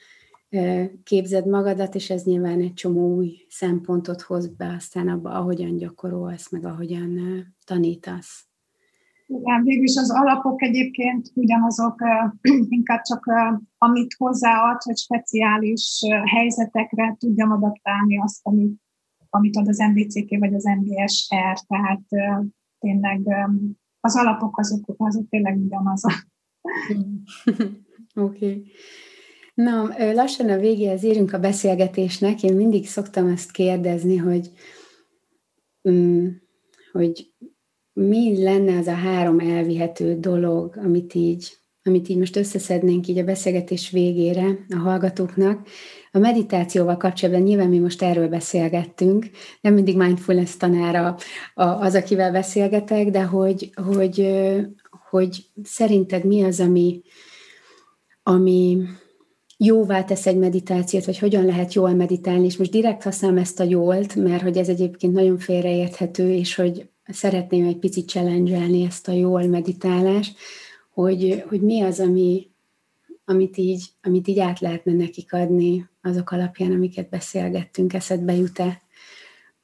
képzed 1.03 1.47
magadat, 1.47 1.95
és 1.95 2.09
ez 2.09 2.23
nyilván 2.23 2.59
egy 2.59 2.73
csomó 2.73 3.15
új 3.15 3.45
szempontot 3.49 4.21
hoz 4.21 4.47
be 4.55 4.73
aztán 4.75 5.07
abba, 5.07 5.29
ahogyan 5.29 5.77
gyakorolsz, 5.77 6.51
meg 6.51 6.65
ahogyan 6.65 7.19
tanítasz. 7.65 8.49
Igen, 9.27 9.63
végülis 9.63 9.95
az 9.95 10.11
alapok 10.11 10.61
egyébként 10.61 11.31
ugyanazok, 11.33 11.95
inkább 12.77 13.01
csak 13.01 13.25
amit 13.77 14.13
hozzáad, 14.17 14.81
hogy 14.81 14.97
speciális 14.97 15.99
helyzetekre 16.25 17.15
tudjam 17.19 17.51
adaptálni 17.51 18.19
azt, 18.19 18.39
amit, 18.43 18.81
amit 19.29 19.55
ad 19.55 19.67
az 19.67 19.77
MBCK 19.77 20.39
vagy 20.39 20.53
az 20.53 20.63
MBSR, 20.63 21.59
tehát 21.67 22.01
tényleg 22.79 23.21
az 23.99 24.17
alapok 24.17 24.57
azok, 24.57 24.85
azok 24.97 25.29
tényleg 25.29 25.57
ugyanaz. 25.57 26.03
Oké. 28.15 28.45
Okay. 28.45 28.65
Na, 29.59 29.89
lassan 30.13 30.49
a 30.49 30.57
végéhez 30.57 31.03
érünk 31.03 31.33
a 31.33 31.39
beszélgetésnek. 31.39 32.43
Én 32.43 32.55
mindig 32.55 32.87
szoktam 32.87 33.27
ezt 33.27 33.51
kérdezni, 33.51 34.15
hogy, 34.17 34.49
mm, 35.89 36.27
hogy 36.91 37.33
mi 37.93 38.43
lenne 38.43 38.77
az 38.77 38.87
a 38.87 38.93
három 38.93 39.39
elvihető 39.39 40.19
dolog, 40.19 40.77
amit 40.77 41.13
így, 41.13 41.57
amit 41.83 42.09
így 42.09 42.17
most 42.17 42.35
összeszednénk 42.35 43.07
így 43.07 43.17
a 43.17 43.23
beszélgetés 43.23 43.89
végére 43.89 44.65
a 44.69 44.77
hallgatóknak. 44.77 45.67
A 46.11 46.17
meditációval 46.17 46.97
kapcsolatban 46.97 47.43
nyilván 47.43 47.69
mi 47.69 47.79
most 47.79 48.01
erről 48.01 48.27
beszélgettünk, 48.27 49.29
nem 49.61 49.73
mindig 49.73 49.97
mindfulness 49.97 50.57
tanára 50.57 51.15
az, 51.55 51.95
akivel 51.95 52.31
beszélgetek, 52.31 53.09
de 53.09 53.23
hogy, 53.23 53.69
hogy, 53.85 54.35
hogy 55.09 55.45
szerinted 55.63 56.25
mi 56.25 56.43
az, 56.43 56.59
ami, 56.59 57.01
ami 58.23 58.77
jóvá 59.61 60.03
tesz 60.03 60.25
egy 60.25 60.37
meditációt, 60.37 61.05
vagy 61.05 61.19
hogyan 61.19 61.45
lehet 61.45 61.73
jól 61.73 61.93
meditálni, 61.93 62.45
és 62.45 62.57
most 62.57 62.71
direkt 62.71 63.03
használom 63.03 63.37
ezt 63.37 63.59
a 63.59 63.63
jólt, 63.63 64.15
mert 64.15 64.41
hogy 64.41 64.57
ez 64.57 64.69
egyébként 64.69 65.13
nagyon 65.13 65.37
félreérthető, 65.37 66.33
és 66.33 66.55
hogy 66.55 66.89
szeretném 67.07 67.67
egy 67.67 67.77
picit 67.77 68.09
challenge 68.09 68.85
ezt 68.85 69.07
a 69.07 69.11
jól 69.11 69.43
meditálást, 69.43 70.37
hogy, 70.93 71.43
hogy 71.47 71.61
mi 71.61 71.81
az, 71.81 71.99
ami, 71.99 72.47
amit 73.25 73.57
így, 73.57 73.83
amit 74.01 74.27
így 74.27 74.39
át 74.39 74.59
lehetne 74.59 74.93
nekik 74.93 75.33
adni 75.33 75.89
azok 76.01 76.31
alapján, 76.31 76.71
amiket 76.71 77.09
beszélgettünk, 77.09 77.93
eszedbe 77.93 78.35
jut-e 78.35 78.81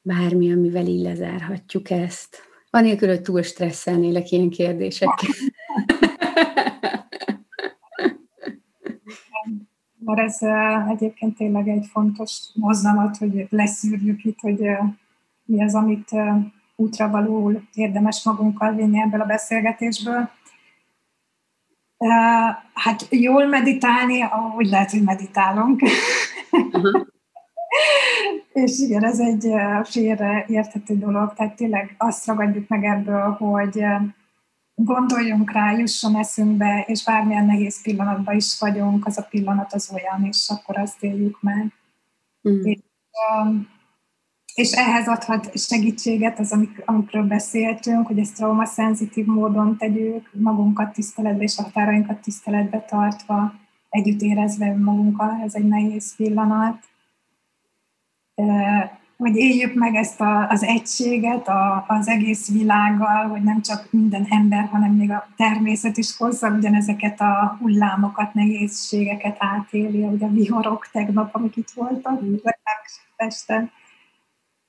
bármi, 0.02 0.52
amivel 0.52 0.88
így 0.88 1.02
lezárhatjuk 1.02 1.90
ezt. 1.90 2.38
Anélkül, 2.70 3.08
hogy 3.08 3.22
túl 3.22 3.42
stresszelnélek 3.42 4.32
ilyen 4.32 4.50
kérdésekkel. 4.50 5.30
Mert 10.06 10.20
ez 10.20 10.38
egyébként 10.90 11.38
tényleg 11.38 11.68
egy 11.68 11.86
fontos 11.92 12.40
mozzanat, 12.54 13.18
hogy 13.18 13.48
leszűrjük 13.50 14.24
itt, 14.24 14.40
hogy 14.40 14.70
mi 15.46 15.64
az, 15.64 15.76
amit 15.76 16.16
útravalóul 16.76 17.68
érdemes 17.74 18.24
magunkkal 18.24 18.74
vinni 18.74 19.00
ebből 19.00 19.22
a 19.22 19.26
beszélgetésből. 19.26 20.30
Hát 22.74 23.08
jól 23.10 23.46
meditálni, 23.46 24.24
úgy 24.58 24.70
lehet, 24.70 24.92
hogy 24.92 25.04
meditálunk. 25.04 25.82
Uh-huh. 26.52 27.06
És 28.54 28.80
igen, 28.80 29.04
ez 29.04 29.20
egy 29.20 29.52
félreérthető 29.84 30.98
dolog, 30.98 31.34
tehát 31.34 31.56
tényleg 31.56 31.96
azt 31.98 32.26
ragadjuk 32.26 32.68
meg 32.68 32.84
ebből, 32.84 33.32
hogy 33.32 33.86
gondoljunk 34.76 35.52
rá, 35.52 35.72
jusson 35.72 36.16
eszünkbe, 36.16 36.84
és 36.88 37.04
bármilyen 37.04 37.46
nehéz 37.46 37.82
pillanatban 37.82 38.36
is 38.36 38.60
vagyunk, 38.60 39.06
az 39.06 39.18
a 39.18 39.28
pillanat 39.30 39.74
az 39.74 39.92
olyan, 39.94 40.26
és 40.26 40.50
akkor 40.50 40.78
azt 40.78 41.04
éljük 41.04 41.42
meg. 41.42 41.74
Mm. 42.50 42.64
És, 42.64 42.80
és 44.54 44.72
ehhez 44.72 45.08
adhat 45.08 45.58
segítséget 45.58 46.40
az, 46.40 46.52
amik, 46.52 46.82
amikről 46.86 47.24
beszéltünk, 47.24 48.08
hogy 48.08 48.20
ezt 48.20 48.36
traumaszenzitív 48.36 49.26
módon 49.26 49.78
tegyük, 49.78 50.30
magunkat 50.34 50.94
tiszteletbe 50.94 51.44
és 51.44 51.58
a 51.58 51.64
határainkat 51.64 52.22
tiszteletbe 52.22 52.80
tartva, 52.80 53.54
együtt 53.90 54.22
érezve 54.22 54.76
magunkkal, 54.78 55.42
ez 55.44 55.56
egy 55.56 55.68
nehéz 55.68 56.16
pillanat 56.16 56.84
hogy 59.18 59.36
éljük 59.36 59.74
meg 59.74 59.96
ezt 59.96 60.22
a, 60.22 60.50
az 60.50 60.64
egységet 60.64 61.48
a, 61.48 61.86
az 61.88 62.08
egész 62.08 62.52
világgal, 62.52 63.28
hogy 63.28 63.44
nem 63.44 63.62
csak 63.62 63.88
minden 63.92 64.26
ember, 64.30 64.68
hanem 64.72 64.92
még 64.92 65.12
a 65.12 65.28
természet 65.36 65.98
is 65.98 66.18
hozza 66.18 66.50
ugyanezeket 66.50 67.22
a 67.22 67.58
hullámokat, 67.60 68.34
nehézségeket 68.34 69.36
átéli, 69.40 70.04
ugye 70.04 70.26
a 70.26 70.30
viharok 70.30 70.90
tegnap, 70.92 71.36
amik 71.36 71.56
itt 71.56 71.72
voltak, 71.76 72.22
este, 73.16 73.72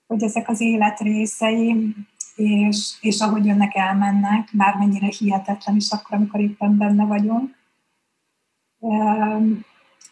hogy 0.06 0.22
ezek 0.22 0.48
az 0.48 0.60
élet 0.60 1.00
részei, 1.00 1.94
és, 2.36 2.94
és 3.00 3.20
ahogy 3.20 3.44
jönnek, 3.44 3.74
elmennek, 3.74 4.48
bármennyire 4.52 5.08
hihetetlen 5.18 5.76
is 5.76 5.90
akkor, 5.90 6.16
amikor 6.16 6.40
éppen 6.40 6.76
benne 6.76 7.04
vagyunk 7.04 7.54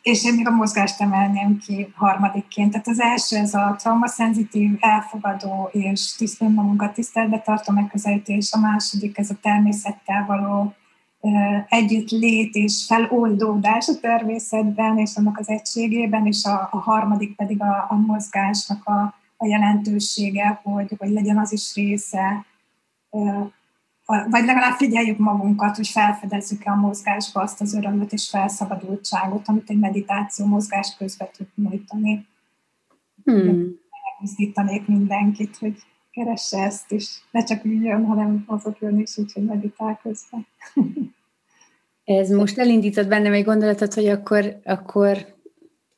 és 0.02 0.24
én 0.24 0.34
még 0.34 0.46
a 0.48 0.50
mozgást 0.50 1.00
emelném 1.00 1.58
ki 1.58 1.92
harmadikként. 1.94 2.70
Tehát 2.70 2.88
az 2.88 3.00
első 3.00 3.36
ez 3.36 3.54
a 3.54 3.74
traumaszenzitív, 3.78 4.76
elfogadó 4.80 5.68
és 5.72 6.14
tisztán 6.16 6.52
magunkat 6.52 6.92
tiszteletbe 6.92 7.38
tartó 7.38 7.72
megközelítés, 7.72 8.52
a 8.52 8.58
második 8.58 9.18
ez 9.18 9.30
a 9.30 9.38
természettel 9.42 10.24
való 10.26 10.74
együtt 11.68 12.10
lét 12.10 12.54
és 12.54 12.84
feloldódás 12.86 13.88
a 13.88 14.00
természetben 14.00 14.98
és 14.98 15.16
annak 15.16 15.38
az 15.38 15.48
egységében, 15.48 16.26
és 16.26 16.44
a, 16.44 16.68
a 16.70 16.78
harmadik 16.78 17.36
pedig 17.36 17.62
a, 17.62 17.86
a 17.88 17.94
mozgásnak 17.94 18.84
a, 18.84 19.14
a 19.36 19.46
jelentősége, 19.46 20.60
hogy, 20.62 20.94
hogy 20.98 21.10
legyen 21.10 21.38
az 21.38 21.52
is 21.52 21.74
része 21.74 22.44
vagy 24.06 24.44
legalább 24.44 24.76
figyeljük 24.76 25.18
magunkat, 25.18 25.76
hogy 25.76 25.88
felfedezzük-e 25.88 26.70
a 26.70 26.74
mozgásba 26.74 27.40
azt 27.40 27.60
az 27.60 27.74
örömöt 27.74 28.12
és 28.12 28.28
felszabadultságot, 28.28 29.48
amit 29.48 29.70
egy 29.70 29.78
meditáció 29.78 30.46
mozgás 30.46 30.96
közben 30.98 31.28
tud 31.36 31.46
nyújtani. 31.54 32.26
Hmm. 33.24 33.80
Elmozdítanék 34.14 34.86
mindenkit, 34.86 35.56
hogy 35.56 35.76
keresse 36.10 36.62
ezt 36.62 36.92
is. 36.92 37.22
Ne 37.30 37.44
csak 37.44 37.64
üljön, 37.64 38.04
hanem 38.04 38.44
mozogjon 38.46 39.00
is, 39.00 39.18
úgyhogy 39.18 39.44
meditál 39.44 40.00
közben. 40.02 40.46
Ez 42.04 42.30
most 42.30 42.58
elindított 42.58 43.08
bennem 43.08 43.32
egy 43.32 43.44
gondolatot, 43.44 43.94
hogy 43.94 44.06
akkor, 44.06 44.60
akkor 44.64 45.34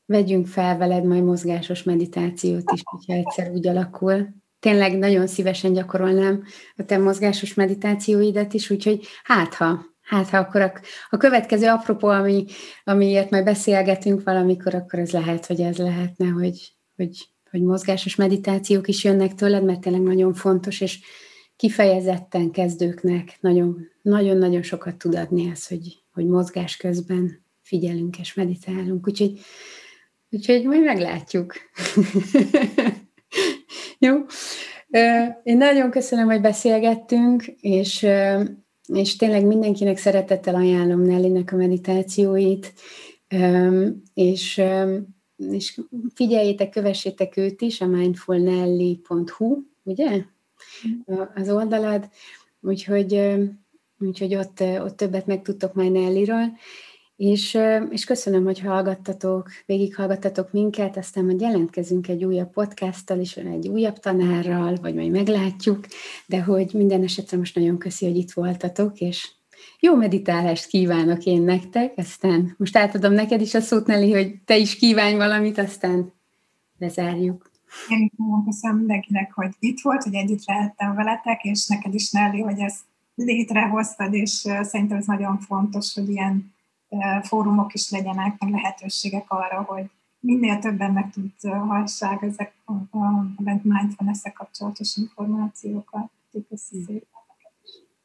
vegyünk 0.04 0.46
fel 0.46 0.76
veled 0.76 1.04
majd 1.04 1.24
mozgásos 1.24 1.82
meditációt 1.82 2.72
is, 2.72 2.80
hogyha 2.84 3.12
egyszer 3.12 3.50
úgy 3.50 3.66
alakul 3.66 4.28
tényleg 4.66 4.98
nagyon 4.98 5.26
szívesen 5.26 5.72
gyakorolnám 5.72 6.44
a 6.76 6.84
te 6.84 6.98
mozgásos 6.98 7.54
meditációidat 7.54 8.54
is, 8.54 8.70
úgyhogy 8.70 9.06
hát 9.24 9.54
ha, 9.54 9.86
hát 10.00 10.28
ha 10.28 10.38
akkor 10.38 10.60
a, 10.60 10.72
a 11.10 11.16
következő 11.16 11.66
apropó, 11.66 12.08
ami, 12.08 12.44
amiért 12.84 13.30
majd 13.30 13.44
beszélgetünk 13.44 14.22
valamikor, 14.24 14.74
akkor 14.74 14.98
ez 14.98 15.10
lehet, 15.10 15.46
hogy 15.46 15.60
ez 15.60 15.76
lehetne, 15.76 16.26
hogy, 16.26 16.72
hogy, 16.96 17.28
hogy 17.50 17.62
mozgásos 17.62 18.14
meditációk 18.14 18.88
is 18.88 19.04
jönnek 19.04 19.34
tőled, 19.34 19.64
mert 19.64 19.80
tényleg 19.80 20.02
nagyon 20.02 20.34
fontos, 20.34 20.80
és 20.80 21.00
kifejezetten 21.56 22.50
kezdőknek 22.50 23.38
nagyon-nagyon 24.02 24.62
sokat 24.62 24.96
tud 24.96 25.14
adni 25.14 25.50
ez, 25.50 25.66
hogy, 25.66 25.98
hogy 26.12 26.26
mozgás 26.26 26.76
közben 26.76 27.44
figyelünk 27.62 28.18
és 28.18 28.34
meditálunk. 28.34 29.06
Úgyhogy, 29.06 29.40
úgyhogy 30.30 30.64
majd 30.64 30.82
meglátjuk. 30.82 31.54
Jó. 33.98 34.16
Én 35.42 35.56
nagyon 35.56 35.90
köszönöm, 35.90 36.26
hogy 36.26 36.40
beszélgettünk, 36.40 37.46
és, 37.60 38.06
és 38.86 39.16
tényleg 39.16 39.46
mindenkinek 39.46 39.96
szeretettel 39.96 40.54
ajánlom 40.54 41.00
Nellinek 41.00 41.52
a 41.52 41.56
meditációit, 41.56 42.72
és, 44.14 44.62
és 45.36 45.80
figyeljétek, 46.14 46.70
kövessétek 46.70 47.36
őt 47.36 47.60
is, 47.60 47.80
a 47.80 47.86
mindfulnelli.hu, 47.86 49.62
ugye? 49.82 50.24
Az 51.34 51.50
oldalad, 51.50 52.08
úgyhogy, 52.60 53.36
úgyhogy 53.98 54.34
ott, 54.34 54.60
ott 54.60 54.96
többet 54.96 55.26
megtudtok 55.26 55.74
majd 55.74 55.92
Nelliről, 55.92 56.46
és, 57.16 57.58
és 57.90 58.04
köszönöm, 58.04 58.44
hogy 58.44 58.60
hallgattatok, 58.60 59.50
végighallgattatok 59.66 60.52
minket, 60.52 60.96
aztán 60.96 61.24
majd 61.24 61.40
jelentkezünk 61.40 62.08
egy 62.08 62.24
újabb 62.24 62.50
podcasttal, 62.50 63.20
és 63.20 63.36
egy 63.36 63.68
újabb 63.68 63.98
tanárral, 63.98 64.76
vagy 64.80 64.94
majd 64.94 65.10
meglátjuk, 65.10 65.86
de 66.26 66.42
hogy 66.42 66.70
minden 66.72 67.02
esetre 67.02 67.36
most 67.36 67.54
nagyon 67.54 67.78
köszi, 67.78 68.06
hogy 68.06 68.16
itt 68.16 68.32
voltatok, 68.32 69.00
és 69.00 69.30
jó 69.80 69.94
meditálást 69.94 70.66
kívánok 70.66 71.24
én 71.24 71.42
nektek, 71.42 71.92
aztán 71.96 72.54
most 72.58 72.76
átadom 72.76 73.12
neked 73.12 73.40
is 73.40 73.54
a 73.54 73.60
szót, 73.60 73.86
Nelly, 73.86 74.12
hogy 74.12 74.34
te 74.44 74.56
is 74.56 74.76
kívánj 74.76 75.16
valamit, 75.16 75.58
aztán 75.58 76.12
lezárjuk. 76.78 77.50
Én 77.88 78.10
nagyon 78.16 78.44
köszönöm 78.44 78.76
mindenkinek, 78.76 79.32
hogy 79.32 79.50
itt 79.58 79.80
volt, 79.82 80.02
hogy 80.02 80.14
együtt 80.14 80.44
lehettem 80.46 80.94
veletek, 80.94 81.42
és 81.42 81.66
neked 81.66 81.94
is, 81.94 82.10
Nelly, 82.10 82.40
hogy 82.40 82.58
ezt 82.58 82.80
létrehoztad, 83.14 84.14
és 84.14 84.30
szerintem 84.62 84.96
ez 84.96 85.06
nagyon 85.06 85.38
fontos, 85.38 85.94
hogy 85.94 86.08
ilyen 86.08 86.54
fórumok 87.22 87.74
is 87.74 87.90
legyenek, 87.90 88.38
meg 88.38 88.50
lehetőségek 88.50 89.30
arra, 89.30 89.62
hogy 89.62 89.90
minél 90.20 90.58
többen 90.58 90.92
meg 90.92 91.10
tudhassák 91.12 92.22
ezek 92.22 92.54
a, 92.64 92.72
a, 92.72 93.04
a 93.36 93.42
mindfulness 93.62 94.22
kapcsolatos 94.34 94.96
információkat. 94.96 96.10
Köszönjük 96.48 97.06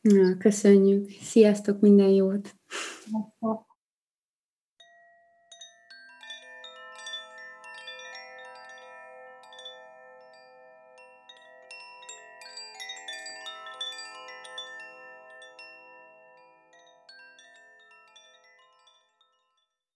Na, 0.02 0.38
köszönjük. 0.38 1.10
Sziasztok, 1.22 1.80
minden 1.80 2.10
jót! 2.10 2.56
Sziasztok. 3.04 3.71